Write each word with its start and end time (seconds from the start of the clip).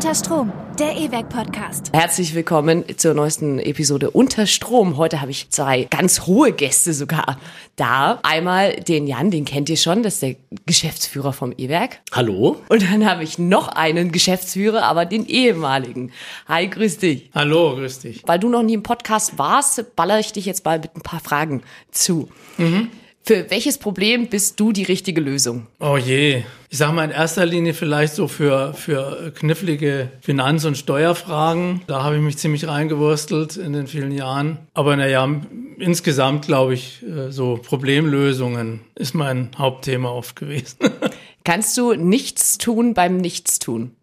Unter 0.00 0.14
Strom, 0.14 0.50
der 0.78 0.96
E-Werk-Podcast. 0.96 1.90
Herzlich 1.92 2.34
willkommen 2.34 2.84
zur 2.96 3.12
neuesten 3.12 3.58
Episode 3.58 4.10
Unter 4.10 4.46
Strom. 4.46 4.96
Heute 4.96 5.20
habe 5.20 5.30
ich 5.30 5.50
zwei 5.50 5.84
ganz 5.90 6.22
hohe 6.22 6.52
Gäste 6.52 6.94
sogar 6.94 7.38
da. 7.76 8.18
Einmal 8.22 8.76
den 8.76 9.06
Jan, 9.06 9.30
den 9.30 9.44
kennt 9.44 9.68
ihr 9.68 9.76
schon, 9.76 10.02
das 10.02 10.14
ist 10.14 10.22
der 10.22 10.36
Geschäftsführer 10.64 11.34
vom 11.34 11.52
E-Werk. 11.54 12.00
Hallo. 12.12 12.62
Und 12.70 12.82
dann 12.90 13.04
habe 13.04 13.24
ich 13.24 13.38
noch 13.38 13.68
einen 13.68 14.10
Geschäftsführer, 14.10 14.84
aber 14.84 15.04
den 15.04 15.26
ehemaligen. 15.26 16.12
Hi, 16.48 16.66
grüß 16.66 16.96
dich. 16.96 17.28
Hallo, 17.34 17.74
grüß 17.74 17.98
dich. 17.98 18.22
Weil 18.24 18.38
du 18.38 18.48
noch 18.48 18.62
nie 18.62 18.72
im 18.72 18.82
Podcast 18.82 19.36
warst, 19.36 19.96
baller 19.96 20.18
ich 20.18 20.32
dich 20.32 20.46
jetzt 20.46 20.64
mal 20.64 20.78
mit 20.78 20.96
ein 20.96 21.02
paar 21.02 21.20
Fragen 21.20 21.62
zu. 21.90 22.30
Für 23.22 23.50
welches 23.50 23.78
Problem 23.78 24.28
bist 24.28 24.58
du 24.58 24.72
die 24.72 24.82
richtige 24.82 25.20
Lösung? 25.20 25.66
Oh 25.78 25.96
je. 25.96 26.42
Ich 26.68 26.78
sag 26.78 26.92
mal 26.92 27.04
in 27.04 27.10
erster 27.10 27.46
Linie 27.46 27.74
vielleicht 27.74 28.14
so 28.14 28.28
für, 28.28 28.74
für 28.74 29.32
knifflige 29.32 30.10
Finanz- 30.20 30.64
und 30.64 30.76
Steuerfragen. 30.76 31.82
Da 31.86 32.02
habe 32.02 32.16
ich 32.16 32.22
mich 32.22 32.38
ziemlich 32.38 32.66
reingewurstelt 32.66 33.56
in 33.56 33.72
den 33.72 33.86
vielen 33.86 34.12
Jahren. 34.12 34.58
Aber 34.74 34.96
naja, 34.96 35.28
insgesamt 35.78 36.46
glaube 36.46 36.74
ich, 36.74 37.02
äh, 37.02 37.30
so 37.30 37.56
Problemlösungen 37.56 38.80
ist 38.94 39.14
mein 39.14 39.50
Hauptthema 39.56 40.10
oft 40.10 40.36
gewesen. 40.36 40.78
Kannst 41.44 41.76
du 41.76 41.94
nichts 41.94 42.58
tun 42.58 42.94
beim 42.94 43.16
Nichtstun? 43.16 43.94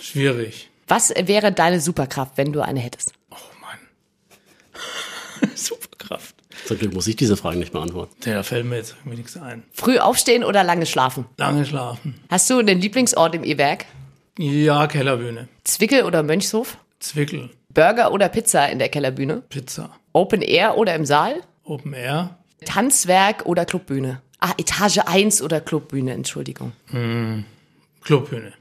Schwierig. 0.00 0.70
Was 0.86 1.14
wäre 1.16 1.52
deine 1.52 1.80
Superkraft, 1.80 2.36
wenn 2.36 2.52
du 2.52 2.60
eine 2.60 2.80
hättest? 2.80 3.12
Oh 3.30 3.36
Mann. 3.60 5.50
Superkraft. 5.54 6.33
Zum 6.66 6.78
Glück 6.78 6.94
muss 6.94 7.06
ich 7.06 7.16
diese 7.16 7.36
Fragen 7.36 7.58
nicht 7.58 7.72
beantworten. 7.72 8.14
Da 8.20 8.42
fällt 8.42 8.64
mir 8.66 8.76
jetzt 8.76 8.94
irgendwie 9.00 9.18
nichts 9.18 9.36
ein. 9.36 9.62
Früh 9.72 9.98
aufstehen 9.98 10.44
oder 10.44 10.64
lange 10.64 10.86
schlafen? 10.86 11.26
Lange 11.36 11.64
schlafen. 11.66 12.14
Hast 12.30 12.48
du 12.48 12.58
einen 12.58 12.80
Lieblingsort 12.80 13.34
im 13.34 13.44
E-Werk? 13.44 13.84
Ja, 14.38 14.86
Kellerbühne. 14.86 15.48
Zwickel 15.64 16.04
oder 16.04 16.22
Mönchshof? 16.22 16.78
Zwickel. 17.00 17.50
Burger 17.72 18.12
oder 18.12 18.28
Pizza 18.28 18.66
in 18.68 18.78
der 18.78 18.88
Kellerbühne? 18.88 19.42
Pizza. 19.48 19.90
Open 20.12 20.42
Air 20.42 20.76
oder 20.78 20.94
im 20.94 21.04
Saal? 21.04 21.42
Open 21.64 21.92
Air. 21.92 22.38
Tanzwerk 22.64 23.44
oder 23.46 23.64
Clubbühne? 23.66 24.22
Ah, 24.40 24.52
Etage 24.58 24.98
1 25.04 25.42
oder 25.42 25.60
Clubbühne, 25.60 26.12
Entschuldigung. 26.12 26.72
Clubbühne. 28.02 28.52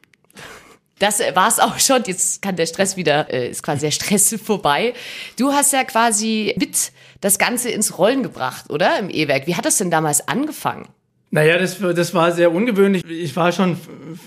Das 0.99 1.19
war 1.33 1.47
es 1.47 1.59
auch 1.59 1.80
schon. 1.80 2.03
Jetzt 2.05 2.41
kann 2.41 2.55
der 2.55 2.66
Stress 2.66 2.97
wieder, 2.97 3.31
äh, 3.33 3.49
ist 3.49 3.63
quasi 3.63 3.81
der 3.81 3.91
Stress 3.91 4.36
vorbei. 4.44 4.94
Du 5.38 5.52
hast 5.52 5.73
ja 5.73 5.83
quasi 5.83 6.53
mit 6.58 6.91
das 7.22 7.38
Ganze 7.38 7.69
ins 7.69 7.97
Rollen 7.97 8.23
gebracht, 8.23 8.69
oder? 8.69 8.99
Im 8.99 9.09
E-Werk. 9.09 9.47
Wie 9.47 9.55
hat 9.55 9.66
das 9.66 9.77
denn 9.77 9.91
damals 9.91 10.27
angefangen? 10.27 10.88
Naja, 11.33 11.58
das, 11.58 11.80
das 11.80 12.14
war 12.14 12.31
sehr 12.31 12.52
ungewöhnlich. 12.52 13.03
Ich 13.09 13.36
war 13.36 13.52
schon, 13.52 13.77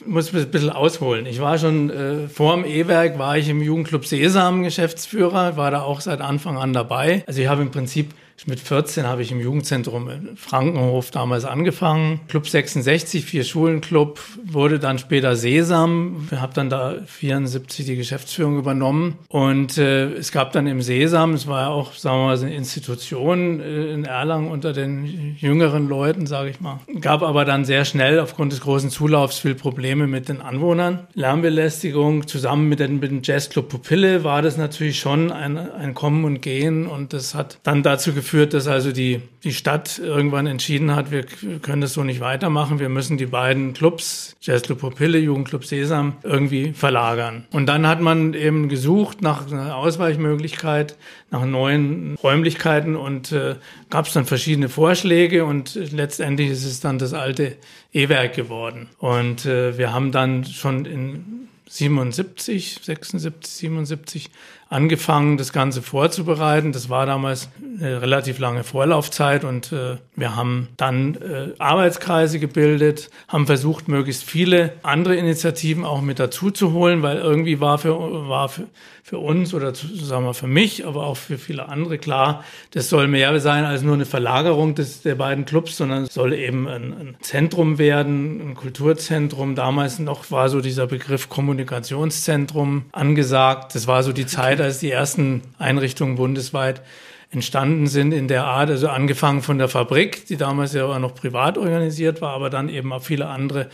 muss 0.06 0.34
ein 0.34 0.50
bisschen 0.50 0.70
ausholen. 0.70 1.24
Ich 1.26 1.40
war 1.40 1.56
schon 1.56 1.88
äh, 1.88 2.28
vor 2.28 2.56
dem 2.56 2.64
E-Werk, 2.64 3.16
war 3.16 3.38
ich 3.38 3.48
im 3.48 3.62
Jugendclub 3.62 4.04
Sesam 4.04 4.64
Geschäftsführer, 4.64 5.56
war 5.56 5.70
da 5.70 5.82
auch 5.82 6.00
seit 6.00 6.20
Anfang 6.20 6.56
an 6.58 6.72
dabei. 6.72 7.22
Also 7.28 7.40
ich 7.40 7.46
habe 7.46 7.62
im 7.62 7.70
Prinzip 7.70 8.10
mit 8.44 8.60
14 8.60 9.06
habe 9.06 9.22
ich 9.22 9.32
im 9.32 9.40
Jugendzentrum 9.40 10.10
in 10.10 10.36
Frankenhof 10.36 11.10
damals 11.10 11.44
angefangen. 11.44 12.20
Club 12.28 12.46
66, 12.46 13.24
vier 13.24 13.44
Schulenclub, 13.44 14.20
wurde 14.44 14.78
dann 14.78 14.98
später 14.98 15.36
Sesam. 15.36 16.28
Ich 16.30 16.38
habe 16.38 16.52
dann 16.52 16.68
da 16.68 16.96
74 17.06 17.86
die 17.86 17.96
Geschäftsführung 17.96 18.58
übernommen. 18.58 19.18
Und 19.28 19.78
äh, 19.78 20.12
es 20.12 20.32
gab 20.32 20.52
dann 20.52 20.66
im 20.66 20.82
Sesam, 20.82 21.32
es 21.32 21.46
war 21.46 21.62
ja 21.62 21.68
auch, 21.68 21.94
sagen 21.94 22.18
wir 22.18 22.26
mal, 22.26 22.38
eine 22.38 22.54
Institution 22.54 23.60
äh, 23.60 23.92
in 23.94 24.04
Erlangen 24.04 24.50
unter 24.50 24.74
den 24.74 25.36
jüngeren 25.38 25.88
Leuten, 25.88 26.26
sage 26.26 26.50
ich 26.50 26.60
mal. 26.60 26.80
Gab 27.00 27.22
aber 27.22 27.46
dann 27.46 27.64
sehr 27.64 27.86
schnell 27.86 28.20
aufgrund 28.20 28.52
des 28.52 28.60
großen 28.60 28.90
Zulaufs 28.90 29.38
viel 29.38 29.54
Probleme 29.54 30.06
mit 30.06 30.28
den 30.28 30.42
Anwohnern. 30.42 31.06
Lärmbelästigung 31.14 32.26
zusammen 32.26 32.68
mit 32.68 32.80
dem 32.80 33.00
Jazzclub 33.22 33.70
Pupille 33.70 34.24
war 34.24 34.42
das 34.42 34.58
natürlich 34.58 35.00
schon 35.00 35.32
ein, 35.32 35.56
ein 35.56 35.94
Kommen 35.94 36.24
und 36.24 36.42
Gehen. 36.42 36.86
Und 36.86 37.14
das 37.14 37.34
hat 37.34 37.58
dann 37.62 37.82
dazu 37.82 38.12
geführt, 38.12 38.25
dass 38.32 38.66
also 38.66 38.92
die, 38.92 39.20
die 39.44 39.52
Stadt 39.52 39.98
irgendwann 39.98 40.46
entschieden 40.46 40.94
hat, 40.94 41.10
wir 41.10 41.24
können 41.62 41.80
das 41.80 41.92
so 41.92 42.04
nicht 42.04 42.20
weitermachen. 42.20 42.78
Wir 42.78 42.88
müssen 42.88 43.16
die 43.16 43.26
beiden 43.26 43.72
Clubs, 43.72 44.36
Jazzclub 44.40 44.80
Pupille, 44.80 45.18
Jugendclub 45.18 45.64
Sesam, 45.64 46.16
irgendwie 46.22 46.72
verlagern. 46.72 47.46
Und 47.52 47.66
dann 47.66 47.86
hat 47.86 48.00
man 48.00 48.34
eben 48.34 48.68
gesucht 48.68 49.22
nach 49.22 49.50
einer 49.50 49.76
Ausweichmöglichkeit, 49.76 50.96
nach 51.30 51.44
neuen 51.44 52.16
Räumlichkeiten 52.22 52.96
und 52.96 53.32
äh, 53.32 53.56
gab 53.90 54.06
es 54.06 54.12
dann 54.12 54.24
verschiedene 54.24 54.68
Vorschläge 54.68 55.44
und 55.44 55.74
letztendlich 55.74 56.50
ist 56.50 56.64
es 56.64 56.80
dann 56.80 56.98
das 56.98 57.12
alte 57.12 57.56
E-Werk 57.92 58.34
geworden. 58.34 58.88
Und 58.98 59.46
äh, 59.46 59.78
wir 59.78 59.92
haben 59.92 60.12
dann 60.12 60.44
schon 60.44 60.84
in 60.84 61.48
77, 61.68 62.80
76, 62.82 63.52
77 63.52 64.30
angefangen, 64.68 65.36
das 65.36 65.52
Ganze 65.52 65.80
vorzubereiten. 65.80 66.72
Das 66.72 66.90
war 66.90 67.06
damals 67.06 67.48
eine 67.78 68.02
relativ 68.02 68.38
lange 68.38 68.64
Vorlaufzeit 68.64 69.44
und 69.44 69.72
äh, 69.72 69.96
wir 70.16 70.34
haben 70.34 70.68
dann 70.76 71.14
äh, 71.16 71.52
Arbeitskreise 71.58 72.40
gebildet, 72.40 73.10
haben 73.28 73.46
versucht, 73.46 73.88
möglichst 73.88 74.24
viele 74.24 74.72
andere 74.82 75.16
Initiativen 75.16 75.84
auch 75.84 76.00
mit 76.00 76.18
dazu 76.18 76.50
zu 76.50 76.72
holen, 76.72 77.02
weil 77.02 77.18
irgendwie 77.18 77.60
war 77.60 77.78
für, 77.78 77.96
war 78.28 78.48
für, 78.48 78.66
für 79.04 79.18
uns 79.18 79.54
oder 79.54 79.72
zu, 79.72 79.86
sagen 79.94 80.24
wir 80.24 80.34
für 80.34 80.48
mich, 80.48 80.84
aber 80.84 81.06
auch 81.06 81.16
für 81.16 81.38
viele 81.38 81.68
andere 81.68 81.96
klar, 81.96 82.42
das 82.72 82.88
soll 82.88 83.06
mehr 83.06 83.38
sein 83.38 83.64
als 83.64 83.82
nur 83.82 83.94
eine 83.94 84.04
Verlagerung 84.04 84.74
des, 84.74 85.02
der 85.02 85.14
beiden 85.14 85.44
Clubs, 85.44 85.76
sondern 85.76 86.04
es 86.04 86.14
soll 86.14 86.32
eben 86.32 86.66
ein, 86.66 86.92
ein 86.92 87.16
Zentrum 87.20 87.78
werden, 87.78 88.40
ein 88.40 88.54
Kulturzentrum. 88.54 89.54
Damals 89.54 90.00
noch 90.00 90.30
war 90.32 90.48
so 90.48 90.60
dieser 90.60 90.88
Begriff 90.88 91.28
Kommunikationszentrum 91.28 92.86
angesagt. 92.90 93.74
Das 93.76 93.86
war 93.86 94.02
so 94.02 94.12
die 94.12 94.26
Zeit, 94.26 94.55
als 94.60 94.78
die 94.78 94.90
ersten 94.90 95.42
Einrichtungen 95.58 96.16
bundesweit 96.16 96.82
entstanden 97.30 97.86
sind 97.86 98.12
in 98.12 98.28
der 98.28 98.44
Art, 98.44 98.70
also 98.70 98.88
angefangen 98.88 99.42
von 99.42 99.58
der 99.58 99.68
Fabrik, 99.68 100.26
die 100.26 100.36
damals 100.36 100.72
ja 100.74 100.98
noch 100.98 101.14
privat 101.14 101.58
organisiert 101.58 102.20
war, 102.20 102.30
aber 102.30 102.50
dann 102.50 102.68
eben 102.68 102.92
auch 102.92 103.02
viele 103.02 103.26
andere. 103.26 103.68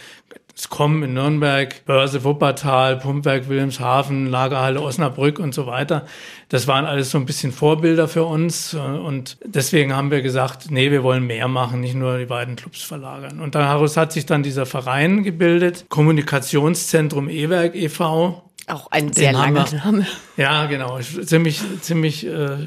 Es 0.54 0.68
kommen 0.68 1.02
in 1.02 1.14
Nürnberg, 1.14 1.84
Börse 1.86 2.24
Wuppertal, 2.24 2.98
Pumpwerk 2.98 3.48
Wilhelmshaven, 3.48 4.26
Lagerhalle 4.26 4.82
Osnabrück 4.82 5.38
und 5.38 5.54
so 5.54 5.66
weiter. 5.66 6.06
Das 6.50 6.66
waren 6.68 6.84
alles 6.84 7.10
so 7.10 7.18
ein 7.18 7.24
bisschen 7.24 7.52
Vorbilder 7.52 8.06
für 8.06 8.24
uns 8.24 8.74
und 8.74 9.38
deswegen 9.44 9.96
haben 9.96 10.10
wir 10.10 10.20
gesagt, 10.20 10.70
nee, 10.70 10.90
wir 10.90 11.02
wollen 11.02 11.26
mehr 11.26 11.48
machen, 11.48 11.80
nicht 11.80 11.94
nur 11.94 12.18
die 12.18 12.26
beiden 12.26 12.56
Clubs 12.56 12.82
verlagern. 12.82 13.40
Und 13.40 13.54
daraus 13.54 13.96
hat 13.96 14.12
sich 14.12 14.26
dann 14.26 14.42
dieser 14.42 14.66
Verein 14.66 15.22
gebildet, 15.22 15.86
Kommunikationszentrum 15.88 17.28
E-Werk 17.28 17.74
e.V., 17.74 18.42
Auch 18.66 18.90
ein 18.90 19.12
sehr 19.12 19.32
Den 19.32 19.38
haben 19.38 19.54
langer. 19.54 19.84
Name. 19.84 20.06
ja, 20.36 20.66
genau. 20.66 20.98
Ziemlich, 21.00 21.60
ziemlich 21.80 22.26
äh, 22.26 22.58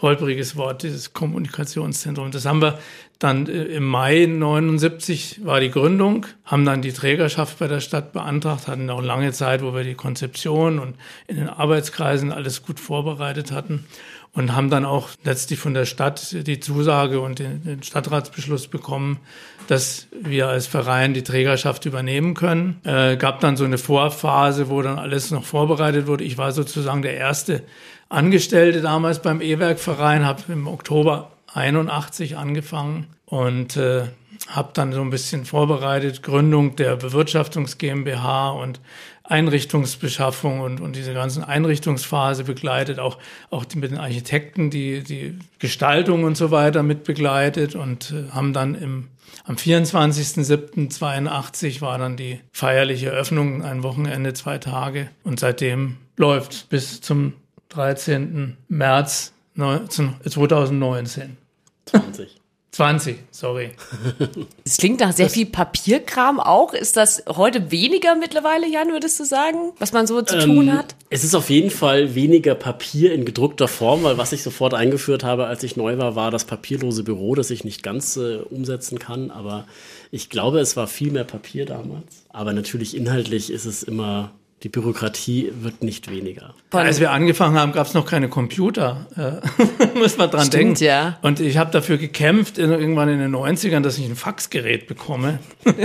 holpriges 0.00 0.56
Wort, 0.56 0.82
dieses 0.82 1.12
Kommunikationszentrum. 1.12 2.30
Das 2.30 2.44
haben 2.44 2.62
wir 2.62 2.78
dann 3.18 3.46
äh, 3.46 3.64
im 3.64 3.84
Mai 3.84 4.26
79 4.26 5.44
war 5.44 5.60
die 5.60 5.70
Gründung, 5.70 6.26
haben 6.44 6.64
dann 6.64 6.82
die 6.82 6.92
Trägerschaft 6.92 7.58
bei 7.58 7.66
der 7.66 7.80
Stadt 7.80 8.12
beantragt, 8.12 8.68
hatten 8.68 8.90
auch 8.90 9.02
lange 9.02 9.32
Zeit, 9.32 9.62
wo 9.62 9.74
wir 9.74 9.84
die 9.84 9.94
Konzeption 9.94 10.78
und 10.78 10.94
in 11.26 11.36
den 11.36 11.48
Arbeitskreisen 11.48 12.32
alles 12.32 12.62
gut 12.62 12.78
vorbereitet 12.80 13.52
hatten 13.52 13.86
und 14.32 14.54
haben 14.54 14.70
dann 14.70 14.84
auch 14.84 15.08
letztlich 15.24 15.58
von 15.58 15.74
der 15.74 15.84
Stadt 15.84 16.46
die 16.46 16.60
Zusage 16.60 17.20
und 17.20 17.38
den, 17.38 17.82
Stadtratsbeschluss 17.82 18.68
bekommen, 18.68 19.18
dass 19.66 20.06
wir 20.22 20.48
als 20.48 20.66
Verein 20.66 21.14
die 21.14 21.22
Trägerschaft 21.22 21.86
übernehmen 21.86 22.34
können. 22.34 22.80
Äh, 22.84 23.16
gab 23.16 23.40
dann 23.40 23.56
so 23.56 23.64
eine 23.64 23.78
Vorphase, 23.78 24.68
wo 24.68 24.80
dann 24.82 24.98
alles 24.98 25.30
noch 25.30 25.44
vorbereitet 25.44 26.06
wurde. 26.06 26.24
Ich 26.24 26.38
war 26.38 26.52
sozusagen 26.52 27.02
der 27.02 27.16
erste 27.16 27.62
Angestellte 28.08 28.80
damals 28.80 29.20
beim 29.20 29.40
E-Werk-Verein, 29.40 30.24
habe 30.24 30.42
im 30.48 30.66
Oktober 30.66 31.30
81 31.52 32.36
angefangen 32.36 33.06
und 33.26 33.76
äh, 33.76 34.04
habe 34.46 34.70
dann 34.72 34.92
so 34.92 35.00
ein 35.00 35.10
bisschen 35.10 35.44
vorbereitet, 35.44 36.22
Gründung 36.22 36.76
der 36.76 36.94
Bewirtschaftungs 36.96 37.76
GmbH 37.78 38.50
und 38.50 38.80
Einrichtungsbeschaffung 39.24 40.60
und, 40.60 40.80
und 40.80 40.94
diese 40.96 41.12
ganzen 41.12 41.44
Einrichtungsphase 41.44 42.44
begleitet, 42.44 42.98
auch, 42.98 43.18
auch 43.50 43.66
die, 43.66 43.76
mit 43.78 43.90
den 43.90 43.98
Architekten 43.98 44.70
die, 44.70 45.02
die 45.02 45.38
Gestaltung 45.58 46.24
und 46.24 46.34
so 46.36 46.50
weiter 46.50 46.82
mit 46.82 47.04
begleitet 47.04 47.74
und 47.74 48.12
äh, 48.12 48.30
haben 48.30 48.54
dann 48.54 48.74
im, 48.74 49.08
am 49.44 49.56
24.07.82 49.56 51.82
war 51.82 51.98
dann 51.98 52.16
die 52.16 52.40
feierliche 52.52 53.10
Eröffnung, 53.10 53.62
ein 53.62 53.82
Wochenende, 53.82 54.32
zwei 54.32 54.56
Tage 54.56 55.10
und 55.24 55.38
seitdem 55.38 55.98
läuft 56.16 56.70
bis 56.70 57.02
zum 57.02 57.34
13. 57.68 58.56
März 58.68 59.34
19 59.56 60.14
2019. 60.26 61.36
20. 61.84 62.37
20, 62.78 63.18
sorry. 63.32 63.70
Es 64.64 64.76
klingt 64.76 65.00
nach 65.00 65.12
sehr 65.12 65.28
viel 65.28 65.46
Papierkram 65.46 66.38
auch. 66.38 66.74
Ist 66.74 66.96
das 66.96 67.24
heute 67.26 67.72
weniger 67.72 68.14
mittlerweile, 68.14 68.68
Jan, 68.68 68.92
würdest 68.92 69.18
du 69.18 69.24
sagen, 69.24 69.72
was 69.80 69.92
man 69.92 70.06
so 70.06 70.22
zu 70.22 70.38
tun 70.38 70.72
hat? 70.72 70.94
Es 71.10 71.24
ist 71.24 71.34
auf 71.34 71.50
jeden 71.50 71.70
Fall 71.70 72.14
weniger 72.14 72.54
Papier 72.54 73.12
in 73.12 73.24
gedruckter 73.24 73.66
Form, 73.66 74.04
weil 74.04 74.16
was 74.16 74.30
ich 74.32 74.44
sofort 74.44 74.74
eingeführt 74.74 75.24
habe, 75.24 75.46
als 75.46 75.64
ich 75.64 75.76
neu 75.76 75.98
war, 75.98 76.14
war 76.14 76.30
das 76.30 76.44
papierlose 76.44 77.02
Büro, 77.02 77.34
das 77.34 77.50
ich 77.50 77.64
nicht 77.64 77.82
ganz 77.82 78.16
äh, 78.16 78.36
umsetzen 78.36 79.00
kann. 79.00 79.32
Aber 79.32 79.66
ich 80.12 80.30
glaube, 80.30 80.60
es 80.60 80.76
war 80.76 80.86
viel 80.86 81.10
mehr 81.10 81.24
Papier 81.24 81.66
damals. 81.66 82.26
Aber 82.28 82.52
natürlich 82.52 82.96
inhaltlich 82.96 83.50
ist 83.50 83.64
es 83.64 83.82
immer 83.82 84.30
die 84.62 84.68
Bürokratie 84.68 85.52
wird 85.60 85.84
nicht 85.84 86.10
weniger. 86.10 86.54
Als 86.70 86.98
wir 86.98 87.12
angefangen 87.12 87.56
haben, 87.56 87.72
gab 87.72 87.86
es 87.86 87.94
noch 87.94 88.06
keine 88.06 88.28
Computer. 88.28 89.06
Äh, 89.16 89.94
muss 89.98 90.18
man 90.18 90.30
dran 90.30 90.46
Stimmt, 90.46 90.80
denken. 90.80 90.84
ja. 90.84 91.18
Und 91.22 91.38
ich 91.40 91.58
habe 91.58 91.70
dafür 91.70 91.96
gekämpft, 91.96 92.58
in, 92.58 92.70
irgendwann 92.70 93.08
in 93.08 93.20
den 93.20 93.34
90ern, 93.34 93.80
dass 93.80 93.98
ich 93.98 94.06
ein 94.06 94.16
Faxgerät 94.16 94.88
bekomme. 94.88 95.38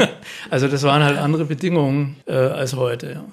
also 0.50 0.68
das 0.68 0.84
waren 0.84 1.04
halt 1.04 1.18
andere 1.20 1.46
Bedingungen 1.46 2.18
äh, 2.25 2.34
als 2.34 2.75
heute. 2.75 3.12
Ja. 3.12 3.25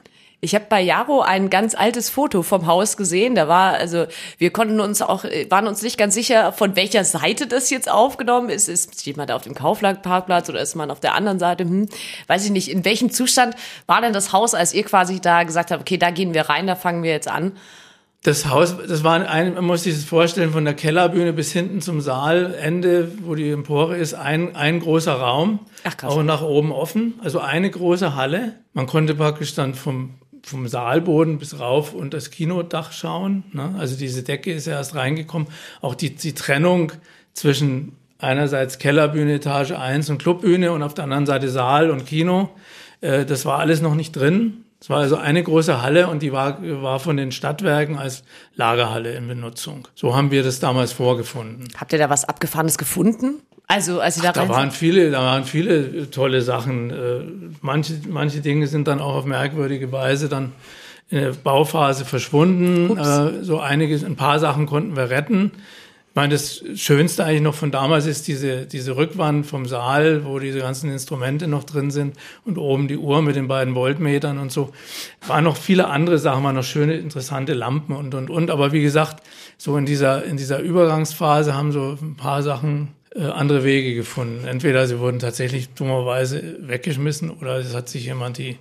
Ich 0.43 0.55
habe 0.55 0.65
bei 0.69 0.81
Jaro 0.81 1.21
ein 1.21 1.51
ganz 1.51 1.75
altes 1.75 2.09
Foto 2.09 2.43
vom 2.43 2.67
Haus 2.67 2.97
gesehen. 2.97 3.35
Da 3.35 3.47
war, 3.47 3.75
also 3.75 4.07
wir 4.39 4.51
konnten 4.51 4.81
uns 4.81 5.03
auch, 5.03 5.25
äh, 5.25 5.47
waren 5.51 5.67
uns 5.67 5.83
nicht 5.83 5.99
ganz 5.99 6.15
sicher, 6.15 6.53
von 6.53 6.77
welcher 6.77 7.05
Seite 7.05 7.47
das 7.47 7.69
jetzt 7.69 7.91
aufgenommen 7.91 8.49
ist. 8.49 8.69
Ist 8.69 9.05
jemand 9.05 9.33
auf 9.33 9.43
dem 9.43 9.55
Kauflandparkplatz 9.55 10.49
oder 10.49 10.61
ist 10.61 10.75
man 10.77 10.91
auf 10.91 11.01
der 11.01 11.15
anderen 11.15 11.39
Seite? 11.39 11.65
Hm, 11.65 11.89
weiß 12.27 12.47
ich 12.47 12.51
nicht. 12.53 12.71
In 12.71 12.87
welchem 12.87 13.11
Zustand 13.11 13.55
war 13.87 14.01
denn 14.01 14.15
das 14.15 14.33
Haus, 14.33 14.55
als 14.55 14.73
ihr 14.73 14.85
quasi 14.85 15.21
da 15.21 15.43
gesagt 15.43 15.71
habt, 15.71 15.83
okay, 15.83 15.99
da 15.99 16.11
gehen 16.11 16.33
wir 16.33 16.49
rein, 16.49 16.67
da 16.67 16.75
fangen 16.75 17.03
wir 17.03 17.11
jetzt 17.11 17.29
an? 17.29 17.53
Das 18.23 18.47
Haus, 18.51 18.77
das 18.87 19.03
war 19.03 19.27
ein, 19.27 19.55
man 19.55 19.65
muss 19.65 19.85
sich 19.85 19.95
das 19.95 20.05
vorstellen, 20.05 20.53
von 20.53 20.67
der 20.67 20.75
Kellerbühne 20.75 21.33
bis 21.33 21.53
hinten 21.53 21.81
zum 21.81 22.03
Saalende, 22.03 23.13
wo 23.23 23.35
die 23.35 23.51
Empore 23.51 23.97
ist, 23.97 24.13
ein, 24.13 24.57
ein 24.57 24.81
großer 24.81 25.15
Raum. 25.15 25.61
Ach, 25.85 25.97
krass. 25.97 26.13
Auch 26.13 26.23
nach 26.23 26.43
oben 26.43 26.71
offen. 26.71 27.15
Also 27.23 27.41
eine 27.41 27.71
große 27.71 28.15
Halle. 28.17 28.57
Man 28.75 28.87
konnte 28.87 29.15
praktisch 29.15 29.55
dann 29.55 29.75
vom, 29.75 30.17
vom 30.43 30.69
Saalboden 30.69 31.39
bis 31.39 31.59
rauf 31.59 31.95
und 31.95 32.15
das 32.15 32.31
Kinodach 32.31 32.93
schauen. 32.93 33.45
Ne? 33.53 33.75
Also 33.79 33.97
diese 33.97 34.23
Decke 34.23 34.53
ist 34.53 34.67
ja 34.67 34.75
erst 34.75 34.95
reingekommen. 34.95 35.49
Auch 35.81 35.95
die, 35.95 36.15
die 36.15 36.35
Trennung 36.35 36.93
zwischen 37.35 37.93
einerseits 38.19 38.79
Kellerbühne, 38.79 39.35
Etage 39.35 39.73
1 39.73 40.11
und 40.11 40.19
Clubbühne 40.19 40.73
und 40.73 40.83
auf 40.83 40.95
der 40.95 41.05
anderen 41.05 41.27
Seite 41.27 41.49
Saal 41.49 41.91
und 41.91 42.07
Kino. 42.07 42.51
Äh, 43.01 43.25
das 43.25 43.45
war 43.45 43.59
alles 43.59 43.81
noch 43.81 43.95
nicht 43.95 44.13
drin. 44.13 44.65
Es 44.81 44.89
war 44.89 44.99
also 44.99 45.17
eine 45.17 45.43
große 45.43 45.83
Halle 45.83 46.09
und 46.09 46.23
die 46.23 46.33
war, 46.33 46.59
war 46.83 47.01
von 47.01 47.19
den 47.19 47.33
Stadtwerken 47.33 47.99
als 47.99 48.25
Lagerhalle 48.55 49.13
in 49.13 49.29
Benutzung. 49.29 49.87
So 49.95 50.17
haben 50.17 50.31
wir 50.31 50.43
das 50.43 50.59
damals 50.59 50.93
vorgefunden. 50.93 51.69
Habt 51.77 51.93
ihr 51.93 51.99
da 51.99 52.09
was 52.09 52.25
Abgefahrenes 52.25 52.79
gefunden? 52.79 53.43
Also, 53.71 54.01
als 54.01 54.17
ihr 54.17 54.25
da 54.25 54.33
Da 54.33 54.41
rein 54.41 54.49
waren 54.49 54.71
viele, 54.73 55.13
da 55.13 55.21
waren 55.21 55.45
viele 55.45 56.11
tolle 56.11 56.43
Sachen. 56.43 56.91
Äh, 56.91 56.95
Manche, 57.61 57.95
manche 58.09 58.41
Dinge 58.41 58.67
sind 58.67 58.89
dann 58.89 59.01
auch 59.01 59.15
auf 59.15 59.25
merkwürdige 59.27 59.93
Weise 59.93 60.29
dann 60.29 60.53
in 61.09 61.19
der 61.19 61.33
Bauphase 61.33 62.05
verschwunden. 62.05 62.91
Ups. 62.91 63.07
Äh, 63.09 63.45
So 63.45 63.61
einiges, 63.61 64.03
ein 64.03 64.17
paar 64.17 64.41
Sachen 64.41 64.67
konnten 64.67 64.97
wir 64.97 65.11
retten. 65.11 65.53
Ich 66.09 66.17
meine, 66.17 66.33
das 66.33 66.65
Schönste 66.75 67.25
eigentlich 67.25 67.43
noch 67.43 67.55
von 67.55 67.71
damals 67.71 68.07
ist 68.07 68.27
diese, 68.27 68.67
diese 68.67 68.97
Rückwand 68.97 69.47
vom 69.47 69.67
Saal, 69.67 70.25
wo 70.25 70.41
diese 70.41 70.59
ganzen 70.59 70.91
Instrumente 70.91 71.47
noch 71.47 71.63
drin 71.63 71.93
sind 71.93 72.17
und 72.45 72.59
oben 72.59 72.89
die 72.89 72.97
Uhr 72.97 73.23
mit 73.23 73.37
den 73.37 73.47
beiden 73.47 73.75
Voltmetern 73.75 74.39
und 74.39 74.51
so. 74.51 74.73
Waren 75.29 75.45
noch 75.45 75.57
viele 75.57 75.87
andere 75.87 76.19
Sachen, 76.19 76.43
waren 76.43 76.57
noch 76.57 76.65
schöne, 76.65 76.95
interessante 76.95 77.55
Lampen 77.55 77.95
und, 77.95 78.17
und, 78.17 78.31
und. 78.31 78.51
Aber 78.51 78.73
wie 78.73 78.83
gesagt, 78.83 79.23
so 79.59 79.77
in 79.77 79.87
dieser, 79.87 80.25
in 80.25 80.37
dieser 80.37 80.59
Übergangsphase 80.59 81.55
haben 81.55 81.71
so 81.71 81.97
ein 82.03 82.17
paar 82.17 82.43
Sachen 82.43 82.89
äh, 83.15 83.25
andere 83.25 83.65
Wege 83.65 83.95
gefunden. 83.95 84.47
Entweder 84.47 84.87
sie 84.87 84.99
wurden 84.99 85.19
tatsächlich 85.19 85.71
dummerweise 85.71 86.57
weggeschmissen 86.61 87.31
oder 87.31 87.57
es 87.57 87.75
hat 87.75 87.89
sich 87.89 88.05
jemand 88.05 88.39
die 88.39 88.57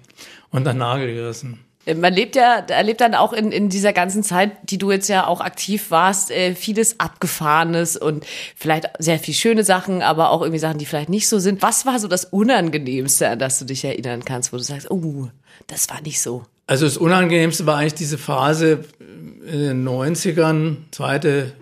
unter 0.52 0.74
den 0.74 0.80
Nagel 0.80 1.14
gerissen. 1.14 1.60
Man 1.96 2.14
lebt 2.14 2.36
ja, 2.36 2.58
erlebt 2.68 3.02
dann 3.02 3.16
auch 3.16 3.32
in, 3.34 3.52
in 3.52 3.70
dieser 3.70 3.94
ganzen 3.94 4.22
Zeit, 4.22 4.52
die 4.64 4.78
du 4.78 4.92
jetzt 4.92 5.08
ja 5.08 5.26
auch 5.26 5.40
aktiv 5.40 5.92
warst, 5.92 6.30
äh, 6.30 6.54
vieles 6.54 7.00
Abgefahrenes 7.00 7.96
und 7.96 8.26
vielleicht 8.56 8.90
sehr 9.00 9.18
viel 9.18 9.34
schöne 9.34 9.64
Sachen, 9.64 10.02
aber 10.02 10.30
auch 10.30 10.42
irgendwie 10.42 10.60
Sachen, 10.60 10.78
die 10.78 10.86
vielleicht 10.86 11.10
nicht 11.10 11.28
so 11.28 11.40
sind. 11.40 11.62
Was 11.62 11.86
war 11.86 12.00
so 12.00 12.08
das 12.08 12.26
Unangenehmste, 12.26 13.30
an 13.30 13.40
das 13.40 13.60
du 13.60 13.66
dich 13.66 13.84
erinnern 13.86 14.26
kannst, 14.26 14.52
wo 14.52 14.58
du 14.58 14.64
sagst, 14.64 14.92
oh, 14.92 15.30
das 15.68 15.90
war 15.90 16.02
nicht 16.02 16.22
so? 16.22 16.44
Also 16.68 16.86
das 16.86 16.98
Unangenehmste 16.98 17.66
war 17.66 17.78
eigentlich 17.78 17.96
diese 17.96 18.18
Phase 18.18 18.84
in 19.00 19.60
den 19.60 19.88
90ern, 19.88 20.78
zweite 20.92 21.54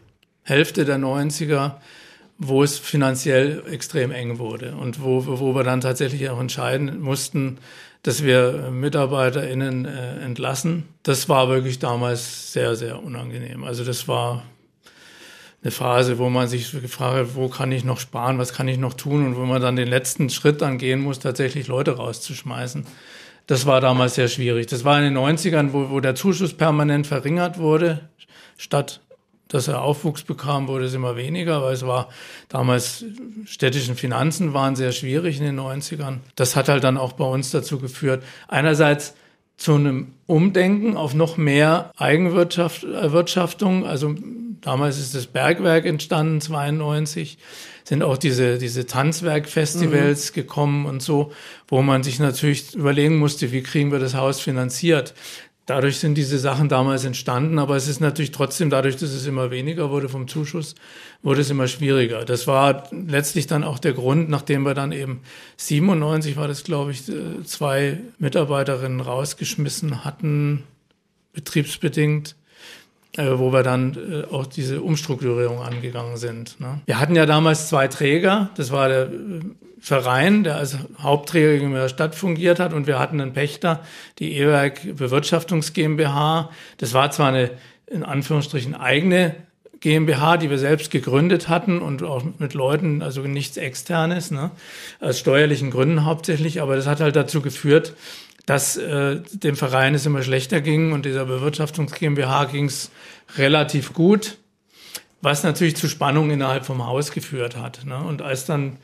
Hälfte 0.43 0.83
der 0.83 0.97
90er, 0.97 1.75
wo 2.37 2.63
es 2.63 2.77
finanziell 2.77 3.63
extrem 3.71 4.11
eng 4.11 4.37
wurde 4.37 4.75
und 4.75 5.01
wo, 5.01 5.25
wo 5.25 5.55
wir 5.55 5.63
dann 5.63 5.81
tatsächlich 5.81 6.29
auch 6.29 6.39
entscheiden 6.39 7.01
mussten, 7.01 7.57
dass 8.03 8.23
wir 8.23 8.69
MitarbeiterInnen 8.71 9.85
äh, 9.85 10.19
entlassen. 10.19 10.85
Das 11.03 11.29
war 11.29 11.49
wirklich 11.49 11.79
damals 11.79 12.53
sehr, 12.53 12.75
sehr 12.75 13.03
unangenehm. 13.03 13.63
Also 13.63 13.83
das 13.83 14.07
war 14.07 14.43
eine 15.63 15.71
Phase, 15.71 16.19
wo 16.19 16.29
man 16.29 16.47
sich 16.47 16.71
gefragt 16.71 17.15
hat, 17.15 17.35
wo 17.35 17.49
kann 17.49 17.71
ich 17.71 17.83
noch 17.83 17.99
sparen, 17.99 18.37
was 18.37 18.53
kann 18.53 18.67
ich 18.67 18.77
noch 18.77 18.93
tun 18.93 19.25
und 19.25 19.35
wo 19.35 19.45
man 19.45 19.61
dann 19.61 19.75
den 19.75 19.87
letzten 19.87 20.29
Schritt 20.29 20.61
dann 20.61 20.77
gehen 20.77 21.01
muss, 21.01 21.19
tatsächlich 21.19 21.67
Leute 21.67 21.97
rauszuschmeißen. 21.97 22.85
Das 23.47 23.65
war 23.65 23.81
damals 23.81 24.15
sehr 24.15 24.27
schwierig. 24.27 24.67
Das 24.67 24.85
war 24.85 24.97
in 24.99 25.05
den 25.05 25.17
90ern, 25.17 25.73
wo, 25.73 25.89
wo 25.89 25.99
der 25.99 26.15
Zuschuss 26.15 26.53
permanent 26.53 27.07
verringert 27.07 27.57
wurde, 27.57 28.09
statt 28.57 29.01
dass 29.47 29.67
er 29.67 29.81
Aufwuchs 29.81 30.23
bekam, 30.23 30.67
wurde 30.67 30.85
es 30.85 30.93
immer 30.93 31.15
weniger, 31.15 31.61
weil 31.63 31.73
es 31.73 31.85
war 31.85 32.09
damals 32.49 33.05
städtischen 33.45 33.95
Finanzen 33.95 34.53
waren 34.53 34.75
sehr 34.75 34.91
schwierig 34.91 35.39
in 35.39 35.45
den 35.45 35.59
90ern. 35.59 36.17
Das 36.35 36.55
hat 36.55 36.69
halt 36.69 36.83
dann 36.83 36.97
auch 36.97 37.13
bei 37.13 37.25
uns 37.25 37.51
dazu 37.51 37.79
geführt, 37.79 38.23
einerseits 38.47 39.13
zu 39.57 39.73
einem 39.73 40.13
Umdenken 40.27 40.95
auf 40.97 41.15
noch 41.15 41.37
mehr 41.37 41.91
Eigenwirtschaftung. 41.97 43.85
Also 43.87 44.15
damals 44.61 44.99
ist 44.99 45.15
das 45.15 45.25
Bergwerk 45.25 45.85
entstanden, 45.85 46.41
92, 46.41 47.39
sind 47.83 48.03
auch 48.03 48.17
diese, 48.17 48.57
diese 48.57 48.85
Tanzwerkfestivals 48.85 50.33
gekommen 50.33 50.85
und 50.85 51.01
so, 51.01 51.31
wo 51.67 51.81
man 51.81 52.03
sich 52.03 52.19
natürlich 52.19 52.75
überlegen 52.75 53.17
musste, 53.17 53.51
wie 53.51 53.63
kriegen 53.63 53.91
wir 53.91 53.99
das 53.99 54.13
Haus 54.13 54.41
finanziert. 54.41 55.13
Dadurch 55.67 55.99
sind 55.99 56.15
diese 56.15 56.39
Sachen 56.39 56.69
damals 56.69 57.03
entstanden, 57.03 57.59
aber 57.59 57.75
es 57.75 57.89
ist 57.89 57.99
natürlich 57.99 58.31
trotzdem, 58.31 58.69
dadurch, 58.69 58.95
dass 58.95 59.11
es 59.11 59.27
immer 59.27 59.51
weniger 59.51 59.89
wurde 59.89 60.07
vom 60.07 60.29
Zuschuss, 60.29 60.75
wurde 61.23 61.41
es 61.41 61.49
immer 61.49 61.67
schwieriger. 61.67 62.23
Das 62.23 62.47
war 62.47 62.83
letztlich 62.91 63.47
dann 63.47 63.65
auch 63.65 63.77
der 63.77 63.91
Grund, 63.91 64.29
nachdem 64.29 64.63
wir 64.63 64.73
dann 64.73 64.93
eben 64.93 65.23
97 65.57 66.37
war 66.37 66.47
das, 66.47 66.63
glaube 66.63 66.91
ich, 66.91 67.09
äh, 67.09 67.43
zwei 67.43 67.99
Mitarbeiterinnen 68.17 69.01
rausgeschmissen 69.01 70.05
hatten, 70.05 70.63
betriebsbedingt, 71.33 72.37
wo 73.17 73.51
wir 73.51 73.63
dann 73.63 73.95
äh, 73.95 74.33
auch 74.33 74.45
diese 74.45 74.81
Umstrukturierung 74.81 75.61
angegangen 75.61 76.17
sind. 76.17 76.59
Ne? 76.59 76.81
Wir 76.85 76.99
hatten 76.99 77.15
ja 77.15 77.25
damals 77.25 77.67
zwei 77.67 77.87
Träger, 77.87 78.49
das 78.55 78.71
war 78.71 78.87
der 78.87 79.03
äh, 79.03 79.41
Verein, 79.79 80.43
der 80.43 80.57
als 80.57 80.77
Hauptträger 80.99 81.63
in 81.63 81.73
der 81.73 81.89
Stadt 81.89 82.15
fungiert 82.15 82.59
hat 82.59 82.73
und 82.73 82.87
wir 82.87 82.99
hatten 82.99 83.21
einen 83.21 83.33
Pächter, 83.33 83.81
die 84.19 84.37
E-Werk 84.37 84.97
Bewirtschaftungs 84.97 85.73
GmbH. 85.73 86.49
Das 86.77 86.93
war 86.93 87.11
zwar 87.11 87.29
eine 87.29 87.51
in 87.85 88.03
Anführungsstrichen 88.03 88.75
eigene 88.75 89.35
GmbH, 89.79 90.37
die 90.37 90.49
wir 90.49 90.57
selbst 90.57 90.91
gegründet 90.91 91.49
hatten 91.49 91.81
und 91.81 92.03
auch 92.03 92.23
mit 92.39 92.53
Leuten, 92.53 93.01
also 93.01 93.21
nichts 93.21 93.57
externes, 93.57 94.31
ne, 94.31 94.51
aus 94.99 95.19
steuerlichen 95.19 95.71
Gründen 95.71 96.05
hauptsächlich, 96.05 96.61
aber 96.61 96.75
das 96.75 96.87
hat 96.87 96.99
halt 96.99 97.15
dazu 97.15 97.41
geführt, 97.41 97.93
dass 98.47 98.77
äh, 98.77 99.19
dem 99.33 99.55
Verein 99.55 99.93
es 99.93 100.05
immer 100.07 100.23
schlechter 100.23 100.61
ging 100.61 100.93
und 100.93 101.05
dieser 101.05 101.25
Bewirtschaftungs 101.25 101.91
GmbH 101.93 102.45
ging 102.45 102.65
es 102.65 102.89
relativ 103.37 103.93
gut, 103.93 104.37
was 105.21 105.43
natürlich 105.43 105.75
zu 105.75 105.87
Spannungen 105.87 106.31
innerhalb 106.31 106.65
vom 106.65 106.87
Haus 106.87 107.11
geführt 107.11 107.57
hat. 107.57 107.85
Ne? 107.85 107.97
Und 107.97 108.21
als 108.21 108.45
dann 108.45 108.77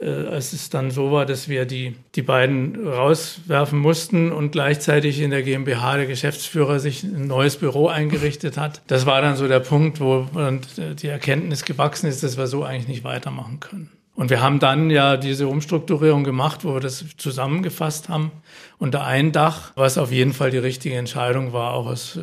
äh, 0.00 0.08
als 0.08 0.52
es 0.52 0.68
dann 0.68 0.90
so 0.90 1.12
war, 1.12 1.26
dass 1.26 1.48
wir 1.48 1.64
die, 1.64 1.94
die 2.16 2.22
beiden 2.22 2.88
rauswerfen 2.88 3.78
mussten 3.78 4.32
und 4.32 4.50
gleichzeitig 4.50 5.20
in 5.20 5.30
der 5.30 5.44
GmbH 5.44 5.96
der 5.96 6.06
Geschäftsführer 6.06 6.80
sich 6.80 7.04
ein 7.04 7.28
neues 7.28 7.56
Büro 7.56 7.86
eingerichtet 7.86 8.56
hat. 8.56 8.82
Das 8.88 9.06
war 9.06 9.22
dann 9.22 9.36
so 9.36 9.46
der 9.46 9.60
Punkt, 9.60 10.00
wo 10.00 10.26
dann 10.34 10.60
die 11.00 11.06
Erkenntnis 11.06 11.64
gewachsen 11.64 12.08
ist, 12.08 12.24
dass 12.24 12.36
wir 12.36 12.48
so 12.48 12.64
eigentlich 12.64 12.88
nicht 12.88 13.04
weitermachen 13.04 13.60
können. 13.60 13.90
Und 14.16 14.30
wir 14.30 14.40
haben 14.40 14.60
dann 14.60 14.90
ja 14.90 15.16
diese 15.16 15.48
Umstrukturierung 15.48 16.22
gemacht, 16.22 16.64
wo 16.64 16.74
wir 16.74 16.80
das 16.80 17.04
zusammengefasst 17.16 18.08
haben 18.08 18.30
unter 18.78 19.04
ein 19.04 19.32
Dach, 19.32 19.72
was 19.74 19.98
auf 19.98 20.12
jeden 20.12 20.32
Fall 20.32 20.50
die 20.50 20.58
richtige 20.58 20.96
Entscheidung 20.96 21.52
war, 21.52 21.74
auch 21.74 21.86
aus 21.86 22.16
äh, 22.16 22.20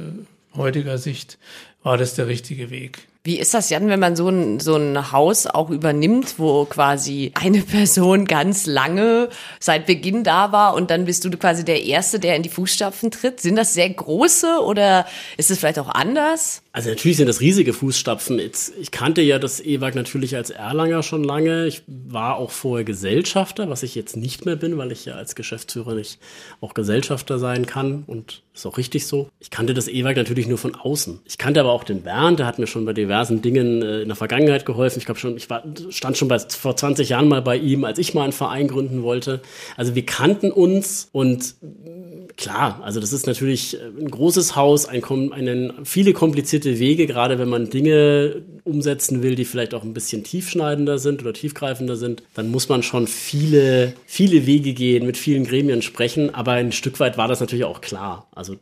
heutiger 0.58 0.98
Sicht 0.98 1.38
war 1.84 1.98
das 1.98 2.16
der 2.16 2.28
richtige 2.28 2.70
Weg. 2.70 3.08
Wie 3.24 3.38
ist 3.38 3.54
das, 3.54 3.70
Jan, 3.70 3.88
wenn 3.88 4.00
man 4.00 4.16
so 4.16 4.30
ein, 4.30 4.60
so 4.60 4.76
ein 4.76 5.12
Haus 5.12 5.46
auch 5.46 5.70
übernimmt, 5.70 6.40
wo 6.40 6.66
quasi 6.66 7.32
eine 7.36 7.62
Person 7.62 8.26
ganz 8.26 8.66
lange 8.66 9.30
seit 9.60 9.86
Beginn 9.86 10.24
da 10.24 10.52
war 10.52 10.74
und 10.74 10.90
dann 10.90 11.06
bist 11.06 11.24
du 11.24 11.30
quasi 11.32 11.64
der 11.64 11.84
Erste, 11.84 12.20
der 12.20 12.36
in 12.36 12.42
die 12.42 12.50
Fußstapfen 12.50 13.12
tritt? 13.12 13.40
Sind 13.40 13.58
das 13.58 13.76
sehr 13.76 13.90
große 13.90 14.60
oder 14.64 15.06
ist 15.38 15.52
es 15.52 15.60
vielleicht 15.60 15.78
auch 15.78 15.90
anders? 15.90 16.64
Also 16.74 16.90
natürlich 16.90 17.18
sind 17.18 17.28
das 17.28 17.42
riesige 17.42 17.74
Fußstapfen. 17.74 18.40
Jetzt, 18.40 18.74
ich 18.80 18.92
kannte 18.92 19.22
ja 19.22 19.40
das 19.40 19.60
EWAG 19.60 19.94
natürlich 19.94 20.38
als 20.38 20.52
Erlanger 20.52 21.04
schon 21.04 21.24
lange. 21.24 21.68
Ich 21.68 21.84
war 21.88 22.38
auch 22.38 22.52
vorher 22.52 22.86
Gesellschafter, 22.86 23.70
was 23.70 23.84
ich 23.84 23.94
jetzt 23.94 24.16
nicht 24.16 24.46
mehr 24.46 24.56
bin, 24.56 24.78
weil 24.78 24.94
ich 24.94 25.04
ja 25.04 25.16
als 25.16 25.36
Geschäftsführer 25.36 25.96
nicht 25.96 26.20
auch 26.62 26.74
Gesellschafter 26.74 27.40
sein 27.40 27.66
kann 27.66 28.04
und 28.08 28.44
ist 28.54 28.66
auch 28.66 28.78
richtig 28.78 29.06
so. 29.06 29.30
Ich 29.40 29.50
kannte 29.50 29.74
das 29.74 29.90
EWAG 29.90 30.16
natürlich 30.16 30.48
nur 30.48 30.58
von 30.58 30.76
außen. 30.76 31.20
Ich 31.26 31.38
kannte 31.38 31.60
aber 31.60 31.72
auch 31.72 31.84
den 31.84 32.04
Bernd, 32.04 32.40
der 32.40 32.46
hat 32.46 32.58
mir 32.58 32.68
schon 32.68 32.86
bei 32.86 32.94
diversen 32.94 33.42
Dingen 33.42 33.82
äh, 33.82 34.02
in 34.02 34.08
der 34.08 34.16
Vergangenheit 34.16 34.66
geholfen. 34.66 35.00
Ich 35.00 35.06
glaube 35.06 35.20
schon, 35.20 35.36
ich 35.36 35.50
war, 35.50 35.64
stand 35.90 36.18
schon 36.18 36.30
bei, 36.30 36.40
vor 36.40 36.78
20 36.78 37.10
Jahren 37.10 37.28
mal 37.28 37.42
bei 37.42 37.58
ihm, 37.58 37.84
als 37.84 38.00
ich 38.00 38.14
mal 38.14 38.24
einen 38.24 38.34
Verein 38.34 38.70
gründen 38.70 39.04
wollte. 39.04 39.42
Also 39.76 39.96
wir 39.96 40.06
kannten 40.06 40.52
uns 40.52 41.10
und 41.12 41.56
klar, 42.38 42.80
also 42.84 43.00
das 43.00 43.14
ist 43.14 43.28
natürlich 43.28 43.76
äh, 43.76 43.86
ein 44.00 44.10
großes 44.10 44.56
Haus, 44.56 44.86
ein, 44.86 45.04
einen, 45.32 45.86
viele 45.86 46.14
komplizierte 46.14 46.61
Wege, 46.66 47.08
gerade 47.08 47.40
wenn 47.40 47.50
man 47.50 47.70
Dinge 47.70 48.44
umsetzen 48.64 49.24
will, 49.24 49.36
die 49.36 49.46
vielleicht 49.46 49.74
auch 49.74 49.84
ein 49.84 49.94
bisschen 49.94 50.24
tiefschneidender 50.24 50.98
sind 50.98 51.22
oder 51.22 51.34
tiefgreifender 51.34 51.96
sind, 51.96 52.24
dann 52.34 52.50
muss 52.50 52.70
man 52.70 52.84
schon 52.84 53.08
viele, 53.08 53.94
viele 54.06 54.46
Wege 54.46 54.74
gehen, 54.74 55.06
mit 55.06 55.18
vielen 55.18 55.46
Gremien 55.46 55.82
sprechen. 55.82 56.34
Aber 56.34 56.54
ein 56.54 56.72
Stück 56.72 57.00
weit 57.00 57.18
war 57.18 57.28
das 57.28 57.40
natürlich 57.40 57.66
auch 57.66 57.82
klar. 57.82 58.28
Also, 58.34 58.56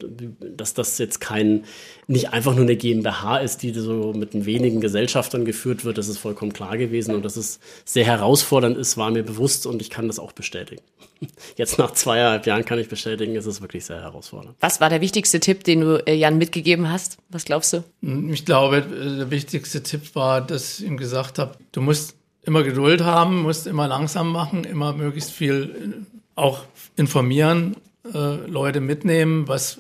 dass 0.56 0.74
das 0.74 0.98
jetzt 0.98 1.20
kein, 1.20 1.66
nicht 2.08 2.32
einfach 2.34 2.56
nur 2.56 2.64
eine 2.64 2.76
GmbH 2.76 3.38
ist, 3.38 3.62
die 3.64 3.74
so 3.74 4.14
mit 4.14 4.46
wenigen 4.46 4.82
Gesellschaftern 4.82 5.46
geführt 5.46 5.86
wird, 5.86 5.98
das 5.98 6.08
ist 6.08 6.18
vollkommen 6.18 6.54
klar 6.54 6.78
gewesen. 6.78 7.14
Und 7.14 7.26
dass 7.26 7.36
es 7.36 7.60
sehr 7.86 8.06
herausfordernd 8.06 8.78
ist, 8.78 8.98
war 8.98 9.12
mir 9.12 9.24
bewusst 9.24 9.66
und 9.66 9.82
ich 9.82 9.90
kann 9.90 10.08
das 10.08 10.20
auch 10.20 10.32
bestätigen. 10.32 10.82
Jetzt 11.58 11.78
nach 11.78 11.92
zweieinhalb 11.92 12.46
Jahren 12.46 12.66
kann 12.66 12.80
ich 12.80 12.90
bestätigen, 12.90 13.36
ist 13.36 13.46
es 13.46 13.62
wirklich 13.62 13.86
sehr 13.86 14.02
herausfordernd. 14.02 14.56
Was 14.60 14.80
war 14.82 14.90
der 14.90 15.02
wichtigste 15.02 15.40
Tipp, 15.40 15.64
den 15.64 15.82
du 15.82 16.08
äh, 16.08 16.14
Jan 16.16 16.38
mitgegeben 16.38 16.90
hast? 16.90 17.18
Was 17.30 17.46
glaubst 17.46 17.74
du? 17.74 17.84
Ich 18.02 18.46
glaube, 18.46 18.82
der 18.82 19.30
wichtigste 19.30 19.84
Tipp 19.84 20.16
war, 20.16 20.42
dass 20.42 20.80
ich 20.80 20.86
ihm 20.86 20.98
gesagt 20.98 21.38
habe, 21.38 21.58
du 21.72 21.82
musst 21.82 22.16
immer 22.44 22.64
Geduld 22.64 23.02
haben, 23.02 23.42
musst 23.42 23.68
immer 23.68 23.88
langsam 23.88 24.32
machen, 24.32 24.64
immer 24.64 24.94
möglichst 24.94 25.32
viel 25.32 26.06
äh, 26.06 26.40
auch 26.40 26.64
informieren, 26.96 27.76
äh, 28.14 28.36
Leute 28.48 28.80
mitnehmen, 28.80 29.48
was 29.48 29.80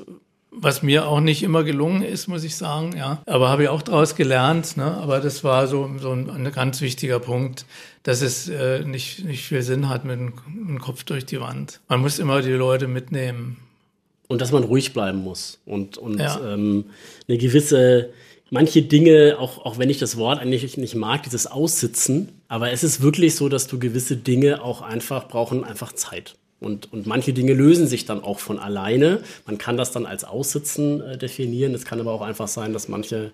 was 0.52 0.84
mir 0.84 1.08
auch 1.08 1.20
nicht 1.20 1.44
immer 1.44 1.64
gelungen 1.64 2.02
ist, 2.02 2.28
muss 2.28 2.44
ich 2.44 2.56
sagen, 2.56 2.96
ja. 2.98 3.22
Aber 3.26 3.50
habe 3.50 3.64
ich 3.64 3.70
auch 3.70 3.82
daraus 3.82 4.16
gelernt, 4.16 4.78
ne? 4.78 4.98
Aber 4.98 5.20
das 5.20 5.44
war 5.44 5.68
so, 5.68 5.90
so 6.00 6.12
ein, 6.12 6.30
ein 6.30 6.52
ganz 6.52 6.82
wichtiger 6.82 7.20
Punkt, 7.20 7.66
dass 8.04 8.22
es 8.22 8.50
äh, 8.50 8.84
nicht, 8.84 9.24
nicht 9.24 9.44
viel 9.44 9.62
Sinn 9.62 9.90
hat 9.90 10.06
mit 10.06 10.20
dem 10.20 10.80
Kopf 10.80 11.04
durch 11.04 11.26
die 11.26 11.40
Wand. 11.40 11.80
Man 11.88 12.02
muss 12.02 12.20
immer 12.20 12.42
die 12.42 12.52
Leute 12.52 12.88
mitnehmen. 12.88 13.58
Und 14.30 14.42
dass 14.42 14.52
man 14.54 14.64
ruhig 14.64 14.94
bleiben 14.94 15.20
muss 15.20 15.60
und, 15.66 15.98
und 15.98 16.20
ja. 16.20 16.54
ähm, 16.54 16.86
eine 17.28 17.38
gewisse, 17.38 18.12
manche 18.52 18.84
Dinge, 18.84 19.38
auch, 19.40 19.66
auch 19.66 19.78
wenn 19.78 19.90
ich 19.90 19.98
das 19.98 20.16
Wort 20.18 20.40
eigentlich 20.40 20.78
nicht 20.78 20.96
mag, 20.96 21.24
dieses 21.24 21.48
Aussitzen, 21.48 22.30
aber 22.48 22.72
es 22.72 22.84
ist 22.84 23.02
wirklich 23.02 23.36
so, 23.36 23.50
dass 23.50 23.68
du 23.68 23.80
gewisse 23.80 24.16
Dinge 24.16 24.64
auch 24.64 24.82
einfach 24.82 25.28
brauchen, 25.28 25.64
einfach 25.64 25.94
Zeit. 25.94 26.36
Und, 26.60 26.92
und 26.92 27.08
manche 27.08 27.34
Dinge 27.34 27.54
lösen 27.54 27.88
sich 27.88 28.06
dann 28.06 28.22
auch 28.22 28.40
von 28.40 28.60
alleine. 28.60 29.22
Man 29.46 29.58
kann 29.58 29.78
das 29.78 29.92
dann 29.92 30.06
als 30.06 30.26
Aussitzen 30.26 31.02
äh, 31.02 31.18
definieren. 31.18 31.74
Es 31.74 31.86
kann 31.86 32.00
aber 32.00 32.12
auch 32.12 32.22
einfach 32.22 32.50
sein, 32.50 32.74
dass 32.74 32.90
manche 32.90 33.32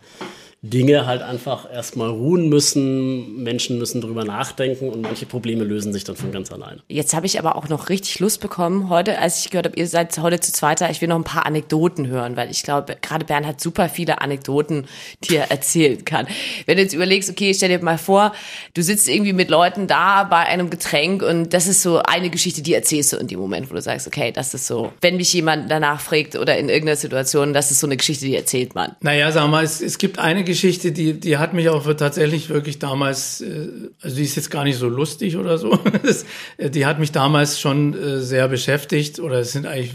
Dinge 0.70 1.06
halt 1.06 1.22
einfach 1.22 1.72
erstmal 1.72 2.10
ruhen 2.10 2.50
müssen, 2.50 3.44
Menschen 3.44 3.78
müssen 3.78 4.02
drüber 4.02 4.26
nachdenken 4.26 4.90
und 4.90 5.02
manche 5.02 5.28
Probleme 5.28 5.64
lösen 5.64 5.94
sich 5.94 6.04
dann 6.06 6.16
von 6.16 6.32
ganz 6.32 6.52
alleine. 6.52 6.82
Jetzt 6.88 7.14
habe 7.14 7.28
ich 7.28 7.38
aber 7.38 7.56
auch 7.56 7.70
noch 7.70 7.90
richtig 7.90 8.20
Lust 8.20 8.42
bekommen 8.42 8.90
heute, 8.90 9.20
als 9.20 9.46
ich 9.46 9.52
gehört 9.52 9.68
habe, 9.68 9.78
ihr 9.78 9.88
seid 9.88 10.18
heute 10.18 10.40
zu 10.40 10.52
zweiter, 10.52 10.90
ich 10.90 11.02
will 11.02 11.08
noch 11.08 11.18
ein 11.18 11.24
paar 11.24 11.46
Anekdoten 11.46 12.08
hören, 12.08 12.36
weil 12.36 12.50
ich 12.50 12.64
glaube, 12.64 12.98
gerade 13.00 13.26
Bernd 13.26 13.46
hat 13.46 13.62
super 13.62 13.90
viele 13.90 14.22
Anekdoten, 14.22 14.88
die 15.24 15.36
er 15.36 15.52
erzählen 15.52 16.04
kann. 16.04 16.28
Wenn 16.66 16.78
du 16.78 16.84
jetzt 16.84 16.94
überlegst, 16.94 17.30
okay, 17.30 17.54
stell 17.54 17.70
dir 17.70 17.84
mal 17.84 18.00
vor, 18.00 18.34
du 18.74 18.82
sitzt 18.82 19.08
irgendwie 19.08 19.34
mit 19.34 19.52
Leuten 19.52 19.86
da 19.86 20.24
bei 20.24 20.40
einem 20.40 20.72
Getränk 20.72 21.22
und 21.22 21.54
das 21.54 21.68
ist 21.68 21.84
so 21.84 22.00
eine 22.00 22.32
Geschichte, 22.32 22.64
die 22.64 22.74
erzählst 22.74 23.14
du 23.14 23.18
in 23.18 23.28
dem 23.28 23.40
Moment, 23.40 23.70
wo 23.70 23.76
du 23.76 23.82
sagst, 23.82 24.08
okay, 24.08 24.32
das 24.32 24.56
ist 24.56 24.66
so, 24.66 24.94
wenn 25.02 25.18
mich 25.18 25.32
jemand 25.32 25.70
danach 25.70 26.02
fragt 26.02 26.36
oder 26.36 26.58
in 26.58 26.70
irgendeiner 26.70 26.98
Situation, 26.98 27.54
das 27.54 27.70
ist 27.70 27.82
so 27.82 27.88
eine 27.88 27.98
Geschichte, 27.98 28.26
die 28.26 28.36
erzählt 28.36 28.74
man. 28.74 28.96
Naja, 29.02 29.32
sag 29.32 29.48
mal, 29.48 29.64
es, 29.64 29.80
es 29.80 30.00
gibt 30.00 30.18
eine 30.18 30.44
Geschichte, 30.44 30.55
die, 30.64 31.14
die 31.20 31.38
hat 31.38 31.54
mich 31.54 31.70
auch 31.70 31.86
tatsächlich 31.96 32.50
wirklich 32.50 32.80
damals, 32.80 33.42
äh, 33.42 33.68
also 34.02 34.16
die 34.16 34.24
ist 34.24 34.36
jetzt 34.36 34.52
gar 34.52 34.64
nicht 34.64 34.78
so 34.78 34.88
lustig 34.90 35.38
oder 35.38 35.58
so, 35.58 35.80
äh, 36.58 36.70
die 36.70 36.86
hat 36.86 37.00
mich 37.00 37.12
damals 37.12 37.60
schon 37.60 37.94
äh, 37.94 38.20
sehr 38.20 38.48
beschäftigt 38.48 39.20
oder 39.20 39.40
es 39.40 39.52
sind 39.52 39.66
eigentlich 39.66 39.94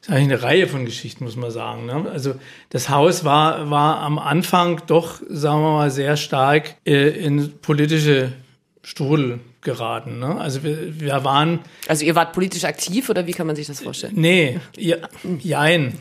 ist 0.00 0.10
eigentlich 0.10 0.32
eine 0.32 0.42
Reihe 0.42 0.66
von 0.66 0.84
Geschichten, 0.84 1.22
muss 1.22 1.36
man 1.36 1.52
sagen. 1.52 1.86
Ne? 1.86 2.10
Also 2.10 2.34
das 2.70 2.88
Haus 2.88 3.24
war, 3.24 3.70
war 3.70 4.00
am 4.00 4.18
Anfang 4.18 4.82
doch, 4.88 5.20
sagen 5.28 5.62
wir 5.62 5.72
mal, 5.74 5.90
sehr 5.92 6.16
stark 6.16 6.74
in 6.82 7.52
politische 7.60 8.32
Strudel 8.82 9.38
geraten. 9.62 10.18
Ne? 10.18 10.40
Also 10.40 10.62
wir, 10.62 11.00
wir 11.00 11.24
waren. 11.24 11.60
Also 11.88 12.04
ihr 12.04 12.14
wart 12.14 12.32
politisch 12.32 12.64
aktiv 12.64 13.08
oder 13.08 13.26
wie 13.26 13.32
kann 13.32 13.46
man 13.46 13.56
sich 13.56 13.66
das 13.66 13.80
vorstellen? 13.80 14.14
Nee, 14.16 14.60
ja, 14.76 14.96
jein. 15.38 15.98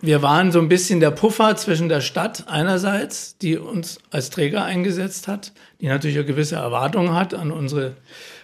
Wir 0.00 0.22
waren 0.22 0.52
so 0.52 0.58
ein 0.58 0.68
bisschen 0.68 1.00
der 1.00 1.10
Puffer 1.10 1.56
zwischen 1.56 1.88
der 1.88 2.00
Stadt 2.00 2.44
einerseits, 2.48 3.38
die 3.38 3.56
uns 3.56 3.98
als 4.10 4.30
Träger 4.30 4.64
eingesetzt 4.64 5.28
hat, 5.28 5.52
die 5.80 5.86
natürlich 5.86 6.16
eine 6.16 6.26
gewisse 6.26 6.56
Erwartung 6.56 7.14
hat 7.14 7.34
an 7.34 7.50
unsere 7.50 7.96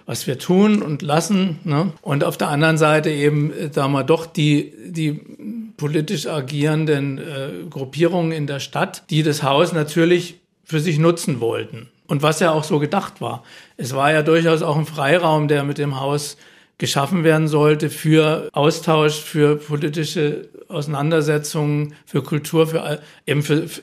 was 0.07 0.27
wir 0.27 0.39
tun 0.39 0.83
und 0.83 1.03
lassen. 1.03 1.61
Ne? 1.65 1.93
Und 2.03 2.25
auf 2.25 2.37
der 2.37 2.49
anderen 2.49 2.77
Seite 2.77 3.11
eben, 3.11 3.53
äh, 3.53 3.71
da 3.71 3.89
wir 3.89 4.05
doch 4.05 4.27
die, 4.27 4.73
die 4.87 5.21
politisch 5.77 6.27
agierenden 6.27 7.19
äh, 7.19 7.51
Gruppierungen 7.71 8.33
in 8.33 8.47
der 8.47 8.61
Stadt, 8.61 9.05
die 9.11 9.23
das 9.23 9.43
Haus 9.43 9.73
natürlich 9.73 10.41
für 10.65 10.81
sich 10.81 10.99
nutzen 10.99 11.41
wollten. 11.41 11.89
Und 12.13 12.21
was 12.21 12.41
ja 12.41 12.51
auch 12.51 12.63
so 12.63 12.79
gedacht 12.79 13.23
war. 13.23 13.43
Es 13.79 13.95
war 13.95 14.13
ja 14.13 14.21
durchaus 14.21 14.61
auch 14.61 14.77
ein 14.77 14.85
Freiraum, 14.85 15.49
der 15.49 15.65
mit 15.65 15.79
dem 15.79 15.99
Haus 15.99 16.37
geschaffen 16.77 17.25
werden 17.25 17.49
sollte 17.49 17.89
für 17.89 18.51
Austausch, 18.53 19.19
für 19.19 19.57
politische 19.57 20.51
Auseinandersetzungen, 20.69 21.95
für 22.05 22.23
Kultur, 22.23 22.67
für 22.67 23.01
eben 23.27 23.43
für, 23.43 23.67
für 23.67 23.81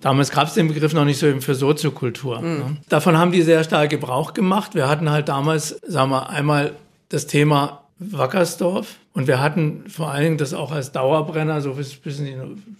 damals 0.00 0.30
gab 0.30 0.46
es 0.46 0.54
den 0.54 0.68
Begriff 0.68 0.92
noch 0.92 1.04
nicht 1.04 1.18
so 1.18 1.26
eben 1.26 1.40
für 1.40 1.56
Soziokultur. 1.56 2.40
Mhm. 2.40 2.58
Ne? 2.58 2.76
Davon 2.88 3.18
haben 3.18 3.32
die 3.32 3.42
sehr 3.42 3.64
stark 3.64 3.90
Gebrauch 3.90 4.32
gemacht. 4.32 4.76
Wir 4.76 4.88
hatten 4.88 5.10
halt 5.10 5.28
damals, 5.28 5.80
sagen 5.84 6.12
wir, 6.12 6.30
einmal 6.30 6.74
das 7.08 7.26
Thema 7.26 7.82
Wackersdorf. 7.98 8.94
Und 9.14 9.26
wir 9.26 9.40
hatten 9.40 9.84
vor 9.88 10.10
allen 10.10 10.24
Dingen 10.24 10.38
das 10.38 10.54
auch 10.54 10.72
als 10.72 10.92
Dauerbrenner, 10.92 11.60
so 11.60 11.74
bis, 11.74 11.98
in 12.18 12.24
die 12.24 12.36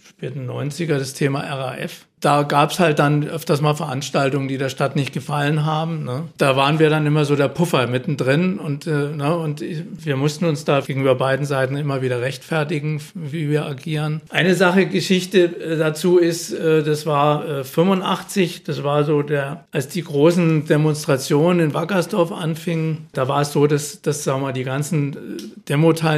späten 0.07 0.49
90er, 0.49 0.97
das 0.97 1.13
Thema 1.13 1.41
RAF 1.41 2.05
da 2.23 2.43
gab's 2.43 2.79
halt 2.79 2.99
dann 2.99 3.27
öfters 3.27 3.61
mal 3.61 3.73
Veranstaltungen, 3.73 4.47
die 4.47 4.57
der 4.57 4.69
Stadt 4.69 4.95
nicht 4.95 5.13
gefallen 5.13 5.65
haben. 5.65 6.05
Ne? 6.05 6.29
Da 6.37 6.55
waren 6.55 6.79
wir 6.79 6.89
dann 6.89 7.05
immer 7.05 7.25
so 7.25 7.35
der 7.35 7.49
Puffer 7.49 7.85
mittendrin 7.87 8.59
und, 8.59 8.87
äh, 8.87 9.09
ne, 9.09 9.35
und 9.35 9.61
wir 9.61 10.15
mussten 10.15 10.45
uns 10.45 10.63
da 10.63 10.79
gegenüber 10.79 11.15
beiden 11.15 11.45
Seiten 11.45 11.75
immer 11.75 12.01
wieder 12.01 12.21
rechtfertigen, 12.21 13.01
wie 13.13 13.49
wir 13.49 13.65
agieren. 13.65 14.21
Eine 14.29 14.55
Sache, 14.55 14.85
Geschichte 14.85 15.43
äh, 15.43 15.77
dazu 15.77 16.17
ist, 16.17 16.53
äh, 16.53 16.83
das 16.83 17.05
war 17.05 17.45
äh, 17.45 17.63
85, 17.65 18.63
das 18.63 18.83
war 18.83 19.03
so 19.03 19.21
der, 19.21 19.65
als 19.71 19.89
die 19.89 20.03
großen 20.03 20.65
Demonstrationen 20.65 21.59
in 21.59 21.73
Wackersdorf 21.73 22.31
anfingen, 22.31 23.07
da 23.11 23.27
war 23.27 23.41
es 23.41 23.51
so, 23.51 23.67
dass, 23.67 24.01
dass 24.01 24.23
sagen 24.23 24.39
wir, 24.39 24.47
mal, 24.47 24.53
die 24.53 24.63
ganzen 24.63 25.13
äh, 25.13 25.17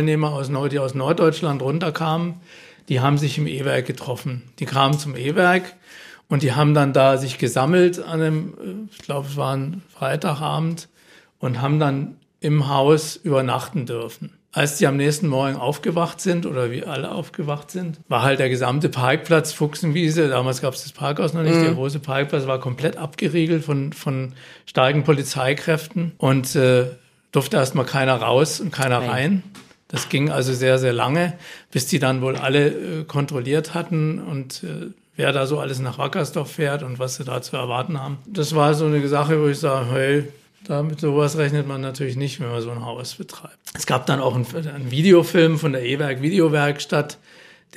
Demo-Teilnehmer 0.06 0.34
aus, 0.34 0.50
Nord 0.50 0.72
die 0.72 0.80
aus 0.80 0.96
Norddeutschland 0.96 1.62
runterkamen 1.62 2.36
die 2.90 3.00
haben 3.00 3.18
sich 3.18 3.38
im 3.38 3.48
E-Werk 3.48 3.86
getroffen. 3.86 4.44
Die 4.60 4.66
kamen 4.66 4.98
zum 4.98 5.16
E-Werk 5.16 5.76
und 6.28 6.44
die 6.44 6.54
haben 6.54 6.74
dann 6.74 6.94
da 6.94 7.18
sich 7.18 7.38
gesammelt 7.38 8.00
an 8.00 8.22
einem, 8.22 8.54
äh, 8.62 8.94
ich 8.94 9.00
glaube, 9.00 9.28
es 9.28 9.38
war 9.38 9.56
ein 9.56 9.82
Freitagabend 9.90 10.88
und 11.40 11.62
haben 11.62 11.80
dann 11.80 12.18
im 12.40 12.70
Haus 12.70 13.16
übernachten 13.16 13.86
dürfen. 13.86 14.38
Als 14.52 14.78
die 14.78 14.88
am 14.88 14.96
nächsten 14.96 15.28
Morgen 15.28 15.58
aufgewacht 15.58 16.22
sind 16.22 16.46
oder 16.46 16.72
wie 16.72 16.86
alle 16.86 17.12
aufgewacht 17.12 17.72
sind, 17.72 18.00
war 18.08 18.22
halt 18.22 18.40
der 18.40 18.50
gesamte 18.50 18.88
Parkplatz 18.88 19.52
Fuchsenwiese, 19.52 20.30
damals 20.30 20.62
gab 20.62 20.76
es 20.76 20.84
das 20.84 20.94
Parkhaus 20.94 21.34
noch 21.34 21.42
nicht, 21.42 21.56
mhm. 21.56 21.64
der 21.64 21.74
große 21.74 22.00
Parkplatz 22.00 22.48
war 22.48 22.60
komplett 22.60 22.96
abgeriegelt 22.96 23.66
von, 23.66 23.92
von 23.92 24.34
starken 24.66 25.04
Polizeikräften 25.04 26.14
und 26.18 26.56
äh, 26.56 26.86
durfte 27.34 27.58
erstmal 27.58 27.86
keiner 27.86 28.16
raus 28.16 28.62
und 28.62 28.72
keiner 28.72 29.00
rein. 29.00 29.44
Das 29.96 30.10
ging 30.10 30.30
also 30.30 30.54
sehr, 30.54 30.78
sehr 30.78 30.92
lange, 30.92 31.34
bis 31.72 31.88
die 31.88 32.00
dann 32.00 32.22
wohl 32.22 32.36
alle 32.36 32.68
äh, 32.68 33.04
kontrolliert 33.06 33.74
hatten 33.74 34.20
und 34.20 34.62
äh, 34.64 34.92
wer 35.16 35.32
da 35.32 35.48
so 35.48 35.58
alles 35.60 35.80
nach 35.80 35.98
Wackersdorf 35.98 36.52
fährt 36.52 36.84
und 36.84 37.00
was 37.00 37.16
sie 37.16 37.24
da 37.24 37.42
zu 37.42 37.56
erwarten 37.56 37.98
haben. 37.98 38.18
Das 38.26 38.54
war 38.54 38.74
so 38.74 38.88
eine 38.88 39.08
Sache, 39.08 39.42
wo 39.42 39.48
ich 39.48 39.58
sage, 39.58 39.86
hey, 39.92 40.24
damit 40.68 41.00
sowas 41.00 41.38
rechnet 41.38 41.66
man 41.66 41.80
natürlich 41.80 42.18
nicht, 42.18 42.42
wenn 42.42 42.50
man 42.50 42.62
so 42.62 42.72
ein 42.72 42.86
Haus 42.86 43.16
betreibt. 43.16 43.58
Es 43.74 43.86
gab 43.86 44.06
dann 44.06 44.20
auch 44.20 44.36
einen, 44.36 44.46
einen 44.68 44.92
Videofilm 44.92 45.58
von 45.58 45.72
der 45.72 45.86
E-Werk 45.86 46.22
Videowerkstatt, 46.22 47.18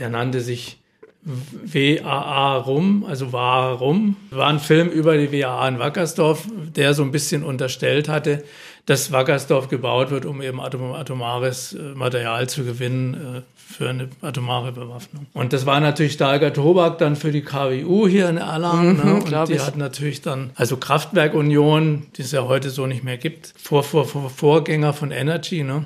der 0.00 0.08
nannte 0.08 0.40
sich 0.40 0.78
WAA 1.22 2.56
Rum, 2.56 3.04
also 3.06 3.32
Warum. 3.32 4.16
War 4.30 4.48
ein 4.48 4.58
Film 4.58 4.88
über 4.88 5.16
die 5.16 5.30
WAA 5.30 5.68
in 5.68 5.78
Wackersdorf, 5.78 6.48
der 6.75 6.94
so 6.94 7.04
ein 7.04 7.12
bisschen 7.12 7.44
unterstellt 7.44 8.08
hatte, 8.08 8.42
dass 8.88 9.12
Wackersdorf 9.12 9.68
gebaut 9.68 10.11
wird, 10.11 10.25
um 10.25 10.40
eben 10.40 10.62
atom 10.62 10.95
atomares 10.95 11.75
äh, 11.75 11.95
Material 11.95 12.49
zu 12.49 12.64
gewinnen 12.64 13.14
äh, 13.14 13.42
für 13.54 13.90
eine 13.90 14.09
atomare 14.23 14.73
Bewaffnung. 14.73 15.26
Und 15.35 15.52
das 15.52 15.66
war 15.66 15.78
natürlich 15.78 16.14
starker 16.14 16.54
Tobak 16.54 16.97
dann 16.97 17.14
für 17.14 17.30
die 17.30 17.42
KWU 17.42 18.09
hier 18.09 18.30
in 18.30 18.38
Erlangen. 18.38 18.97
Mhm, 18.97 19.04
ne? 19.04 19.14
Und 19.16 19.49
die 19.50 19.52
ich. 19.52 19.66
hat 19.66 19.76
natürlich 19.76 20.23
dann, 20.23 20.52
also 20.54 20.78
Kraftwerkunion, 20.78 22.07
die 22.16 22.23
es 22.23 22.33
ja 22.33 22.47
heute 22.49 22.71
so 22.71 22.87
nicht 22.87 23.04
mehr 23.04 23.18
gibt, 23.18 23.52
Vor, 23.62 23.85
Vor, 23.85 24.07
Vor 24.07 24.30
Vorgänger 24.30 24.95
von 24.95 25.11
Energy. 25.11 25.64
Ne? 25.64 25.85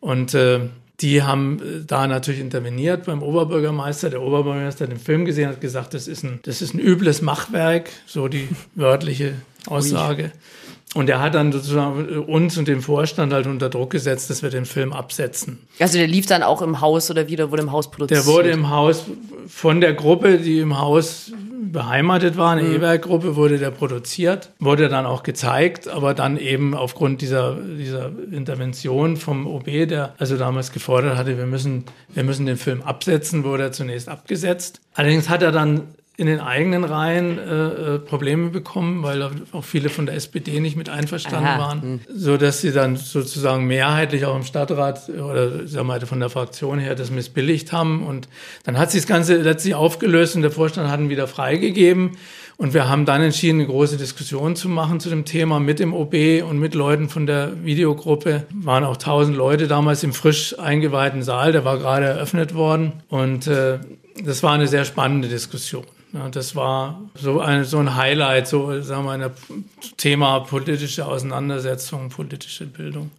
Und 0.00 0.32
äh, 0.32 0.60
die 1.00 1.22
haben 1.22 1.60
äh, 1.60 1.84
da 1.86 2.06
natürlich 2.06 2.40
interveniert 2.40 3.04
beim 3.04 3.22
Oberbürgermeister. 3.22 4.08
Der 4.08 4.22
Oberbürgermeister 4.22 4.86
hat 4.86 4.90
den 4.92 4.98
Film 4.98 5.26
gesehen, 5.26 5.50
hat 5.50 5.60
gesagt, 5.60 5.92
das 5.92 6.08
ist 6.08 6.24
ein, 6.24 6.40
das 6.44 6.62
ist 6.62 6.72
ein 6.72 6.80
übles 6.80 7.20
Machwerk, 7.20 7.90
so 8.06 8.26
die 8.26 8.48
wörtliche 8.74 9.34
Aussage. 9.66 10.24
Ui. 10.24 10.30
Und 10.94 11.10
er 11.10 11.20
hat 11.20 11.34
dann 11.34 11.52
sozusagen 11.52 12.08
uns 12.20 12.56
und 12.56 12.66
den 12.66 12.80
Vorstand 12.80 13.32
halt 13.32 13.46
unter 13.46 13.68
Druck 13.68 13.90
gesetzt, 13.90 14.30
dass 14.30 14.42
wir 14.42 14.48
den 14.48 14.64
Film 14.64 14.92
absetzen. 14.92 15.58
Also 15.78 15.98
der 15.98 16.06
lief 16.06 16.26
dann 16.26 16.42
auch 16.42 16.62
im 16.62 16.80
Haus 16.80 17.10
oder 17.10 17.28
wieder 17.28 17.50
wurde 17.50 17.62
im 17.62 17.72
Haus 17.72 17.90
produziert? 17.90 18.26
Der 18.26 18.32
wurde 18.32 18.50
im 18.50 18.70
Haus 18.70 19.04
von 19.48 19.80
der 19.82 19.92
Gruppe, 19.92 20.38
die 20.38 20.60
im 20.60 20.78
Haus 20.78 21.30
beheimatet 21.72 22.36
war, 22.36 22.52
eine 22.52 22.62
mhm. 22.62 22.76
E-Werk-Gruppe, 22.76 23.36
wurde 23.36 23.58
der 23.58 23.70
produziert, 23.70 24.50
wurde 24.58 24.88
dann 24.88 25.06
auch 25.06 25.22
gezeigt, 25.22 25.88
aber 25.88 26.14
dann 26.14 26.38
eben 26.38 26.74
aufgrund 26.74 27.20
dieser, 27.20 27.54
dieser 27.54 28.10
Intervention 28.30 29.16
vom 29.16 29.46
OB, 29.46 29.88
der 29.88 30.14
also 30.18 30.36
damals 30.36 30.72
gefordert 30.72 31.16
hatte, 31.16 31.36
wir 31.36 31.46
müssen, 31.46 31.84
wir 32.14 32.24
müssen 32.24 32.46
den 32.46 32.56
Film 32.56 32.82
absetzen, 32.82 33.44
wurde 33.44 33.64
er 33.64 33.72
zunächst 33.72 34.08
abgesetzt. 34.08 34.80
Allerdings 34.94 35.28
hat 35.28 35.42
er 35.42 35.52
dann 35.52 35.82
in 36.18 36.26
den 36.26 36.40
eigenen 36.40 36.82
Reihen 36.82 37.38
äh, 37.38 37.94
äh, 37.94 37.98
Probleme 38.00 38.50
bekommen, 38.50 39.04
weil 39.04 39.30
auch 39.52 39.62
viele 39.62 39.88
von 39.88 40.04
der 40.04 40.16
SPD 40.16 40.58
nicht 40.58 40.76
mit 40.76 40.88
einverstanden 40.88 41.46
Aha. 41.46 41.60
waren, 41.60 41.82
hm. 41.82 42.00
so 42.12 42.36
dass 42.36 42.60
sie 42.60 42.72
dann 42.72 42.96
sozusagen 42.96 43.68
mehrheitlich 43.68 44.26
auch 44.26 44.34
im 44.34 44.42
Stadtrat 44.42 45.08
oder 45.10 45.68
sagen 45.68 45.86
wir 45.86 46.00
von 46.08 46.18
der 46.18 46.28
Fraktion 46.28 46.80
her 46.80 46.96
das 46.96 47.12
missbilligt 47.12 47.70
haben 47.70 48.04
und 48.04 48.28
dann 48.64 48.78
hat 48.78 48.90
sich 48.90 49.02
das 49.02 49.08
Ganze 49.08 49.36
letztlich 49.36 49.76
aufgelöst 49.76 50.34
und 50.34 50.42
der 50.42 50.50
Vorstand 50.50 50.90
hat 50.90 50.98
ihn 50.98 51.08
wieder 51.08 51.28
freigegeben 51.28 52.16
und 52.56 52.74
wir 52.74 52.88
haben 52.88 53.04
dann 53.04 53.22
entschieden, 53.22 53.60
eine 53.60 53.68
große 53.68 53.96
Diskussion 53.96 54.56
zu 54.56 54.68
machen 54.68 54.98
zu 54.98 55.10
dem 55.10 55.24
Thema 55.24 55.60
mit 55.60 55.78
dem 55.78 55.94
OB 55.94 56.42
und 56.42 56.58
mit 56.58 56.74
Leuten 56.74 57.08
von 57.08 57.28
der 57.28 57.64
Videogruppe. 57.64 58.44
Waren 58.52 58.82
auch 58.82 58.96
tausend 58.96 59.36
Leute 59.36 59.68
damals 59.68 60.02
im 60.02 60.12
frisch 60.12 60.58
eingeweihten 60.58 61.22
Saal, 61.22 61.52
der 61.52 61.64
war 61.64 61.78
gerade 61.78 62.06
eröffnet 62.06 62.56
worden 62.56 62.94
und 63.08 63.46
äh, 63.46 63.78
das 64.24 64.42
war 64.42 64.54
eine 64.54 64.66
sehr 64.66 64.84
spannende 64.84 65.28
Diskussion. 65.28 65.84
Ja, 66.18 66.28
das 66.28 66.56
war 66.56 67.00
so 67.14 67.40
ein, 67.40 67.64
so 67.64 67.78
ein 67.78 67.94
Highlight, 67.94 68.48
so 68.48 68.80
sagen 68.82 69.04
wir, 69.04 69.12
ein 69.12 69.30
Thema 69.96 70.40
politische 70.40 71.06
Auseinandersetzung, 71.06 72.08
politische 72.08 72.66
Bildung 72.66 73.12